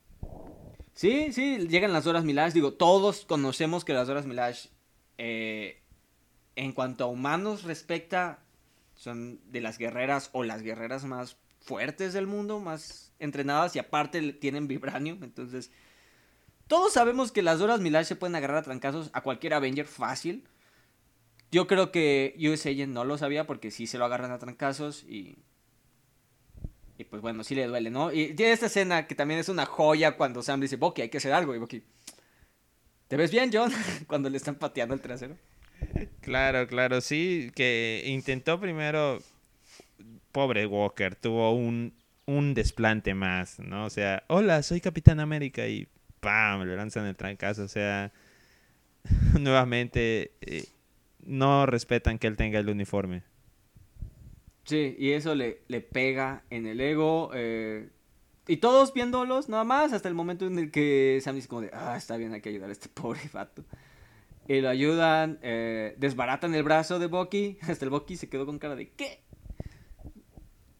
Sí, 0.93 1.31
sí, 1.31 1.67
llegan 1.67 1.93
las 1.93 2.07
horas 2.07 2.23
Milash, 2.23 2.53
digo, 2.53 2.73
todos 2.73 3.25
conocemos 3.25 3.85
que 3.85 3.93
las 3.93 4.09
horas 4.09 4.25
Milash, 4.25 4.67
eh, 5.17 5.81
en 6.55 6.73
cuanto 6.73 7.05
a 7.05 7.07
humanos 7.07 7.63
respecta, 7.63 8.39
son 8.95 9.39
de 9.51 9.61
las 9.61 9.77
guerreras 9.77 10.29
o 10.33 10.43
las 10.43 10.61
guerreras 10.61 11.05
más 11.05 11.37
fuertes 11.61 12.13
del 12.13 12.27
mundo, 12.27 12.59
más 12.59 13.13
entrenadas 13.19 13.75
y 13.75 13.79
aparte 13.79 14.33
tienen 14.33 14.67
vibranium, 14.67 15.23
entonces... 15.23 15.71
Todos 16.69 16.93
sabemos 16.93 17.31
que 17.31 17.41
las 17.41 17.61
horas 17.61 17.81
Milash 17.81 18.05
se 18.05 18.15
pueden 18.15 18.35
agarrar 18.35 18.57
a 18.57 18.61
trancazos 18.61 19.09
a 19.13 19.21
cualquier 19.21 19.55
Avenger 19.55 19.87
fácil. 19.87 20.43
Yo 21.51 21.65
creo 21.65 21.91
que 21.91 22.35
US 22.37 22.67
Agent 22.67 22.93
no 22.93 23.05
lo 23.05 23.17
sabía 23.17 23.47
porque 23.47 23.71
sí 23.71 23.87
se 23.87 23.97
lo 23.97 24.05
agarran 24.05 24.31
a 24.31 24.37
trancazos 24.37 25.03
y. 25.03 25.39
Y 26.99 27.05
pues 27.05 27.23
bueno, 27.23 27.43
sí 27.43 27.55
le 27.55 27.65
duele, 27.65 27.89
¿no? 27.89 28.13
Y 28.13 28.35
tiene 28.35 28.51
esta 28.51 28.67
escena 28.67 29.07
que 29.07 29.15
también 29.15 29.39
es 29.39 29.49
una 29.49 29.65
joya 29.65 30.15
cuando 30.15 30.43
Sam 30.43 30.61
dice, 30.61 30.75
Bucky, 30.75 31.01
hay 31.01 31.09
que 31.09 31.17
hacer 31.17 31.33
algo. 31.33 31.55
Y 31.55 31.57
Bucky, 31.57 31.81
¿te 33.07 33.17
ves 33.17 33.31
bien, 33.31 33.49
John? 33.51 33.71
cuando 34.07 34.29
le 34.29 34.37
están 34.37 34.53
pateando 34.53 34.93
el 34.93 35.01
trasero. 35.01 35.37
Claro, 36.21 36.67
claro, 36.67 37.01
sí, 37.01 37.51
que 37.55 38.03
intentó 38.05 38.59
primero. 38.59 39.17
Pobre 40.31 40.67
Walker, 40.67 41.15
tuvo 41.15 41.51
un, 41.51 41.95
un 42.27 42.53
desplante 42.53 43.15
más, 43.15 43.57
¿no? 43.57 43.85
O 43.85 43.89
sea, 43.89 44.21
hola, 44.27 44.61
soy 44.61 44.81
Capitán 44.81 45.19
América 45.19 45.67
y 45.67 45.87
¡pam! 46.19 46.63
Le 46.63 46.75
lanzan 46.75 47.05
el 47.05 47.15
trancazo. 47.15 47.63
O 47.63 47.67
sea, 47.67 48.11
nuevamente. 49.39 50.33
Eh, 50.41 50.65
no 51.25 51.65
respetan 51.65 52.17
que 52.17 52.27
él 52.27 52.37
tenga 52.37 52.59
el 52.59 52.69
uniforme. 52.69 53.23
Sí, 54.63 54.95
y 54.97 55.11
eso 55.11 55.35
le, 55.35 55.61
le 55.67 55.81
pega 55.81 56.43
en 56.49 56.65
el 56.65 56.81
ego. 56.81 57.31
Eh, 57.33 57.89
y 58.47 58.57
todos 58.57 58.93
viéndolos, 58.93 59.49
nada 59.49 59.63
más, 59.63 59.93
hasta 59.93 60.09
el 60.09 60.15
momento 60.15 60.47
en 60.47 60.57
el 60.57 60.71
que 60.71 61.19
Sam 61.21 61.35
dice 61.35 61.47
como 61.47 61.61
de, 61.61 61.71
ah, 61.73 61.95
está 61.97 62.17
bien, 62.17 62.33
hay 62.33 62.41
que 62.41 62.49
ayudar 62.49 62.69
a 62.69 62.71
este 62.71 62.89
pobre 62.93 63.21
vato. 63.31 63.63
Y 64.47 64.61
lo 64.61 64.69
ayudan, 64.69 65.37
eh, 65.43 65.95
desbaratan 65.97 66.55
el 66.55 66.63
brazo 66.63 66.97
de 66.97 67.05
Bucky. 67.05 67.59
Hasta 67.67 67.85
el 67.85 67.91
Bucky 67.91 68.15
se 68.15 68.29
quedó 68.29 68.45
con 68.45 68.57
cara 68.57 68.75
de, 68.75 68.89
¿qué? 68.89 69.21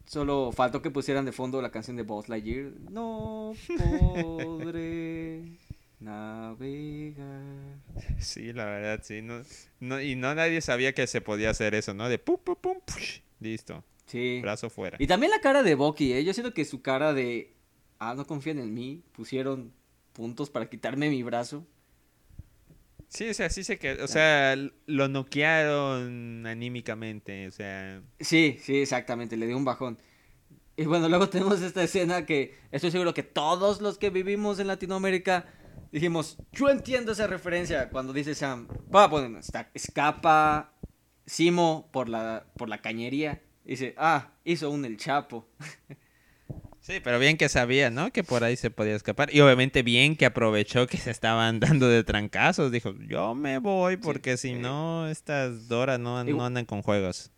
Solo 0.10 0.52
faltó 0.52 0.82
que 0.82 0.90
pusieran 0.90 1.26
de 1.26 1.32
fondo 1.32 1.62
la 1.62 1.70
canción 1.70 1.96
de 1.96 2.02
Buzz 2.02 2.30
Lightyear. 2.30 2.72
No 2.90 3.54
podré 4.24 5.44
navegar. 6.00 7.78
Sí, 8.18 8.52
la 8.52 8.66
verdad, 8.66 9.02
sí. 9.04 9.22
No, 9.80 10.02
y 10.02 10.16
no 10.16 10.34
nadie 10.34 10.62
sabía 10.62 10.96
que 10.96 11.06
se 11.06 11.22
podía 11.22 11.52
hacer 11.52 11.76
eso, 11.76 11.94
¿no? 11.94 12.10
De 12.10 12.18
pum, 12.18 12.38
pum, 12.44 12.56
pum, 12.60 12.78
listo. 13.40 13.84
Sí. 14.08 14.40
Brazo 14.42 14.72
fuera. 14.72 14.98
Y 15.00 15.06
también 15.06 15.30
la 15.30 15.42
cara 15.42 15.62
de 15.62 15.76
Bucky, 15.76 16.12
¿eh? 16.14 16.24
Yo 16.24 16.34
siento 16.34 16.56
que 16.56 16.66
su 16.66 16.82
cara 16.82 17.14
de, 17.14 17.54
ah, 18.00 18.16
no 18.16 18.26
confían 18.26 18.58
en 18.58 18.74
mí, 18.74 19.04
pusieron 19.12 19.72
puntos 20.14 20.50
para 20.50 20.72
quitarme 20.72 21.12
mi 21.12 21.22
brazo. 21.22 21.68
Sí, 23.10 23.28
o 23.28 23.34
sea, 23.34 23.50
sí 23.50 23.64
se 23.64 23.80
quedó, 23.80 24.06
o 24.06 24.08
sea, 24.08 24.56
lo 24.86 25.08
noquearon 25.08 26.46
anímicamente, 26.46 27.48
o 27.48 27.52
sea. 27.52 28.02
Sí, 28.20 28.60
sí, 28.62 28.82
exactamente, 28.82 29.36
le 29.36 29.48
dio 29.48 29.58
un 29.58 29.66
bajón. 29.66 29.98
Y 30.78 30.86
bueno, 30.86 31.10
luego 31.10 31.28
tenemos 31.30 31.62
esta 31.62 31.84
escena 31.84 32.26
que 32.26 32.56
estoy 32.72 32.92
seguro 32.92 33.14
que 33.14 33.24
todos 33.24 33.82
los 33.82 33.98
que 33.98 34.12
vivimos 34.12 34.60
en 34.60 34.68
Latinoamérica 34.68 35.48
dijimos, 35.92 36.38
yo 36.52 36.70
entiendo 36.70 37.12
esa 37.12 37.28
referencia 37.28 37.90
cuando 37.90 38.14
dice 38.14 38.36
Sam, 38.36 38.68
va, 38.94 39.10
pues, 39.10 39.30
está, 39.40 39.70
escapa 39.74 40.74
Simo 41.26 41.90
por 41.92 42.10
la, 42.10 42.46
por 42.58 42.70
la 42.70 42.80
cañería. 42.80 43.42
Dice, 43.64 43.94
ah, 43.98 44.32
hizo 44.44 44.72
un 44.72 44.84
El 44.86 44.98
Chapo. 44.98 45.48
Sí, 46.82 47.00
pero 47.04 47.20
bien 47.20 47.38
que 47.38 47.50
sabía, 47.50 47.90
¿no? 47.90 48.12
Que 48.12 48.24
por 48.24 48.44
ahí 48.44 48.56
se 48.56 48.72
podía 48.72 48.96
escapar. 48.96 49.34
Y 49.34 49.42
obviamente 49.42 49.84
bien 49.84 50.16
que 50.16 50.26
aprovechó 50.26 50.88
que 50.88 50.98
se 50.98 51.12
estaban 51.12 51.60
dando 51.60 51.88
de 51.88 52.04
trancazos. 52.04 52.72
Dijo, 52.72 52.94
yo 53.08 53.36
me 53.36 53.60
voy 53.60 53.98
porque 53.98 54.38
si 54.38 54.54
no, 54.54 55.08
estas 55.08 55.68
Dora 55.68 55.98
no, 55.98 56.24
no 56.24 56.46
andan 56.46 56.66
con 56.66 56.82
juegos. 56.82 57.32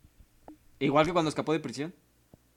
Igual 0.80 1.06
que 1.06 1.14
cuando 1.14 1.30
escapó 1.30 1.54
de 1.54 1.60
prisión. 1.60 1.94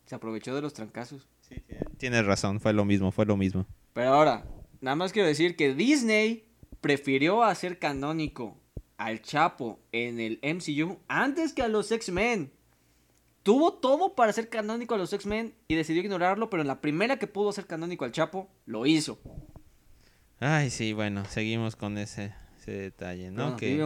Se 0.06 0.14
aprovechó 0.14 0.54
de 0.54 0.62
los 0.62 0.74
trancazos. 0.74 1.26
Sí, 1.40 1.56
tienes 1.96 2.26
razón, 2.26 2.60
fue 2.60 2.72
lo 2.74 2.84
mismo, 2.84 3.10
fue 3.10 3.24
lo 3.24 3.36
mismo. 3.36 3.66
Pero 3.94 4.10
ahora, 4.12 4.44
nada 4.80 4.96
más 4.96 5.12
quiero 5.12 5.28
decir 5.28 5.56
que 5.56 5.74
Disney 5.74 6.44
prefirió 6.80 7.42
hacer 7.42 7.78
canónico 7.78 8.60
al 8.98 9.22
Chapo 9.22 9.80
en 9.92 10.20
el 10.20 10.40
MCU 10.42 10.98
antes 11.08 11.52
que 11.54 11.62
a 11.62 11.68
los 11.68 11.90
X-Men. 11.90 12.52
Tuvo 13.44 13.74
todo 13.74 14.14
para 14.14 14.32
ser 14.32 14.48
canónico 14.48 14.94
a 14.94 14.98
los 14.98 15.12
X-Men 15.12 15.54
y 15.68 15.74
decidió 15.74 16.02
ignorarlo, 16.02 16.48
pero 16.48 16.62
en 16.62 16.66
la 16.66 16.80
primera 16.80 17.18
que 17.18 17.26
pudo 17.26 17.52
ser 17.52 17.66
canónico 17.66 18.06
al 18.06 18.12
Chapo, 18.12 18.48
lo 18.64 18.86
hizo. 18.86 19.18
Ay, 20.40 20.70
sí, 20.70 20.94
bueno, 20.94 21.26
seguimos 21.26 21.76
con 21.76 21.98
ese, 21.98 22.34
detalle, 22.66 23.30
¿no? 23.30 23.58
que 23.58 23.78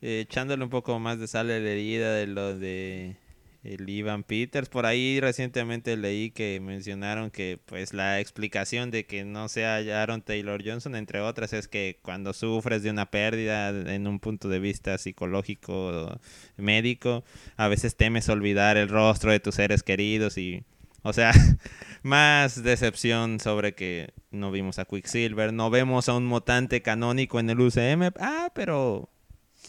eh, 0.00 0.20
echándole 0.20 0.62
un 0.62 0.70
poco 0.70 0.96
más 1.00 1.18
de 1.18 1.26
sal 1.26 1.50
a 1.50 1.58
la 1.58 1.70
herida 1.70 2.14
de 2.14 2.28
lo 2.28 2.56
de 2.56 3.16
el 3.64 3.88
Ivan 3.88 4.22
Peters. 4.22 4.68
Por 4.68 4.86
ahí 4.86 5.18
recientemente 5.20 5.96
leí 5.96 6.30
que 6.30 6.60
mencionaron 6.60 7.30
que 7.30 7.58
pues 7.64 7.94
la 7.94 8.20
explicación 8.20 8.90
de 8.90 9.06
que 9.06 9.24
no 9.24 9.48
sea 9.48 9.76
Aaron 9.76 10.22
Taylor 10.22 10.62
Johnson, 10.64 10.94
entre 10.94 11.20
otras, 11.20 11.52
es 11.52 11.66
que 11.66 11.98
cuando 12.02 12.32
sufres 12.32 12.82
de 12.82 12.90
una 12.90 13.10
pérdida 13.10 13.70
en 13.70 14.06
un 14.06 14.20
punto 14.20 14.48
de 14.48 14.60
vista 14.60 14.98
psicológico, 14.98 16.20
médico, 16.56 17.24
a 17.56 17.68
veces 17.68 17.96
temes 17.96 18.28
olvidar 18.28 18.76
el 18.76 18.88
rostro 18.88 19.32
de 19.32 19.40
tus 19.40 19.56
seres 19.56 19.82
queridos 19.82 20.38
y... 20.38 20.64
O 21.06 21.12
sea, 21.12 21.32
más 22.02 22.62
decepción 22.62 23.38
sobre 23.38 23.74
que 23.74 24.14
no 24.30 24.50
vimos 24.50 24.78
a 24.78 24.86
Quicksilver, 24.86 25.52
no 25.52 25.68
vemos 25.68 26.08
a 26.08 26.14
un 26.14 26.24
mutante 26.24 26.80
canónico 26.80 27.40
en 27.40 27.50
el 27.50 27.60
UCM. 27.60 28.10
Ah, 28.18 28.50
pero 28.54 29.10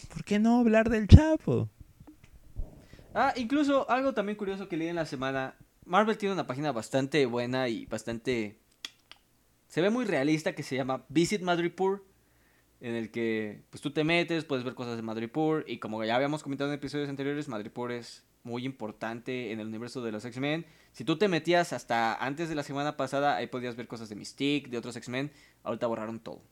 ¿por 0.08 0.24
qué 0.24 0.38
no 0.38 0.60
hablar 0.60 0.88
del 0.88 1.08
Chapo? 1.08 1.68
Ah, 3.18 3.32
incluso 3.34 3.88
algo 3.88 4.12
también 4.12 4.36
curioso 4.36 4.68
que 4.68 4.76
leí 4.76 4.88
en 4.88 4.96
la 4.96 5.06
semana. 5.06 5.56
Marvel 5.86 6.18
tiene 6.18 6.34
una 6.34 6.46
página 6.46 6.70
bastante 6.70 7.24
buena 7.24 7.66
y 7.66 7.86
bastante... 7.86 8.58
Se 9.68 9.80
ve 9.80 9.88
muy 9.88 10.04
realista 10.04 10.54
que 10.54 10.62
se 10.62 10.76
llama 10.76 11.06
Visit 11.08 11.40
Madripoor. 11.40 12.04
En 12.82 12.94
el 12.94 13.10
que 13.10 13.62
pues 13.70 13.80
tú 13.80 13.90
te 13.90 14.04
metes, 14.04 14.44
puedes 14.44 14.66
ver 14.66 14.74
cosas 14.74 14.96
de 14.96 15.02
Madripoor. 15.02 15.64
Y 15.66 15.78
como 15.78 16.04
ya 16.04 16.14
habíamos 16.14 16.42
comentado 16.42 16.68
en 16.68 16.74
episodios 16.74 17.08
anteriores, 17.08 17.48
Madripoor 17.48 17.92
es 17.92 18.26
muy 18.42 18.66
importante 18.66 19.50
en 19.50 19.60
el 19.60 19.68
universo 19.68 20.02
de 20.02 20.12
los 20.12 20.26
X-Men. 20.26 20.66
Si 20.92 21.04
tú 21.04 21.16
te 21.16 21.28
metías 21.28 21.72
hasta 21.72 22.14
antes 22.16 22.50
de 22.50 22.54
la 22.54 22.64
semana 22.64 22.98
pasada, 22.98 23.36
ahí 23.36 23.46
podías 23.46 23.76
ver 23.76 23.88
cosas 23.88 24.10
de 24.10 24.16
Mystique, 24.16 24.68
de 24.68 24.76
otros 24.76 24.94
X-Men. 24.94 25.32
Ahorita 25.62 25.86
borraron 25.86 26.20
todo. 26.20 26.42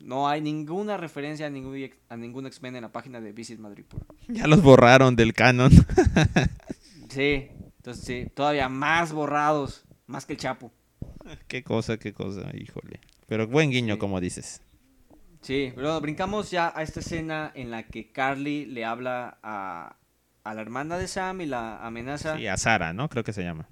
No 0.00 0.28
hay 0.28 0.40
ninguna 0.40 0.96
referencia 0.96 1.46
a 1.46 1.50
ningún, 1.50 1.90
a 2.08 2.16
ningún 2.16 2.46
X-Men 2.46 2.76
en 2.76 2.82
la 2.82 2.92
página 2.92 3.20
de 3.20 3.32
Visit 3.32 3.58
Madrid. 3.58 3.84
Ya 4.28 4.46
los 4.46 4.62
borraron 4.62 5.14
del 5.14 5.34
canon. 5.34 5.70
sí, 7.08 7.48
entonces 7.76 8.04
sí, 8.04 8.26
todavía 8.34 8.68
más 8.68 9.12
borrados, 9.12 9.84
más 10.06 10.24
que 10.24 10.32
el 10.34 10.38
Chapo. 10.38 10.72
Qué 11.48 11.62
cosa, 11.62 11.98
qué 11.98 12.12
cosa, 12.12 12.50
híjole. 12.54 13.00
Pero 13.26 13.46
buen 13.46 13.70
guiño, 13.70 13.98
como 13.98 14.20
dices. 14.20 14.62
Sí, 15.42 15.72
pero 15.74 16.00
brincamos 16.00 16.50
ya 16.50 16.72
a 16.74 16.82
esta 16.82 17.00
escena 17.00 17.52
en 17.54 17.70
la 17.70 17.84
que 17.84 18.10
Carly 18.10 18.66
le 18.66 18.84
habla 18.84 19.38
a, 19.42 19.96
a 20.44 20.54
la 20.54 20.60
hermana 20.60 20.98
de 20.98 21.08
Sam 21.08 21.40
y 21.42 21.46
la 21.46 21.78
amenaza. 21.78 22.36
Sí, 22.36 22.46
a 22.46 22.56
Sara, 22.56 22.92
¿no? 22.92 23.08
Creo 23.08 23.24
que 23.24 23.32
se 23.32 23.42
llama. 23.42 23.68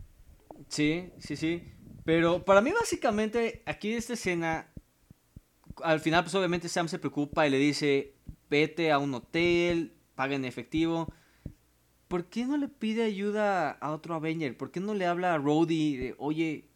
Sí, 0.68 1.10
sí, 1.18 1.36
sí. 1.36 1.62
Pero 2.04 2.44
para 2.44 2.60
mí 2.60 2.72
básicamente 2.72 3.62
aquí 3.66 3.92
esta 3.92 4.14
escena 4.14 4.68
al 5.82 6.00
final, 6.00 6.24
pues 6.24 6.34
obviamente 6.34 6.68
Sam 6.68 6.88
se 6.88 6.98
preocupa 6.98 7.46
y 7.46 7.50
le 7.50 7.58
dice, 7.58 8.14
vete 8.50 8.92
a 8.92 8.98
un 8.98 9.14
hotel, 9.14 9.94
paga 10.14 10.34
en 10.34 10.44
efectivo. 10.44 11.12
¿Por 12.08 12.26
qué 12.26 12.46
no 12.46 12.56
le 12.56 12.68
pide 12.68 13.04
ayuda 13.04 13.70
a 13.70 13.90
otro 13.90 14.14
Avenger? 14.14 14.56
¿Por 14.56 14.70
qué 14.70 14.80
no 14.80 14.94
le 14.94 15.06
habla 15.06 15.34
a 15.34 15.38
Rhodey 15.38 15.96
de, 15.96 16.14
oye, 16.18 16.68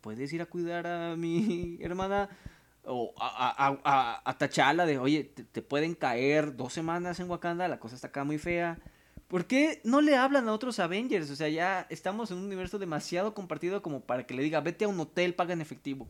¿puedes 0.00 0.32
ir 0.32 0.42
a 0.42 0.46
cuidar 0.46 0.86
a 0.86 1.16
mi 1.16 1.78
hermana? 1.82 2.28
O 2.86 3.14
a, 3.18 3.78
a, 3.84 4.22
a, 4.24 4.38
T'Challa 4.38 4.84
de, 4.84 4.98
oye, 4.98 5.24
te, 5.24 5.62
pueden 5.62 5.94
caer 5.94 6.54
dos 6.54 6.72
semanas 6.72 7.18
en 7.18 7.30
Wakanda, 7.30 7.66
la 7.68 7.78
cosa 7.80 7.94
está 7.94 8.08
acá 8.08 8.24
muy 8.24 8.36
fea. 8.36 8.78
¿Por 9.28 9.46
qué 9.46 9.80
no 9.84 10.02
le 10.02 10.16
hablan 10.16 10.48
a 10.48 10.52
otros 10.52 10.78
Avengers? 10.80 11.30
O 11.30 11.36
sea, 11.36 11.48
ya 11.48 11.86
estamos 11.88 12.30
en 12.30 12.38
un 12.38 12.44
universo 12.44 12.78
demasiado 12.78 13.32
compartido 13.32 13.80
como 13.80 14.00
para 14.00 14.26
que 14.26 14.34
le 14.34 14.42
diga, 14.42 14.60
vete 14.60 14.84
a 14.84 14.88
un 14.88 15.00
hotel, 15.00 15.34
paga 15.34 15.54
en 15.54 15.62
efectivo. 15.62 16.06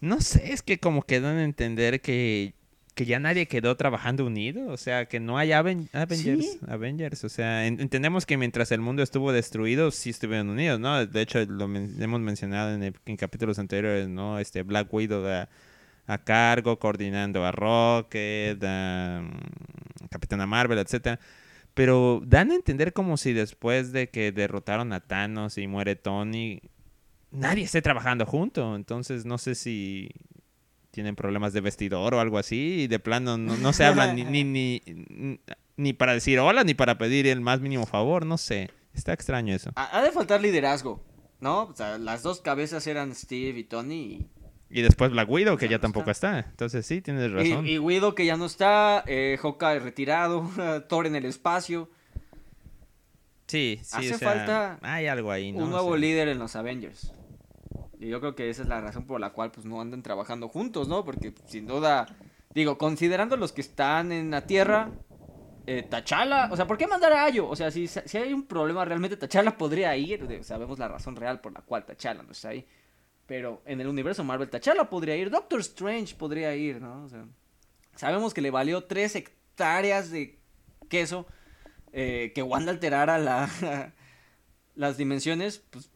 No 0.00 0.20
sé, 0.20 0.52
es 0.52 0.62
que 0.62 0.78
como 0.78 1.02
quedan 1.02 1.36
a 1.36 1.44
entender 1.44 2.00
que, 2.00 2.54
ya 2.96 3.18
nadie 3.18 3.46
quedó 3.46 3.76
trabajando 3.76 4.24
unido, 4.26 4.68
o 4.68 4.76
sea, 4.76 5.06
que 5.06 5.20
no 5.20 5.36
hay 5.38 5.52
Avengers, 5.52 6.58
Avengers, 6.66 7.24
o 7.24 7.28
sea, 7.28 7.66
entendemos 7.66 8.24
que 8.24 8.36
mientras 8.36 8.72
el 8.72 8.80
mundo 8.80 9.02
estuvo 9.02 9.32
destruido, 9.32 9.90
sí 9.90 10.10
estuvieron 10.10 10.48
unidos, 10.48 10.80
¿no? 10.80 11.04
De 11.06 11.20
hecho, 11.20 11.44
lo 11.44 11.64
hemos 11.64 12.20
mencionado 12.20 12.74
en, 12.74 13.16
capítulos 13.16 13.58
anteriores, 13.58 14.08
¿no? 14.08 14.38
Este 14.38 14.62
Black 14.62 14.92
Widow 14.92 15.26
a, 15.26 15.48
a 16.06 16.18
cargo, 16.18 16.78
coordinando 16.78 17.44
a 17.44 17.52
Rocket, 17.52 18.62
a 18.64 19.22
mm, 19.22 20.08
Capitana 20.08 20.46
Marvel, 20.46 20.78
etcétera. 20.78 21.20
Pero 21.74 22.22
dan 22.24 22.50
a 22.50 22.54
entender 22.54 22.92
como 22.94 23.16
si 23.18 23.32
después 23.34 23.92
de 23.92 24.08
que 24.08 24.32
derrotaron 24.32 24.92
a 24.92 25.00
Thanos 25.00 25.58
y 25.58 25.66
muere 25.66 25.94
Tony, 25.96 26.62
nadie 27.36 27.64
esté 27.64 27.82
trabajando 27.82 28.26
junto. 28.26 28.74
Entonces 28.74 29.24
no 29.24 29.38
sé 29.38 29.54
si 29.54 30.10
tienen 30.90 31.14
problemas 31.14 31.52
de 31.52 31.60
vestidor 31.60 32.14
o 32.14 32.20
algo 32.20 32.38
así 32.38 32.82
y 32.82 32.86
de 32.86 32.98
plano 32.98 33.36
no, 33.36 33.72
se 33.74 33.84
hablan 33.84 34.16
ni, 34.16 34.44
ni, 34.44 34.80
ni, 35.76 35.92
para 35.92 36.14
decir 36.14 36.38
hola 36.38 36.64
ni 36.64 36.72
para 36.72 36.96
pedir 36.96 37.26
el 37.26 37.42
más 37.42 37.60
mínimo 37.60 37.84
favor, 37.84 38.24
no 38.24 38.38
sé. 38.38 38.70
Está 38.94 39.12
extraño 39.12 39.54
eso. 39.54 39.72
Ha 39.74 40.00
de 40.00 40.10
faltar 40.10 40.40
liderazgo, 40.40 41.04
¿no? 41.38 41.64
O 41.64 41.74
sea, 41.76 41.98
las 41.98 42.22
dos 42.22 42.40
cabezas 42.40 42.86
eran 42.86 43.14
Steve 43.14 43.58
y 43.58 43.64
Tony 43.64 44.26
y... 44.70 44.80
después 44.80 45.10
Black 45.10 45.28
Widow, 45.28 45.58
que 45.58 45.68
ya, 45.68 45.78
tampoco 45.78 46.10
está. 46.10 46.38
Entonces 46.38 46.86
sí, 46.86 47.02
tienes 47.02 47.30
razón. 47.30 47.66
Y, 47.66 47.72
y 47.72 47.78
Widow 47.78 48.14
que 48.14 48.24
ya 48.24 48.38
no 48.38 48.46
está, 48.46 49.04
eh, 49.06 49.38
Hawkeye 49.42 49.80
retirado, 49.80 50.50
Thor 50.88 51.06
en 51.06 51.16
el 51.16 51.26
espacio. 51.26 51.90
Sí, 53.46 53.80
sí. 53.82 53.96
Hace 53.96 54.18
falta 54.18 54.78
hay 54.80 55.08
algo 55.08 55.30
ahí, 55.30 55.52
un 55.52 55.68
nuevo 55.68 55.94
líder 55.94 56.28
en 56.28 56.38
los 56.38 56.56
Avengers. 56.56 57.12
Y 58.06 58.10
yo 58.10 58.20
creo 58.20 58.36
que 58.36 58.48
esa 58.48 58.62
es 58.62 58.68
la 58.68 58.80
razón 58.80 59.04
por 59.04 59.20
la 59.20 59.30
cual 59.30 59.50
pues 59.50 59.66
no 59.66 59.80
andan 59.80 60.00
trabajando 60.00 60.48
juntos, 60.48 60.86
¿no? 60.86 61.04
Porque 61.04 61.34
sin 61.46 61.66
duda, 61.66 62.06
digo, 62.54 62.78
considerando 62.78 63.36
los 63.36 63.50
que 63.50 63.62
están 63.62 64.12
en 64.12 64.30
la 64.30 64.46
Tierra, 64.46 64.92
eh, 65.66 65.82
Tachala, 65.82 66.48
o 66.52 66.56
sea, 66.56 66.68
¿por 66.68 66.78
qué 66.78 66.86
mandar 66.86 67.12
a 67.12 67.24
Ayo? 67.24 67.48
O 67.48 67.56
sea, 67.56 67.72
si, 67.72 67.88
si 67.88 68.16
hay 68.16 68.32
un 68.32 68.46
problema 68.46 68.84
realmente, 68.84 69.16
Tachala 69.16 69.58
podría 69.58 69.96
ir, 69.96 70.44
sabemos 70.44 70.78
la 70.78 70.86
razón 70.86 71.16
real 71.16 71.40
por 71.40 71.52
la 71.52 71.62
cual 71.62 71.84
Tachala 71.84 72.22
no 72.22 72.30
está 72.30 72.50
ahí. 72.50 72.64
Pero 73.26 73.60
en 73.66 73.80
el 73.80 73.88
universo 73.88 74.22
Marvel, 74.22 74.50
Tachala 74.50 74.88
podría 74.88 75.16
ir, 75.16 75.28
Doctor 75.28 75.58
Strange 75.58 76.14
podría 76.14 76.54
ir, 76.54 76.80
¿no? 76.80 77.06
O 77.06 77.08
sea, 77.08 77.24
sabemos 77.96 78.32
que 78.32 78.40
le 78.40 78.52
valió 78.52 78.84
tres 78.84 79.16
hectáreas 79.16 80.12
de 80.12 80.38
queso 80.88 81.26
eh, 81.92 82.30
que 82.36 82.44
Wanda 82.44 82.70
alterara 82.70 83.18
la, 83.18 83.50
las 84.76 84.96
dimensiones, 84.96 85.64
pues 85.70 85.90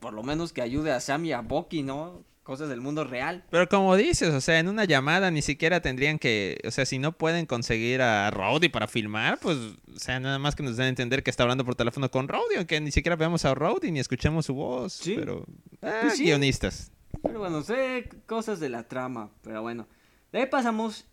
por 0.00 0.12
lo 0.12 0.22
menos 0.22 0.52
que 0.52 0.62
ayude 0.62 0.92
a 0.92 1.00
Sam 1.00 1.24
y 1.26 1.32
a 1.32 1.40
Bucky, 1.40 1.82
¿no? 1.82 2.24
Cosas 2.42 2.68
del 2.68 2.80
mundo 2.80 3.04
real. 3.04 3.44
Pero 3.50 3.68
como 3.68 3.94
dices, 3.96 4.34
o 4.34 4.40
sea, 4.40 4.58
en 4.58 4.68
una 4.68 4.84
llamada 4.84 5.30
ni 5.30 5.42
siquiera 5.42 5.80
tendrían 5.80 6.18
que, 6.18 6.58
o 6.66 6.70
sea, 6.70 6.84
si 6.86 6.98
no 6.98 7.12
pueden 7.12 7.46
conseguir 7.46 8.02
a 8.02 8.30
Rowdy 8.30 8.68
para 8.70 8.88
filmar, 8.88 9.38
pues, 9.38 9.56
o 9.56 9.98
sea, 9.98 10.18
nada 10.18 10.38
más 10.38 10.56
que 10.56 10.62
nos 10.62 10.76
den 10.76 10.86
a 10.86 10.88
entender 10.88 11.22
que 11.22 11.30
está 11.30 11.44
hablando 11.44 11.64
por 11.64 11.74
teléfono 11.76 12.10
con 12.10 12.28
Rowdy, 12.28 12.56
aunque 12.56 12.80
ni 12.80 12.90
siquiera 12.90 13.16
veamos 13.16 13.44
a 13.44 13.54
Rowdy 13.54 13.92
ni 13.92 14.00
escuchemos 14.00 14.46
su 14.46 14.54
voz. 14.54 14.94
Sí. 14.94 15.14
Pero, 15.16 15.44
ah, 15.82 15.98
pues 16.02 16.18
guionistas. 16.18 16.90
Pero 17.22 17.38
bueno, 17.38 17.62
sé 17.62 18.08
cosas 18.26 18.58
de 18.58 18.68
la 18.68 18.88
trama, 18.88 19.30
pero 19.42 19.62
bueno. 19.62 19.86
De 20.32 20.40
ahí 20.40 20.46
pasamos 20.46 21.06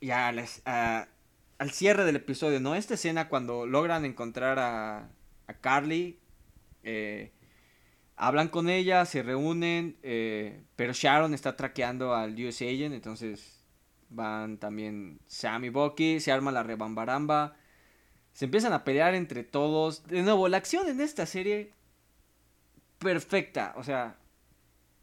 ya 0.00 0.30
les, 0.32 0.62
al 0.64 1.70
cierre 1.70 2.04
del 2.04 2.16
episodio, 2.16 2.60
¿no? 2.60 2.74
Esta 2.74 2.94
escena 2.94 3.28
cuando 3.28 3.66
logran 3.66 4.04
encontrar 4.04 4.58
a, 4.58 5.10
a 5.46 5.54
Carly, 5.60 6.18
eh, 6.82 7.32
Hablan 8.16 8.48
con 8.48 8.68
ella, 8.68 9.04
se 9.06 9.22
reúnen, 9.22 9.96
eh, 10.02 10.62
pero 10.76 10.92
Sharon 10.92 11.34
está 11.34 11.56
traqueando 11.56 12.14
al 12.14 12.34
US 12.44 12.62
Agent, 12.62 12.94
entonces 12.94 13.64
van 14.08 14.58
también 14.58 15.18
Sam 15.26 15.64
y 15.64 15.68
Bucky, 15.70 16.20
se 16.20 16.30
arma 16.30 16.52
la 16.52 16.62
rebambaramba, 16.62 17.56
se 18.32 18.44
empiezan 18.44 18.72
a 18.72 18.84
pelear 18.84 19.14
entre 19.14 19.42
todos. 19.42 20.06
De 20.06 20.22
nuevo, 20.22 20.48
la 20.48 20.58
acción 20.58 20.88
en 20.88 21.00
esta 21.00 21.26
serie 21.26 21.72
perfecta, 22.98 23.74
o 23.76 23.82
sea, 23.82 24.16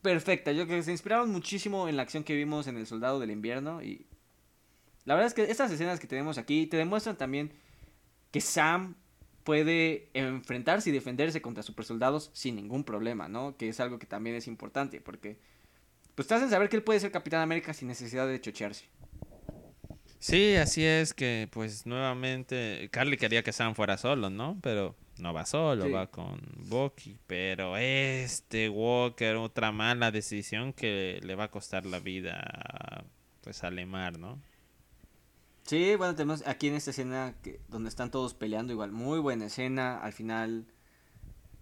perfecta. 0.02 0.52
Yo 0.52 0.65
creo 0.65 0.80
que 0.80 0.84
se 0.84 0.91
inspiraron 0.91 1.30
muchísimo 1.32 1.88
en 1.88 1.97
la 1.97 2.04
acción 2.04 2.24
que 2.24 2.36
vimos 2.36 2.67
en 2.67 2.78
El 2.78 2.88
Soldado 2.88 3.19
del 3.19 3.32
Invierno. 3.32 3.82
Y 3.82 4.06
la 5.06 5.15
verdad 5.15 5.28
es 5.28 5.34
que 5.34 5.43
estas 5.43 5.71
escenas 5.71 6.00
que 6.00 6.08
tenemos 6.08 6.38
aquí 6.38 6.67
te 6.67 6.78
demuestran 6.78 7.17
también 7.17 7.52
que 8.32 8.41
Sam 8.41 8.95
puede 9.43 10.10
enfrentarse 10.13 10.89
y 10.89 10.93
defenderse 10.93 11.41
contra 11.41 11.63
supersoldados 11.63 12.30
sin 12.34 12.56
ningún 12.56 12.84
problema, 12.84 13.27
¿no? 13.27 13.56
Que 13.58 13.69
es 13.69 13.80
algo 13.80 13.99
que 13.99 14.06
también 14.06 14.36
es 14.36 14.47
importante, 14.47 15.01
porque 15.01 15.38
pues 16.15 16.27
te 16.27 16.36
hacen 16.36 16.49
saber 16.49 16.69
que 16.69 16.75
él 16.75 16.84
puede 16.84 16.99
ser 16.99 17.12
Capitán 17.12 17.41
América 17.41 17.73
sin 17.73 17.88
necesidad 17.88 18.27
de 18.27 18.39
chochearse. 18.39 18.86
Sí, 20.19 20.56
así 20.56 20.84
es 20.86 21.15
que 21.15 21.49
pues 21.51 21.88
nuevamente 21.88 22.89
Carly 22.91 23.17
quería 23.17 23.41
que 23.43 23.51
Sam 23.51 23.73
fuera 23.73 23.97
solo, 23.97 24.30
¿no? 24.30 24.60
Pero 24.62 24.95
no 25.17 25.34
va 25.34 25.45
solo, 25.45 25.89
va 25.89 26.08
con 26.08 26.39
Bucky. 26.67 27.17
Pero 27.25 27.75
este 27.77 28.69
Walker, 28.69 29.36
otra 29.38 29.71
mala 29.71 30.12
decisión 30.12 30.73
que 30.73 31.19
le 31.23 31.36
va 31.36 31.45
a 31.45 31.51
costar 31.51 31.88
la 31.88 31.99
vida 31.99 33.04
pues 33.41 33.63
a 33.63 33.71
Lemar, 33.71 34.19
¿no? 34.19 34.39
Sí, 35.71 35.95
bueno, 35.95 36.15
tenemos 36.15 36.45
aquí 36.45 36.67
en 36.67 36.75
esta 36.75 36.91
escena 36.91 37.34
que, 37.41 37.62
donde 37.69 37.88
están 37.88 38.12
todos 38.12 38.34
peleando 38.34 38.73
igual. 38.73 38.91
Muy 38.91 39.19
buena 39.19 39.45
escena. 39.45 39.99
Al 39.99 40.12
final 40.12 40.65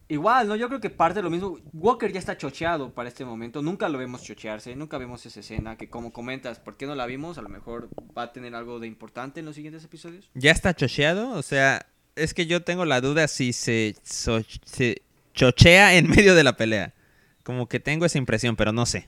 Igual, 0.07 0.47
¿no? 0.47 0.55
Yo 0.55 0.67
creo 0.67 0.79
que 0.79 0.89
parte 0.89 1.19
de 1.19 1.21
lo 1.21 1.29
mismo. 1.29 1.59
Walker 1.73 2.11
ya 2.11 2.17
está 2.17 2.35
chocheado 2.35 2.91
para 2.91 3.07
este 3.07 3.23
momento. 3.23 3.61
Nunca 3.61 3.87
lo 3.87 3.99
vemos 3.99 4.23
chochearse. 4.23 4.75
Nunca 4.75 4.97
vemos 4.97 5.23
esa 5.27 5.41
escena 5.41 5.77
que, 5.77 5.91
como 5.91 6.11
comentas, 6.11 6.57
¿por 6.57 6.75
qué 6.75 6.87
no 6.87 6.95
la 6.95 7.05
vimos? 7.05 7.37
A 7.37 7.43
lo 7.43 7.49
mejor 7.49 7.87
va 8.17 8.23
a 8.23 8.33
tener 8.33 8.55
algo 8.55 8.79
de 8.79 8.87
importante 8.87 9.41
en 9.41 9.45
los 9.45 9.53
siguientes 9.53 9.83
episodios. 9.83 10.31
¿Ya 10.33 10.49
está 10.49 10.75
chocheado? 10.75 11.29
O 11.33 11.43
sea, 11.43 11.85
es 12.15 12.33
que 12.33 12.47
yo 12.47 12.63
tengo 12.63 12.85
la 12.85 13.01
duda 13.01 13.27
si 13.27 13.53
se, 13.53 13.95
se 14.01 15.03
chochea 15.35 15.93
en 15.93 16.09
medio 16.09 16.33
de 16.33 16.43
la 16.43 16.57
pelea. 16.57 16.95
Como 17.43 17.69
que 17.69 17.79
tengo 17.79 18.07
esa 18.07 18.17
impresión, 18.17 18.55
pero 18.55 18.73
no 18.73 18.87
sé. 18.87 19.07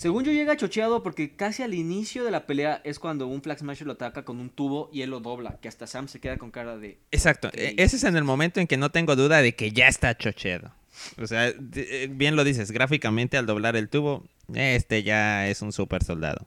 Según 0.00 0.24
yo 0.24 0.32
llega 0.32 0.56
chocheado 0.56 1.02
porque 1.02 1.36
casi 1.36 1.62
al 1.62 1.74
inicio 1.74 2.24
de 2.24 2.30
la 2.30 2.46
pelea 2.46 2.80
es 2.84 2.98
cuando 2.98 3.26
un 3.26 3.42
Flag 3.42 3.58
Smasher 3.58 3.86
lo 3.86 3.92
ataca 3.92 4.24
con 4.24 4.40
un 4.40 4.48
tubo 4.48 4.88
y 4.94 5.02
él 5.02 5.10
lo 5.10 5.20
dobla, 5.20 5.58
que 5.60 5.68
hasta 5.68 5.86
Sam 5.86 6.08
se 6.08 6.20
queda 6.20 6.38
con 6.38 6.50
cara 6.50 6.78
de... 6.78 6.98
Exacto, 7.10 7.50
e, 7.52 7.74
ese 7.76 7.96
es 7.96 8.04
en 8.04 8.16
el 8.16 8.24
momento 8.24 8.60
en 8.60 8.66
que 8.66 8.78
no 8.78 8.90
tengo 8.90 9.14
duda 9.14 9.42
de 9.42 9.54
que 9.54 9.72
ya 9.72 9.88
está 9.88 10.16
chocheado. 10.16 10.72
O 11.20 11.26
sea, 11.26 11.48
eh, 11.48 12.08
bien 12.10 12.34
lo 12.34 12.44
dices, 12.44 12.70
gráficamente 12.70 13.36
al 13.36 13.44
doblar 13.44 13.76
el 13.76 13.90
tubo, 13.90 14.24
este 14.54 15.02
ya 15.02 15.48
es 15.48 15.60
un 15.60 15.70
super 15.70 16.02
soldado. 16.02 16.46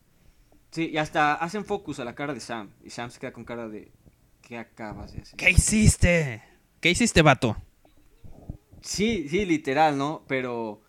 Sí, 0.72 0.90
y 0.92 0.98
hasta 0.98 1.36
hacen 1.36 1.64
focus 1.64 2.00
a 2.00 2.06
la 2.06 2.16
cara 2.16 2.34
de 2.34 2.40
Sam 2.40 2.72
y 2.84 2.90
Sam 2.90 3.12
se 3.12 3.20
queda 3.20 3.34
con 3.34 3.46
cara 3.46 3.70
de... 3.70 3.92
¿Qué 4.42 4.58
acabas 4.58 5.14
de 5.14 5.22
hacer? 5.22 5.38
¿Qué 5.38 5.52
hiciste? 5.52 6.42
¿Qué 6.82 6.90
hiciste, 6.90 7.22
vato? 7.22 7.56
Sí, 8.82 9.30
sí, 9.30 9.46
literal, 9.46 9.96
¿no? 9.96 10.26
Pero 10.28 10.82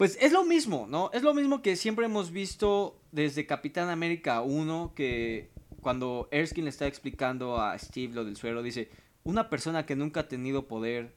pues 0.00 0.16
es 0.18 0.32
lo 0.32 0.44
mismo, 0.44 0.86
¿no? 0.88 1.10
Es 1.12 1.22
lo 1.22 1.34
mismo 1.34 1.60
que 1.60 1.76
siempre 1.76 2.06
hemos 2.06 2.30
visto 2.30 2.98
desde 3.12 3.44
Capitán 3.44 3.90
América 3.90 4.40
1, 4.40 4.94
que 4.96 5.50
cuando 5.82 6.26
Erskine 6.30 6.64
le 6.64 6.70
está 6.70 6.86
explicando 6.86 7.60
a 7.60 7.78
Steve 7.78 8.14
lo 8.14 8.24
del 8.24 8.38
suero, 8.38 8.62
dice, 8.62 8.88
una 9.24 9.50
persona 9.50 9.84
que 9.84 9.96
nunca 9.96 10.20
ha 10.20 10.28
tenido 10.28 10.66
poder 10.68 11.12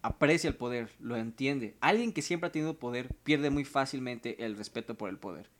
aprecia 0.00 0.48
el 0.48 0.56
poder, 0.56 0.88
lo 0.98 1.14
entiende. 1.14 1.76
Alguien 1.82 2.14
que 2.14 2.22
siempre 2.22 2.48
ha 2.48 2.52
tenido 2.52 2.78
poder 2.78 3.08
pierde 3.22 3.50
muy 3.50 3.66
fácilmente 3.66 4.46
el 4.46 4.56
respeto 4.56 4.94
por 4.94 5.10
el 5.10 5.18
poder. 5.18 5.50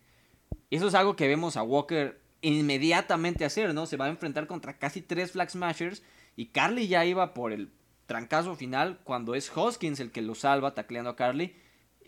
Y 0.70 0.76
eso 0.76 0.88
es 0.88 0.94
algo 0.94 1.16
que 1.16 1.28
vemos 1.28 1.58
a 1.58 1.62
Walker 1.62 2.18
inmediatamente 2.40 3.44
hacer, 3.44 3.74
¿no? 3.74 3.84
Se 3.84 3.98
va 3.98 4.06
a 4.06 4.08
enfrentar 4.08 4.46
contra 4.46 4.78
casi 4.78 5.02
tres 5.02 5.32
Flag 5.32 5.50
Smashers 5.50 6.02
y 6.36 6.46
Carly 6.46 6.88
ya 6.88 7.04
iba 7.04 7.34
por 7.34 7.52
el 7.52 7.70
trancazo 8.06 8.56
final 8.56 8.98
cuando 9.04 9.34
es 9.34 9.54
Hoskins 9.54 10.00
el 10.00 10.10
que 10.10 10.22
lo 10.22 10.34
salva 10.34 10.72
tacleando 10.72 11.10
a 11.10 11.16
Carly 11.16 11.54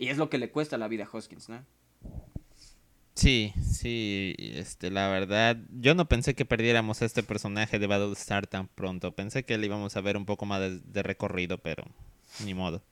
y 0.03 0.09
es 0.09 0.17
lo 0.17 0.29
que 0.29 0.37
le 0.37 0.49
cuesta 0.49 0.77
la 0.77 0.89
vida 0.89 1.05
a 1.05 1.09
Hoskins, 1.09 1.47
¿no? 1.47 1.63
Sí, 3.15 3.53
sí, 3.61 4.35
este, 4.37 4.91
la 4.91 5.07
verdad, 5.07 5.55
yo 5.71 5.95
no 5.95 6.09
pensé 6.09 6.35
que 6.35 6.43
perdiéramos 6.43 7.01
a 7.01 7.05
este 7.05 7.23
personaje 7.23 7.79
de 7.79 7.87
Battlestar 7.87 8.45
tan 8.45 8.67
pronto. 8.67 9.15
Pensé 9.15 9.45
que 9.45 9.57
le 9.57 9.67
íbamos 9.67 9.95
a 9.95 10.01
ver 10.01 10.17
un 10.17 10.25
poco 10.25 10.45
más 10.45 10.59
de, 10.59 11.03
recorrido, 11.03 11.57
pero 11.59 11.85
ni 12.43 12.53
modo. 12.53 12.83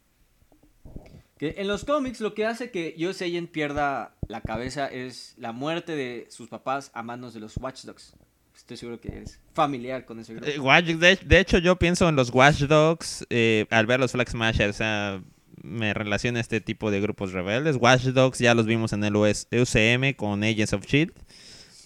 Que 1.38 1.56
en 1.58 1.68
los 1.68 1.84
cómics 1.84 2.22
lo 2.22 2.34
que 2.34 2.46
hace 2.46 2.72
que 2.72 2.96
Joe 2.98 3.14
Sayen 3.14 3.48
pierda 3.48 4.16
la 4.30 4.40
cabeza 4.40 4.88
es 4.88 5.36
la 5.38 5.52
muerte 5.52 5.98
de 5.98 6.28
sus 6.30 6.48
papás 6.48 6.92
a 6.94 7.04
manos 7.04 7.34
de 7.34 7.42
los 7.42 7.58
Watchdogs. 7.58 8.16
Estoy 8.56 8.78
seguro 8.78 9.02
que 9.02 9.24
es 9.24 9.42
familiar 9.54 10.06
con 10.06 10.18
ese 10.20 10.34
grupo. 10.34 10.48
Eh, 10.48 11.18
de, 11.26 11.40
hecho, 11.40 11.58
yo 11.58 11.76
pienso 11.78 12.08
en 12.08 12.16
los 12.16 12.34
Watchdogs 12.34 13.26
eh, 13.30 13.66
al 13.70 13.86
ver 13.86 14.00
los 14.00 14.14
Flag 14.14 14.30
Smashers. 14.30 14.76
O 14.76 14.78
sea, 14.78 15.22
me 15.64 15.94
relaciona 15.94 16.40
a 16.40 16.42
este 16.42 16.62
tipo 16.62 16.92
de 16.92 17.02
grupos 17.02 17.32
rebeldes. 17.34 17.78
Watch 17.80 18.06
Dogs 18.06 18.40
ya 18.40 18.54
los 18.54 18.66
vimos 18.66 18.94
en 18.94 19.04
el 19.04 19.16
UCM 19.16 20.14
con 20.16 20.44
Agents 20.44 20.74
of 20.74 20.86
Shield. 20.86 21.14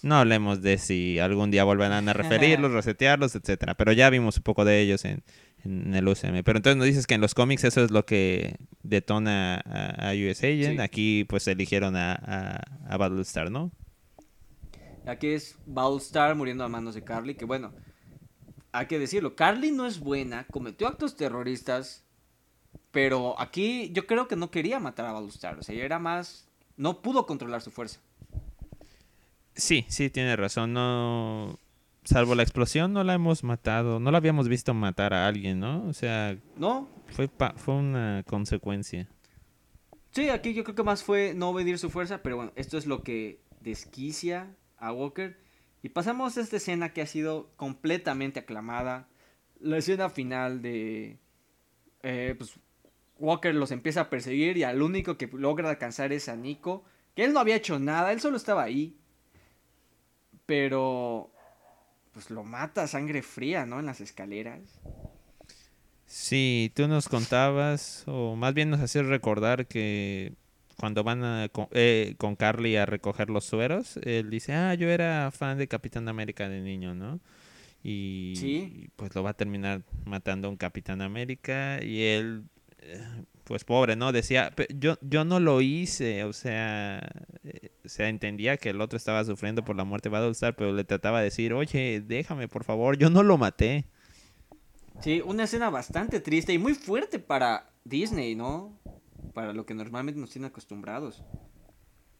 No 0.02 0.16
hablemos 0.16 0.62
de 0.62 0.78
si 0.78 1.18
algún 1.18 1.50
día 1.50 1.64
volverán 1.64 2.08
a 2.08 2.12
referirlos, 2.12 2.72
resetearlos, 2.72 3.34
etcétera. 3.34 3.74
Pero 3.74 3.92
ya 3.92 4.10
vimos 4.10 4.36
un 4.36 4.42
poco 4.42 4.64
de 4.64 4.80
ellos 4.80 5.04
en, 5.04 5.22
el 5.64 6.06
UCM. 6.06 6.44
Pero 6.44 6.58
entonces 6.58 6.76
nos 6.76 6.86
dices 6.86 7.06
que 7.06 7.14
en 7.14 7.20
los 7.20 7.34
cómics 7.34 7.64
eso 7.64 7.84
es 7.84 7.90
lo 7.90 8.06
que 8.06 8.56
detona 8.82 9.56
a, 9.56 10.12
US 10.12 10.44
Agent. 10.44 10.80
Aquí 10.80 11.24
pues 11.24 11.48
eligieron 11.48 11.96
a, 11.96 12.12
a, 12.14 12.60
a, 12.88 12.96
Battlestar, 12.96 13.50
¿no? 13.50 13.72
Aquí 15.06 15.28
es 15.28 15.56
Battlestar 15.66 16.36
muriendo 16.36 16.62
a 16.62 16.68
manos 16.68 16.94
de 16.94 17.02
Carly. 17.02 17.34
Que 17.34 17.44
bueno, 17.44 17.72
hay 18.76 18.86
que 18.86 18.98
decirlo. 18.98 19.34
Carly 19.34 19.72
no 19.72 19.86
es 19.86 19.98
buena, 19.98 20.46
cometió 20.46 20.86
actos 20.86 21.16
terroristas, 21.16 22.05
pero 22.90 23.38
aquí 23.38 23.90
yo 23.92 24.06
creo 24.06 24.26
que 24.28 24.36
no 24.36 24.50
quería 24.50 24.80
matar 24.80 25.06
a 25.06 25.12
Balustar. 25.12 25.58
O 25.58 25.62
sea, 25.62 25.74
era 25.74 25.98
más. 25.98 26.48
No 26.76 27.02
pudo 27.02 27.26
controlar 27.26 27.60
su 27.60 27.70
fuerza. 27.70 28.00
Sí, 29.54 29.84
sí, 29.88 30.10
tiene 30.10 30.34
razón. 30.36 30.72
No. 30.72 31.58
Salvo 32.04 32.34
la 32.34 32.42
explosión, 32.42 32.92
no 32.92 33.04
la 33.04 33.14
hemos 33.14 33.42
matado. 33.42 33.98
No 33.98 34.10
la 34.10 34.18
habíamos 34.18 34.48
visto 34.48 34.72
matar 34.74 35.12
a 35.12 35.26
alguien, 35.26 35.60
¿no? 35.60 35.86
O 35.86 35.92
sea. 35.92 36.38
No. 36.56 36.88
Fue, 37.08 37.28
fue 37.56 37.74
una 37.74 38.22
consecuencia. 38.26 39.08
Sí, 40.12 40.30
aquí 40.30 40.54
yo 40.54 40.64
creo 40.64 40.74
que 40.74 40.82
más 40.82 41.04
fue 41.04 41.34
no 41.34 41.52
medir 41.52 41.78
su 41.78 41.90
fuerza. 41.90 42.22
Pero 42.22 42.36
bueno, 42.36 42.52
esto 42.56 42.78
es 42.78 42.86
lo 42.86 43.02
que 43.02 43.40
desquicia 43.60 44.54
a 44.78 44.92
Walker. 44.92 45.38
Y 45.82 45.90
pasamos 45.90 46.38
a 46.38 46.40
esta 46.40 46.56
escena 46.56 46.92
que 46.92 47.02
ha 47.02 47.06
sido 47.06 47.50
completamente 47.56 48.40
aclamada. 48.40 49.08
La 49.60 49.76
escena 49.78 50.08
final 50.08 50.62
de. 50.62 51.18
Eh, 52.02 52.34
pues 52.38 52.58
Walker 53.18 53.54
los 53.54 53.70
empieza 53.70 54.02
a 54.02 54.10
perseguir 54.10 54.56
y 54.56 54.64
al 54.64 54.82
único 54.82 55.16
que 55.16 55.28
logra 55.32 55.70
alcanzar 55.70 56.12
es 56.12 56.28
a 56.28 56.36
Nico, 56.36 56.84
que 57.14 57.24
él 57.24 57.32
no 57.32 57.40
había 57.40 57.56
hecho 57.56 57.78
nada, 57.78 58.12
él 58.12 58.20
solo 58.20 58.36
estaba 58.36 58.62
ahí. 58.62 58.96
Pero 60.44 61.30
pues 62.12 62.30
lo 62.30 62.44
mata 62.44 62.84
a 62.84 62.86
sangre 62.86 63.22
fría, 63.22 63.66
¿no? 63.66 63.80
En 63.80 63.86
las 63.86 64.00
escaleras. 64.00 64.80
Sí, 66.06 66.72
tú 66.74 66.86
nos 66.86 67.08
contabas, 67.08 68.04
o 68.06 68.36
más 68.36 68.54
bien 68.54 68.70
nos 68.70 68.80
hacías 68.80 69.06
recordar 69.06 69.66
que 69.66 70.34
cuando 70.76 71.02
van 71.02 71.50
eh, 71.72 72.14
con, 72.16 72.36
Carly 72.36 72.76
a 72.76 72.86
recoger 72.86 73.28
los 73.28 73.44
sueros, 73.44 73.98
él 74.02 74.30
dice, 74.30 74.52
ah, 74.52 74.74
yo 74.74 74.88
era 74.88 75.30
fan 75.30 75.58
de 75.58 75.68
Capitán 75.68 76.08
América 76.08 76.48
de 76.48 76.60
niño, 76.60 76.94
¿no? 76.94 77.18
Y, 77.82 78.34
y 78.42 78.88
pues 78.96 79.14
lo 79.14 79.22
va 79.22 79.30
a 79.30 79.34
terminar 79.34 79.82
matando 80.04 80.48
a 80.48 80.50
un 80.50 80.56
Capitán 80.56 81.02
América 81.02 81.82
y 81.82 82.02
él 82.02 82.44
pues 83.44 83.64
pobre, 83.64 83.94
¿no? 83.94 84.12
Decía, 84.12 84.52
yo, 84.74 84.98
yo 85.02 85.24
no 85.24 85.38
lo 85.38 85.60
hice, 85.60 86.24
o 86.24 86.32
sea, 86.32 87.08
eh, 87.44 87.70
se 87.84 88.08
entendía 88.08 88.56
que 88.56 88.70
el 88.70 88.80
otro 88.80 88.96
estaba 88.96 89.24
sufriendo 89.24 89.64
por 89.64 89.76
la 89.76 89.84
muerte 89.84 90.08
de 90.08 90.14
Battlestar, 90.14 90.56
pero 90.56 90.72
le 90.72 90.84
trataba 90.84 91.18
de 91.18 91.26
decir, 91.26 91.52
oye, 91.52 92.02
déjame, 92.04 92.48
por 92.48 92.64
favor, 92.64 92.98
yo 92.98 93.08
no 93.08 93.22
lo 93.22 93.38
maté. 93.38 93.84
Sí, 95.00 95.22
una 95.24 95.44
escena 95.44 95.70
bastante 95.70 96.20
triste 96.20 96.52
y 96.52 96.58
muy 96.58 96.74
fuerte 96.74 97.18
para 97.18 97.70
Disney, 97.84 98.34
¿no? 98.34 98.80
Para 99.32 99.52
lo 99.52 99.64
que 99.64 99.74
normalmente 99.74 100.20
nos 100.20 100.30
tienen 100.30 100.50
acostumbrados. 100.50 101.22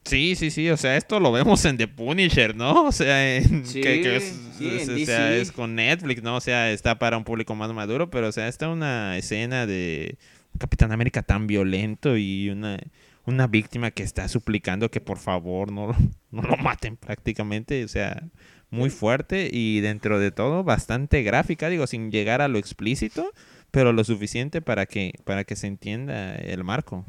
Sí, 0.07 0.37
sí, 0.37 0.53
sí, 0.53 0.71
o 0.71 0.77
sea, 0.77 0.97
esto 0.97 1.19
lo 1.19 1.33
vemos 1.33 1.65
en 1.65 1.77
The 1.77 1.89
Punisher, 1.89 2.55
¿no? 2.55 2.85
O 2.85 2.93
sea, 2.93 3.37
en, 3.37 3.65
que, 3.65 4.17
es, 4.17 5.51
con 5.51 5.75
Netflix, 5.75 6.23
¿no? 6.23 6.37
O 6.37 6.41
sea, 6.41 6.71
está 6.71 6.97
para 7.01 7.19
un 7.19 7.25
público 7.25 7.57
más 7.57 7.73
maduro, 7.73 8.09
pero 8.09 8.29
o 8.29 8.33
sea, 8.33 8.47
está 8.47 8.69
una 8.69 9.19
escena 9.19 9.67
de 9.67 10.17
Capitán 10.59 10.93
América 10.93 11.23
tan 11.23 11.47
violento 11.47 12.17
y 12.17 12.51
una, 12.51 12.79
una 13.25 13.47
víctima 13.47 13.91
que 13.91 14.03
está 14.03 14.29
suplicando 14.29 14.91
que 14.91 15.01
por 15.01 15.19
favor 15.19 15.73
no, 15.73 15.95
no 16.31 16.43
lo 16.43 16.57
maten 16.57 16.97
prácticamente, 16.97 17.85
o 17.85 17.89
sea, 17.89 18.29
muy 18.71 18.91
fuerte 18.91 19.49
y 19.53 19.81
dentro 19.81 20.19
de 20.19 20.31
todo 20.31 20.65
bastante 20.65 21.23
gráfica, 21.23 21.69
digo, 21.69 21.87
sin 21.87 22.11
llegar 22.11 22.43
a 22.43 22.49
lo 22.49 22.59
explícito, 22.59 23.33
pero 23.71 23.93
lo 23.93 24.05
suficiente 24.05 24.63
para 24.63 24.87
que, 24.87 25.13
para 25.25 25.45
que 25.45 25.57
se 25.57 25.67
entienda 25.67 26.37
el 26.37 26.65
marco. 26.65 27.05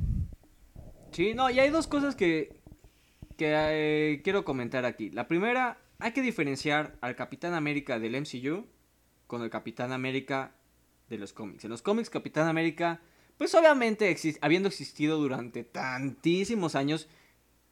Sí, 1.12 1.34
no, 1.34 1.50
y 1.50 1.60
hay 1.60 1.70
dos 1.70 1.88
cosas 1.88 2.16
que, 2.16 2.60
que 3.38 3.54
eh, 3.54 4.22
quiero 4.24 4.44
comentar 4.44 4.86
aquí. 4.86 5.10
La 5.10 5.28
primera, 5.28 5.80
hay 6.00 6.12
que 6.12 6.22
diferenciar 6.22 6.96
al 7.02 7.16
Capitán 7.16 7.54
América 7.54 8.00
del 8.00 8.20
MCU 8.22 8.66
con 9.26 9.42
el 9.42 9.50
Capitán 9.50 9.92
América 9.92 10.54
de 11.10 11.18
los 11.18 11.34
cómics. 11.34 11.64
En 11.64 11.72
los 11.72 11.82
cómics, 11.82 12.10
Capitán 12.10 12.48
América 12.48 13.02
pues 13.38 13.54
obviamente 13.56 14.15
habiendo 14.41 14.67
existido 14.67 15.17
durante 15.17 15.63
tantísimos 15.63 16.76
años 16.76 17.08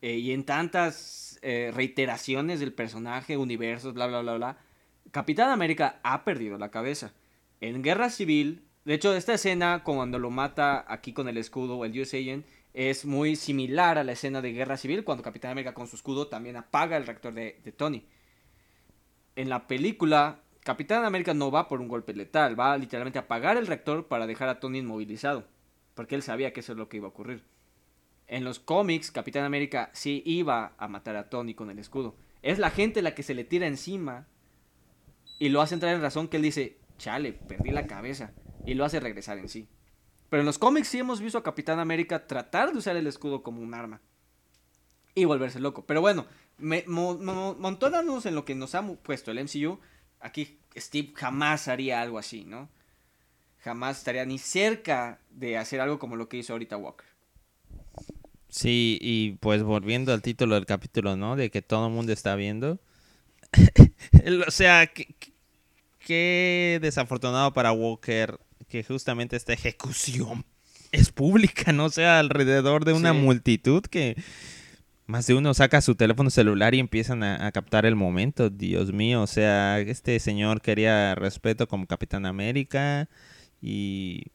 eh, 0.01 0.17
y 0.17 0.31
en 0.31 0.43
tantas 0.43 1.39
eh, 1.41 1.71
reiteraciones 1.73 2.59
del 2.59 2.73
personaje, 2.73 3.37
universos, 3.37 3.93
bla, 3.93 4.07
bla, 4.07 4.21
bla, 4.21 4.35
bla, 4.35 4.57
Capitán 5.11 5.49
América 5.49 5.99
ha 6.03 6.23
perdido 6.23 6.57
la 6.57 6.69
cabeza. 6.71 7.13
En 7.61 7.81
Guerra 7.81 8.09
Civil, 8.09 8.63
de 8.83 8.93
hecho, 8.93 9.15
esta 9.15 9.33
escena 9.33 9.83
cuando 9.83 10.19
lo 10.19 10.29
mata 10.29 10.85
aquí 10.87 11.13
con 11.13 11.27
el 11.27 11.37
escudo, 11.37 11.83
el 11.85 11.99
US 11.99 12.13
Agent, 12.13 12.45
es 12.73 13.05
muy 13.05 13.35
similar 13.35 13.97
a 13.97 14.03
la 14.03 14.11
escena 14.11 14.41
de 14.41 14.51
Guerra 14.51 14.77
Civil, 14.77 15.03
cuando 15.03 15.23
Capitán 15.23 15.51
América 15.51 15.73
con 15.73 15.87
su 15.87 15.95
escudo 15.95 16.27
también 16.27 16.57
apaga 16.57 16.97
el 16.97 17.05
reactor 17.05 17.33
de, 17.33 17.61
de 17.63 17.71
Tony. 17.71 18.05
En 19.35 19.49
la 19.49 19.67
película, 19.67 20.41
Capitán 20.65 21.05
América 21.05 21.33
no 21.33 21.51
va 21.51 21.67
por 21.67 21.79
un 21.79 21.87
golpe 21.87 22.13
letal, 22.13 22.59
va 22.59 22.77
literalmente 22.77 23.19
a 23.19 23.23
apagar 23.23 23.55
el 23.55 23.67
reactor 23.67 24.07
para 24.07 24.27
dejar 24.27 24.49
a 24.49 24.59
Tony 24.59 24.79
inmovilizado, 24.79 25.47
porque 25.95 26.15
él 26.15 26.21
sabía 26.21 26.53
que 26.53 26.59
eso 26.59 26.73
es 26.73 26.77
lo 26.77 26.87
que 26.87 26.97
iba 26.97 27.07
a 27.07 27.09
ocurrir. 27.09 27.43
En 28.27 28.43
los 28.43 28.59
cómics, 28.59 29.11
Capitán 29.11 29.43
América 29.43 29.89
sí 29.93 30.21
iba 30.25 30.73
a 30.77 30.87
matar 30.87 31.15
a 31.15 31.29
Tony 31.29 31.53
con 31.55 31.69
el 31.69 31.79
escudo. 31.79 32.15
Es 32.41 32.59
la 32.59 32.69
gente 32.69 33.01
la 33.01 33.15
que 33.15 33.23
se 33.23 33.33
le 33.33 33.43
tira 33.43 33.65
encima 33.65 34.27
y 35.39 35.49
lo 35.49 35.61
hace 35.61 35.73
entrar 35.73 35.95
en 35.95 36.01
razón 36.01 36.27
que 36.27 36.37
él 36.37 36.43
dice, 36.43 36.77
chale, 36.97 37.33
perdí 37.33 37.71
la 37.71 37.87
cabeza, 37.87 38.33
y 38.65 38.73
lo 38.73 38.85
hace 38.85 38.99
regresar 38.99 39.37
en 39.37 39.49
sí. 39.49 39.67
Pero 40.29 40.41
en 40.41 40.45
los 40.45 40.57
cómics 40.57 40.87
sí 40.87 40.99
hemos 40.99 41.21
visto 41.21 41.37
a 41.37 41.43
Capitán 41.43 41.79
América 41.79 42.27
tratar 42.27 42.71
de 42.71 42.77
usar 42.79 42.95
el 42.95 43.07
escudo 43.07 43.43
como 43.43 43.61
un 43.61 43.73
arma 43.73 44.01
y 45.13 45.25
volverse 45.25 45.59
loco. 45.59 45.85
Pero 45.85 46.01
bueno, 46.01 46.25
me, 46.57 46.79
en 46.79 48.35
lo 48.35 48.45
que 48.45 48.55
nos 48.55 48.75
ha 48.75 48.85
puesto 48.97 49.31
el 49.31 49.43
MCU, 49.43 49.79
aquí 50.19 50.59
Steve 50.75 51.13
jamás 51.15 51.67
haría 51.67 52.01
algo 52.01 52.17
así, 52.17 52.43
¿no? 52.43 52.69
Jamás 53.65 53.97
estaría 53.97 54.23
ni 54.25 54.37
cerca 54.37 55.17
de 55.31 55.57
hacer 55.57 55.81
algo 55.81 55.97
como 55.97 56.15
lo 56.15 56.29
que 56.29 56.37
hizo 56.37 56.53
ahorita 56.53 56.77
Walker. 56.77 57.07
Sí, 58.47 58.99
y 59.01 59.31
pues 59.39 59.63
volviendo 59.63 60.13
al 60.13 60.21
título 60.21 60.53
del 60.53 60.67
capítulo, 60.67 61.15
¿no? 61.15 61.35
De 61.35 61.49
que 61.49 61.63
todo 61.63 61.87
el 61.87 61.91
mundo 61.91 62.13
está 62.13 62.35
viendo. 62.35 62.79
o 64.47 64.51
sea, 64.51 64.91
qué, 65.97 66.77
desafortunado 66.79 67.53
para 67.53 67.71
Walker 67.71 68.39
que 68.69 68.83
justamente 68.83 69.35
esta 69.35 69.53
ejecución 69.53 70.45
es 70.91 71.11
pública, 71.11 71.73
no 71.73 71.89
sea 71.89 72.19
alrededor 72.19 72.85
de 72.85 72.93
una 72.93 73.13
multitud 73.13 73.81
que 73.81 74.15
más 75.07 75.25
de 75.25 75.33
uno 75.33 75.55
saca 75.55 75.81
su 75.81 75.95
teléfono 75.95 76.29
celular 76.29 76.75
y 76.75 76.79
empiezan 76.79 77.23
a, 77.23 77.51
captar 77.51 77.87
el 77.87 77.95
momento. 77.95 78.51
Dios 78.51 78.93
mío, 78.93 79.23
o 79.23 79.27
sea, 79.27 79.79
este 79.79 80.19
señor 80.19 80.61
quería 80.61 81.15
respeto 81.15 81.67
como 81.67 81.87
Capitán 81.87 82.27
América 82.27 83.09
y 83.65 84.27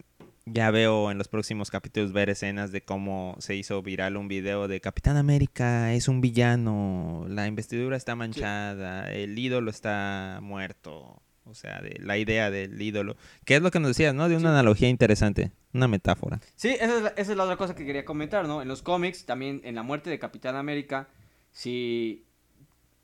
ya 0.44 0.72
veo 0.72 1.12
en 1.12 1.18
los 1.18 1.28
próximos 1.28 1.70
capítulos 1.70 2.12
ver 2.12 2.30
escenas 2.30 2.72
de 2.72 2.82
cómo 2.82 3.36
se 3.38 3.54
hizo 3.54 3.80
viral 3.80 4.16
un 4.16 4.26
video 4.26 4.66
de 4.66 4.80
Capitán 4.80 5.16
América 5.16 5.94
es 5.94 6.08
un 6.08 6.20
villano, 6.20 7.26
la 7.28 7.46
investidura 7.46 7.96
está 7.96 8.16
manchada, 8.16 9.08
el 9.12 9.38
ídolo 9.38 9.70
está 9.70 10.40
muerto. 10.42 11.22
O 11.44 11.54
sea, 11.54 11.80
de 11.80 11.98
la 12.00 12.16
idea 12.16 12.50
del 12.50 12.80
ídolo. 12.80 13.16
¿Qué 13.44 13.56
es 13.56 13.62
lo 13.62 13.72
que 13.72 13.80
nos 13.80 13.90
decías, 13.90 14.14
no? 14.14 14.28
De 14.28 14.36
una 14.36 14.50
analogía 14.50 14.88
interesante, 14.88 15.50
una 15.72 15.88
metáfora. 15.88 16.38
Sí, 16.54 16.76
esa 16.78 17.08
es, 17.16 17.28
la, 17.28 17.42
otra 17.42 17.56
cosa 17.56 17.74
que 17.74 17.84
quería 17.84 18.04
comentar, 18.04 18.46
¿no? 18.46 18.62
En 18.62 18.68
los 18.68 18.82
cómics, 18.82 19.26
también 19.26 19.60
en 19.64 19.74
la 19.74 19.82
muerte 19.82 20.10
de 20.10 20.20
Capitán 20.20 20.54
América, 20.54 21.08
si 21.50 22.24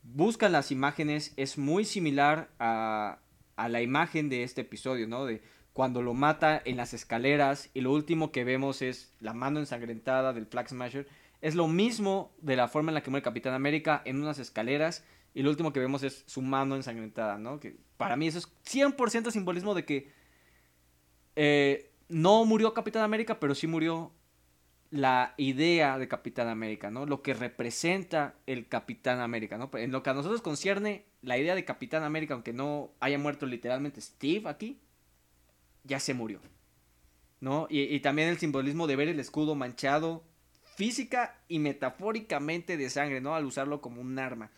buscan 0.03 0.53
las 0.53 0.71
imágenes, 0.71 1.33
es 1.37 1.59
muy 1.59 1.85
similar 1.85 2.51
a, 2.61 3.19
a 3.57 3.69
la 3.69 3.83
imagen 3.83 4.29
de 4.29 4.45
este 4.45 4.61
episodio, 4.61 5.09
¿no? 5.09 5.25
De 5.25 5.43
cuando 5.77 6.01
lo 6.01 6.15
mata 6.15 6.63
en 6.65 6.79
las 6.79 6.95
escaleras 6.95 7.69
y 7.75 7.83
lo 7.83 7.93
último 7.93 8.33
que 8.33 8.45
vemos 8.45 8.81
es 8.81 9.13
la 9.21 9.35
mano 9.35 9.61
ensangrentada 9.61 10.33
del 10.33 10.47
Flag 10.47 10.71
Smasher. 10.71 11.07
Es 11.43 11.55
lo 11.55 11.69
mismo 11.69 12.33
de 12.41 12.57
la 12.57 12.67
forma 12.67 12.91
en 12.91 12.95
la 12.95 13.03
que 13.03 13.11
muere 13.11 13.23
Capitán 13.23 13.53
América 13.53 14.01
en 14.07 14.23
unas 14.23 14.39
escaleras 14.39 15.05
y 15.35 15.43
lo 15.43 15.51
último 15.51 15.75
que 15.75 15.81
vemos 15.81 16.03
es 16.03 16.25
su 16.25 16.41
mano 16.41 16.77
ensangrentada, 16.77 17.37
¿no? 17.37 17.61
Que 17.61 17.77
para 17.99 18.17
mí 18.17 18.27
eso 18.27 18.39
es 18.39 18.49
100% 18.65 19.31
simbolismo 19.31 19.75
de 19.75 19.85
que 19.85 20.11
eh, 21.37 21.91
no 22.09 22.47
murió 22.47 22.73
Capitán 22.73 23.03
América, 23.03 23.39
pero 23.39 23.55
sí 23.55 23.67
murió 23.67 24.13
la 24.91 25.35
idea 25.37 25.99
de 25.99 26.09
Capitán 26.09 26.49
América, 26.49 26.91
¿no? 26.91 27.05
Lo 27.05 27.21
que 27.21 27.35
representa 27.35 28.35
el 28.47 28.67
Capitán 28.67 29.21
América, 29.21 29.59
¿no? 29.59 29.69
En 29.75 29.93
lo 29.93 30.03
que 30.03 30.09
a 30.09 30.15
nosotros 30.15 30.41
concierne, 30.41 31.05
la 31.21 31.37
idea 31.37 31.55
de 31.55 31.67
Capitán 31.67 32.03
América, 32.03 32.33
aunque 32.33 32.55
no 32.55 32.93
haya 32.99 33.19
muerto 33.19 33.45
literalmente 33.45 34.01
Steve 34.01 34.49
aquí, 34.49 34.81
ya 35.87 36.01
se 36.01 36.15
murió, 36.15 36.41
¿no? 37.41 37.67
Y, 37.71 37.83
y 37.83 38.01
también 38.01 38.29
el 38.29 38.39
simbolismo 38.39 38.87
de 38.87 38.97
ver 38.97 39.09
el 39.09 39.21
escudo 39.21 39.55
manchado 39.55 40.25
física 40.77 41.41
y 41.49 41.59
metafóricamente 41.59 42.77
de 42.77 42.91
sangre, 42.91 43.21
¿no? 43.21 43.35
Al 43.35 43.47
usarlo 43.47 43.81
como 43.81 44.01
un 44.01 44.19
arma. 44.19 44.51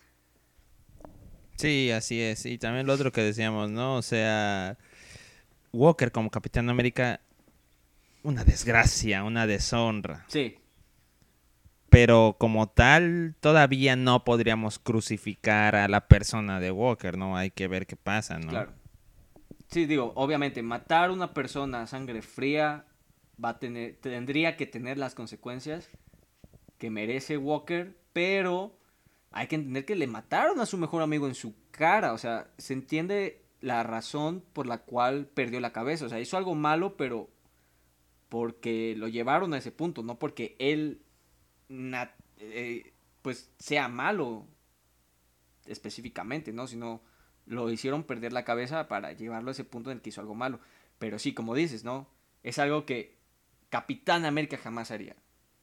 Sí, 1.55 1.91
así 1.91 2.21
es. 2.21 2.45
Y 2.45 2.57
también 2.57 2.87
lo 2.87 2.93
otro 2.93 3.11
que 3.11 3.21
decíamos, 3.21 3.69
¿no? 3.69 3.95
O 3.95 4.01
sea, 4.01 4.77
Walker 5.73 6.11
como 6.11 6.29
Capitán 6.29 6.69
América, 6.69 7.21
una 8.23 8.43
desgracia, 8.43 9.23
una 9.23 9.47
deshonra. 9.47 10.25
Sí. 10.27 10.57
Pero 11.89 12.35
como 12.39 12.67
tal, 12.67 13.35
todavía 13.39 13.95
no 13.95 14.23
podríamos 14.23 14.77
crucificar 14.79 15.75
a 15.75 15.87
la 15.87 16.07
persona 16.07 16.59
de 16.59 16.71
Walker, 16.71 17.17
¿no? 17.17 17.35
Hay 17.35 17.51
que 17.51 17.67
ver 17.67 17.87
qué 17.87 17.95
pasa, 17.95 18.39
¿no? 18.39 18.49
Claro. 18.49 18.73
Sí, 19.69 19.85
digo, 19.85 20.13
obviamente, 20.15 20.63
matar 20.63 21.09
a 21.09 21.13
una 21.13 21.33
persona 21.33 21.83
a 21.83 21.87
sangre 21.87 22.21
fría 22.21 22.85
va 23.43 23.49
a 23.49 23.59
tener, 23.59 23.97
tendría 23.97 24.57
que 24.57 24.65
tener 24.65 24.97
las 24.97 25.13
consecuencias 25.13 25.89
que 26.79 26.89
merece 26.89 27.37
Walker, 27.37 27.95
pero 28.11 28.75
hay 29.31 29.47
que 29.47 29.55
entender 29.55 29.85
que 29.85 29.95
le 29.95 30.07
mataron 30.07 30.59
a 30.59 30.65
su 30.65 30.77
mejor 30.77 31.03
amigo 31.03 31.27
en 31.27 31.35
su 31.35 31.53
cara. 31.71 32.13
O 32.13 32.17
sea, 32.17 32.49
se 32.57 32.73
entiende 32.73 33.45
la 33.61 33.83
razón 33.83 34.43
por 34.53 34.65
la 34.65 34.79
cual 34.79 35.27
perdió 35.27 35.59
la 35.59 35.73
cabeza. 35.73 36.05
O 36.05 36.09
sea, 36.09 36.19
hizo 36.19 36.37
algo 36.37 36.55
malo, 36.55 36.97
pero 36.97 37.29
porque 38.27 38.95
lo 38.97 39.07
llevaron 39.07 39.53
a 39.53 39.59
ese 39.59 39.71
punto, 39.71 40.01
no 40.01 40.17
porque 40.17 40.55
él 40.59 41.03
eh, 42.39 42.93
pues 43.21 43.51
sea 43.59 43.87
malo 43.87 44.47
específicamente, 45.65 46.53
¿no? 46.53 46.65
Sino 46.65 47.01
lo 47.49 47.69
hicieron 47.71 48.03
perder 48.03 48.31
la 48.31 48.45
cabeza 48.45 48.87
para 48.87 49.11
llevarlo 49.11 49.49
a 49.49 49.51
ese 49.51 49.63
punto 49.63 49.89
en 49.89 49.97
el 49.97 50.01
que 50.01 50.09
hizo 50.09 50.21
algo 50.21 50.35
malo. 50.35 50.59
Pero 50.99 51.17
sí, 51.17 51.33
como 51.33 51.55
dices, 51.55 51.83
¿no? 51.83 52.07
Es 52.43 52.59
algo 52.59 52.85
que 52.85 53.17
Capitán 53.69 54.23
América 54.23 54.57
jamás 54.57 54.91
haría 54.91 55.15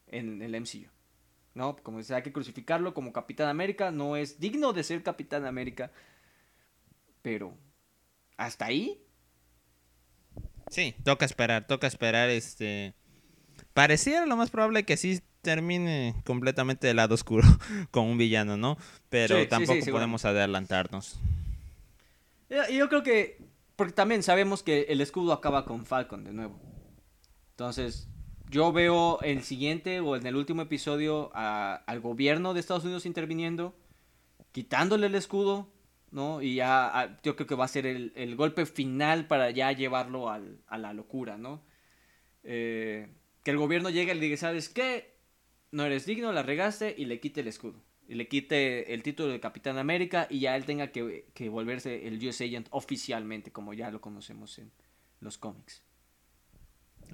en 0.09 0.43
el 0.43 0.61
MCU. 0.61 0.91
¿no? 1.55 1.77
Como 1.77 1.99
dice, 1.99 2.15
hay 2.15 2.23
que 2.23 2.33
crucificarlo 2.33 2.93
como 2.93 3.13
Capitán 3.13 3.49
América, 3.49 3.91
no 3.91 4.17
es 4.17 4.39
digno 4.39 4.73
de 4.73 4.85
ser 4.85 5.03
Capitán 5.03 5.47
América, 5.47 5.91
pero 7.23 7.57
hasta 8.37 8.67
ahí. 8.67 9.01
Sí, 10.69 10.95
toca 11.05 11.25
esperar, 11.25 11.67
toca 11.67 11.87
esperar, 11.87 12.29
este... 12.29 12.95
Pareciera 13.73 14.27
lo 14.27 14.37
más 14.37 14.51
probable 14.51 14.85
que 14.85 14.97
sí 14.97 15.23
termine 15.41 16.15
completamente 16.25 16.89
del 16.89 16.97
lado 16.97 17.15
oscuro 17.15 17.47
con 17.91 18.05
un 18.07 18.19
villano, 18.19 18.57
¿no? 18.57 18.77
Pero 19.09 19.49
tampoco 19.49 19.87
podemos 19.91 20.25
adelantarnos. 20.25 21.19
Y 22.49 22.77
yo 22.77 22.89
creo 22.89 23.03
que, 23.03 23.39
porque 23.75 23.93
también 23.93 24.23
sabemos 24.23 24.63
que 24.63 24.83
el 24.89 25.01
escudo 25.01 25.33
acaba 25.33 25.65
con 25.65 25.87
Falcon 25.87 26.25
de 26.25 26.33
nuevo. 26.33 26.61
Entonces, 27.51 28.09
yo 28.51 28.73
veo 28.73 29.21
el 29.23 29.43
siguiente 29.43 30.01
o 30.01 30.17
en 30.17 30.27
el 30.27 30.37
último 30.37 30.63
episodio 30.63 31.31
al 31.35 32.01
gobierno 32.01 32.55
de 32.55 32.61
Estados 32.61 32.85
Unidos 32.85 33.07
interviniendo, 33.07 33.75
quitándole 34.53 35.09
el 35.09 35.15
escudo, 35.15 35.69
¿no? 36.11 36.41
Y 36.43 36.57
ya 36.57 37.19
yo 37.23 37.35
creo 37.35 37.47
que 37.47 37.55
va 37.55 37.65
a 37.65 37.69
ser 37.69 37.87
el, 37.87 38.37
golpe 38.37 38.67
final 38.67 39.27
para 39.27 39.51
ya 39.51 39.73
llevarlo 39.73 40.31
a 40.31 40.79
la 40.79 40.93
locura, 40.93 41.37
¿no? 41.37 41.63
Eh, 42.45 43.09
que 43.43 43.51
el 43.51 43.59
gobierno 43.59 43.91
llegue 43.91 44.13
y 44.13 44.15
le 44.15 44.21
diga, 44.21 44.37
¿sabes 44.37 44.69
qué? 44.69 45.17
No 45.73 45.85
eres 45.85 46.07
digno, 46.07 46.33
la 46.33 46.43
regaste 46.43 46.95
y 46.97 47.07
le 47.07 47.19
quite 47.21 47.41
el 47.41 47.49
escudo. 47.49 47.83
Le 48.09 48.29
quite 48.29 48.95
el 48.95 49.03
título 49.03 49.31
de 49.31 49.41
Capitán 49.41 49.79
América 49.79 50.27
y 50.31 50.41
ya 50.41 50.57
él 50.57 50.65
tenga 50.65 50.89
que, 50.89 51.27
que 51.35 51.49
volverse 51.49 52.07
el 52.07 52.25
US 52.27 52.41
Agent 52.41 52.69
oficialmente, 52.71 53.53
como 53.53 53.75
ya 53.75 53.91
lo 53.91 54.01
conocemos 54.01 54.59
en 54.59 54.71
los 55.21 55.39
cómics. 55.39 55.83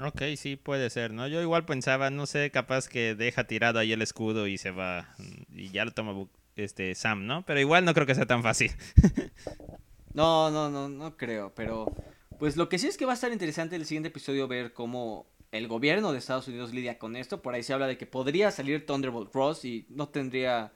Ok, 0.01 0.23
sí, 0.37 0.57
puede 0.57 0.89
ser, 0.91 1.13
¿no? 1.13 1.29
Yo 1.29 1.43
igual 1.43 1.65
pensaba, 1.65 2.11
no 2.11 2.27
sé, 2.27 2.51
capaz 2.51 2.89
que 2.89 3.15
deja 3.15 3.45
tirado 3.45 3.79
ahí 3.79 3.93
el 3.93 4.03
escudo 4.03 4.47
y 4.47 4.59
se 4.59 4.71
va 4.71 5.15
y 5.51 5.71
ya 5.71 5.85
lo 5.85 5.93
toma 5.93 6.27
este 6.57 6.95
Sam, 6.95 7.27
¿no? 7.27 7.45
Pero 7.45 7.61
igual 7.61 7.85
no 7.85 7.95
creo 7.95 8.07
que 8.07 8.15
sea 8.15 8.27
tan 8.27 8.43
fácil. 8.43 8.71
no, 10.15 10.51
no, 10.51 10.71
no, 10.71 10.89
no 10.89 11.17
creo, 11.17 11.55
pero 11.55 11.95
pues 12.39 12.57
lo 12.57 12.69
que 12.69 12.79
sí 12.79 12.87
es 12.87 12.97
que 12.97 13.05
va 13.05 13.13
a 13.13 13.15
estar 13.15 13.33
interesante 13.33 13.77
el 13.77 13.87
siguiente 13.87 14.09
episodio 14.09 14.49
ver 14.49 14.73
cómo 14.73 15.27
el 15.53 15.69
gobierno 15.69 16.13
de 16.13 16.19
Estados 16.19 16.49
Unidos 16.49 16.73
lidia 16.73 16.99
con 16.99 17.15
esto. 17.15 17.43
Por 17.43 17.55
ahí 17.55 17.63
se 17.63 17.75
habla 17.75 17.87
de 17.87 17.99
que 17.99 18.07
podría 18.07 18.51
salir 18.51 18.87
Thunderbolt 18.87 19.33
Ross 19.35 19.65
y 19.65 19.87
no 19.91 20.09
tendría... 20.09 20.73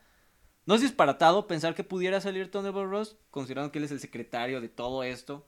No 0.67 0.75
es 0.75 0.81
disparatado 0.81 1.47
pensar 1.47 1.75
que 1.75 1.85
pudiera 1.85 2.21
salir 2.21 2.51
Thunderbolt 2.51 2.91
Ross, 2.91 3.17
considerando 3.31 3.71
que 3.71 3.79
él 3.79 3.85
es 3.85 3.93
el 3.93 4.01
secretario 4.01 4.61
de 4.61 4.69
todo 4.69 5.05
esto. 5.05 5.47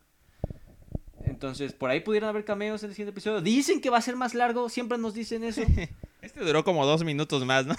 Entonces, 1.24 1.72
por 1.72 1.90
ahí 1.90 2.00
pudieran 2.00 2.30
haber 2.30 2.44
cameos 2.44 2.82
en 2.84 2.90
el 2.90 2.94
siguiente 2.94 3.10
episodio. 3.10 3.40
Dicen 3.40 3.80
que 3.80 3.90
va 3.90 3.98
a 3.98 4.02
ser 4.02 4.14
más 4.16 4.34
largo, 4.34 4.68
siempre 4.68 4.96
nos 4.96 5.14
dicen 5.14 5.44
eso. 5.44 5.62
Este 6.20 6.40
duró 6.40 6.64
como 6.64 6.84
dos 6.84 7.04
minutos 7.04 7.44
más, 7.44 7.64
¿no? 7.64 7.76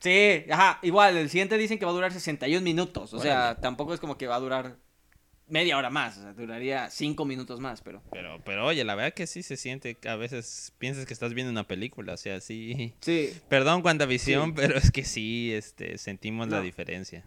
sí, 0.00 0.44
ajá, 0.50 0.78
igual, 0.80 1.14
el 1.18 1.28
siguiente 1.28 1.58
dicen 1.58 1.78
que 1.78 1.84
va 1.84 1.90
a 1.90 1.94
durar 1.94 2.10
61 2.10 2.64
minutos. 2.64 3.12
O 3.12 3.18
sea, 3.18 3.58
tampoco 3.60 3.92
es 3.92 4.00
como 4.00 4.16
que 4.16 4.26
va 4.26 4.36
a 4.36 4.40
durar 4.40 4.76
media 5.48 5.76
hora 5.76 5.90
más, 5.90 6.18
o 6.18 6.22
sea, 6.22 6.32
duraría 6.32 6.90
cinco 6.90 7.24
minutos 7.24 7.60
más, 7.60 7.80
pero... 7.80 8.02
Pero, 8.10 8.40
pero 8.44 8.66
oye, 8.66 8.84
la 8.84 8.94
verdad 8.94 9.14
que 9.14 9.26
sí 9.26 9.42
se 9.42 9.56
siente, 9.56 9.96
a 10.06 10.16
veces 10.16 10.72
piensas 10.78 11.06
que 11.06 11.12
estás 11.12 11.34
viendo 11.34 11.50
una 11.50 11.66
película, 11.66 12.14
o 12.14 12.16
sea, 12.16 12.40
sí... 12.40 12.94
Sí. 13.00 13.32
Perdón, 13.48 13.82
WandaVision, 13.84 14.54
pero 14.54 14.76
es 14.76 14.90
que 14.90 15.04
sí, 15.04 15.52
este, 15.52 15.98
sentimos 15.98 16.48
la 16.48 16.60
diferencia. 16.60 17.24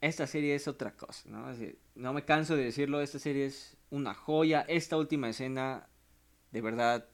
Esta 0.00 0.26
serie 0.26 0.54
es 0.54 0.68
otra 0.68 0.92
cosa, 0.92 1.28
¿no? 1.28 1.46
no 1.94 2.12
me 2.12 2.24
canso 2.24 2.54
de 2.54 2.64
decirlo, 2.64 3.00
esta 3.00 3.18
serie 3.18 3.46
es 3.46 3.76
una 3.90 4.14
joya, 4.14 4.64
esta 4.68 4.96
última 4.96 5.28
escena, 5.28 5.88
de 6.52 6.60
verdad, 6.60 7.08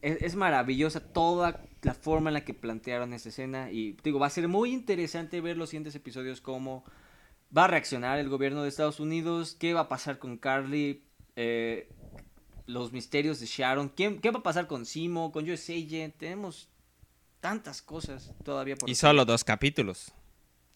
es, 0.00 0.20
es 0.22 0.34
maravillosa 0.36 1.00
toda 1.00 1.64
la 1.82 1.94
forma 1.94 2.30
en 2.30 2.34
la 2.34 2.44
que 2.44 2.54
plantearon 2.54 3.12
esta 3.12 3.28
escena 3.28 3.70
y 3.70 3.96
digo, 4.02 4.18
va 4.18 4.26
a 4.26 4.30
ser 4.30 4.48
muy 4.48 4.72
interesante 4.72 5.40
ver 5.40 5.56
los 5.56 5.70
siguientes 5.70 5.94
episodios 5.94 6.40
como 6.40 6.84
va 7.56 7.64
a 7.64 7.68
reaccionar 7.68 8.18
el 8.18 8.28
gobierno 8.28 8.62
de 8.62 8.68
Estados 8.68 9.00
Unidos, 9.00 9.56
qué 9.58 9.74
va 9.74 9.80
a 9.80 9.88
pasar 9.88 10.18
con 10.18 10.38
Carly, 10.38 11.04
eh, 11.36 11.88
los 12.66 12.92
misterios 12.92 13.40
de 13.40 13.46
Sharon, 13.46 13.90
¿Qué, 13.90 14.18
qué 14.20 14.30
va 14.30 14.40
a 14.40 14.42
pasar 14.42 14.66
con 14.66 14.86
Simo, 14.86 15.32
con 15.32 15.48
US 15.48 15.68
Agent, 15.70 16.16
tenemos 16.16 16.68
tantas 17.40 17.82
cosas 17.82 18.32
todavía 18.44 18.76
por 18.76 18.88
Y 18.88 18.94
solo 18.94 19.24
dos 19.24 19.44
capítulos. 19.44 20.12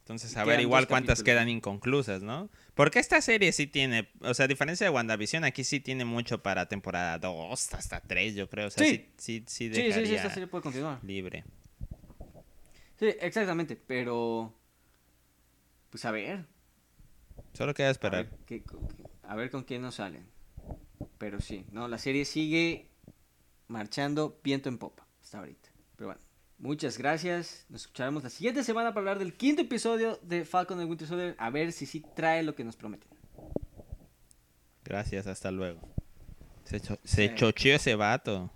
Entonces, 0.01 0.37
a 0.37 0.45
ver 0.45 0.61
igual 0.61 0.87
cuántas 0.87 1.25
quedan 1.25 1.49
inconclusas, 1.49 2.23
¿no? 2.23 2.49
Porque 2.75 3.01
esta 3.01 3.21
serie 3.21 3.51
sí 3.51 3.67
tiene, 3.67 4.09
o 4.21 4.35
sea, 4.35 4.45
a 4.45 4.49
diferencia 4.49 4.85
de 4.87 4.91
WandaVision, 4.91 5.43
aquí 5.43 5.65
sí 5.65 5.81
tiene 5.81 6.05
mucho 6.05 6.45
para 6.45 6.69
temporada 6.69 7.19
2, 7.19 7.75
hasta 7.75 8.01
3, 8.01 8.37
yo 8.37 8.49
creo. 8.49 8.69
O 8.69 8.71
sea, 8.71 8.87
sí, 8.87 9.09
sí, 9.17 9.43
sí, 9.49 9.75
sí, 9.75 9.93
sí, 9.93 10.07
sí, 10.07 10.15
esta 10.15 10.31
serie 10.31 10.47
puede 10.47 10.63
continuar. 10.63 11.03
Libre. 11.03 11.45
Sí, 13.01 13.07
exactamente, 13.21 13.75
pero... 13.75 14.55
Pues 15.91 16.05
a 16.05 16.13
ver, 16.13 16.47
Solo 17.57 17.73
queda 17.73 17.89
esperar. 17.89 18.29
A 19.23 19.35
ver, 19.35 19.51
con 19.51 19.65
quién 19.65 19.81
nos 19.81 19.95
salen. 19.95 20.29
Pero 21.17 21.41
sí, 21.41 21.65
no, 21.73 21.89
la 21.89 21.97
serie 21.97 22.27
sigue 22.27 22.91
marchando 23.67 24.39
viento 24.45 24.69
en 24.69 24.77
popa 24.77 25.07
hasta 25.23 25.39
ahorita. 25.39 25.71
Pero 25.97 26.09
bueno, 26.09 26.21
muchas 26.59 26.99
gracias. 26.99 27.65
Nos 27.71 27.83
escucharemos 27.83 28.23
la 28.23 28.29
siguiente 28.29 28.63
semana 28.63 28.91
para 28.91 29.01
hablar 29.01 29.19
del 29.19 29.33
quinto 29.33 29.63
episodio 29.63 30.19
de 30.23 30.45
Falcon 30.45 30.81
and 30.81 30.91
Winter 30.91 31.09
Soldier. 31.09 31.35
A 31.39 31.49
ver 31.49 31.73
si 31.73 31.87
sí 31.87 32.05
trae 32.15 32.43
lo 32.43 32.55
que 32.55 32.63
nos 32.63 32.77
prometen. 32.77 33.09
Gracias, 34.85 35.27
hasta 35.27 35.51
luego. 35.51 35.81
Se, 36.65 36.79
cho 36.81 36.99
se 37.05 37.35
chocheó 37.35 37.77
ese 37.77 37.95
vato. 37.95 38.53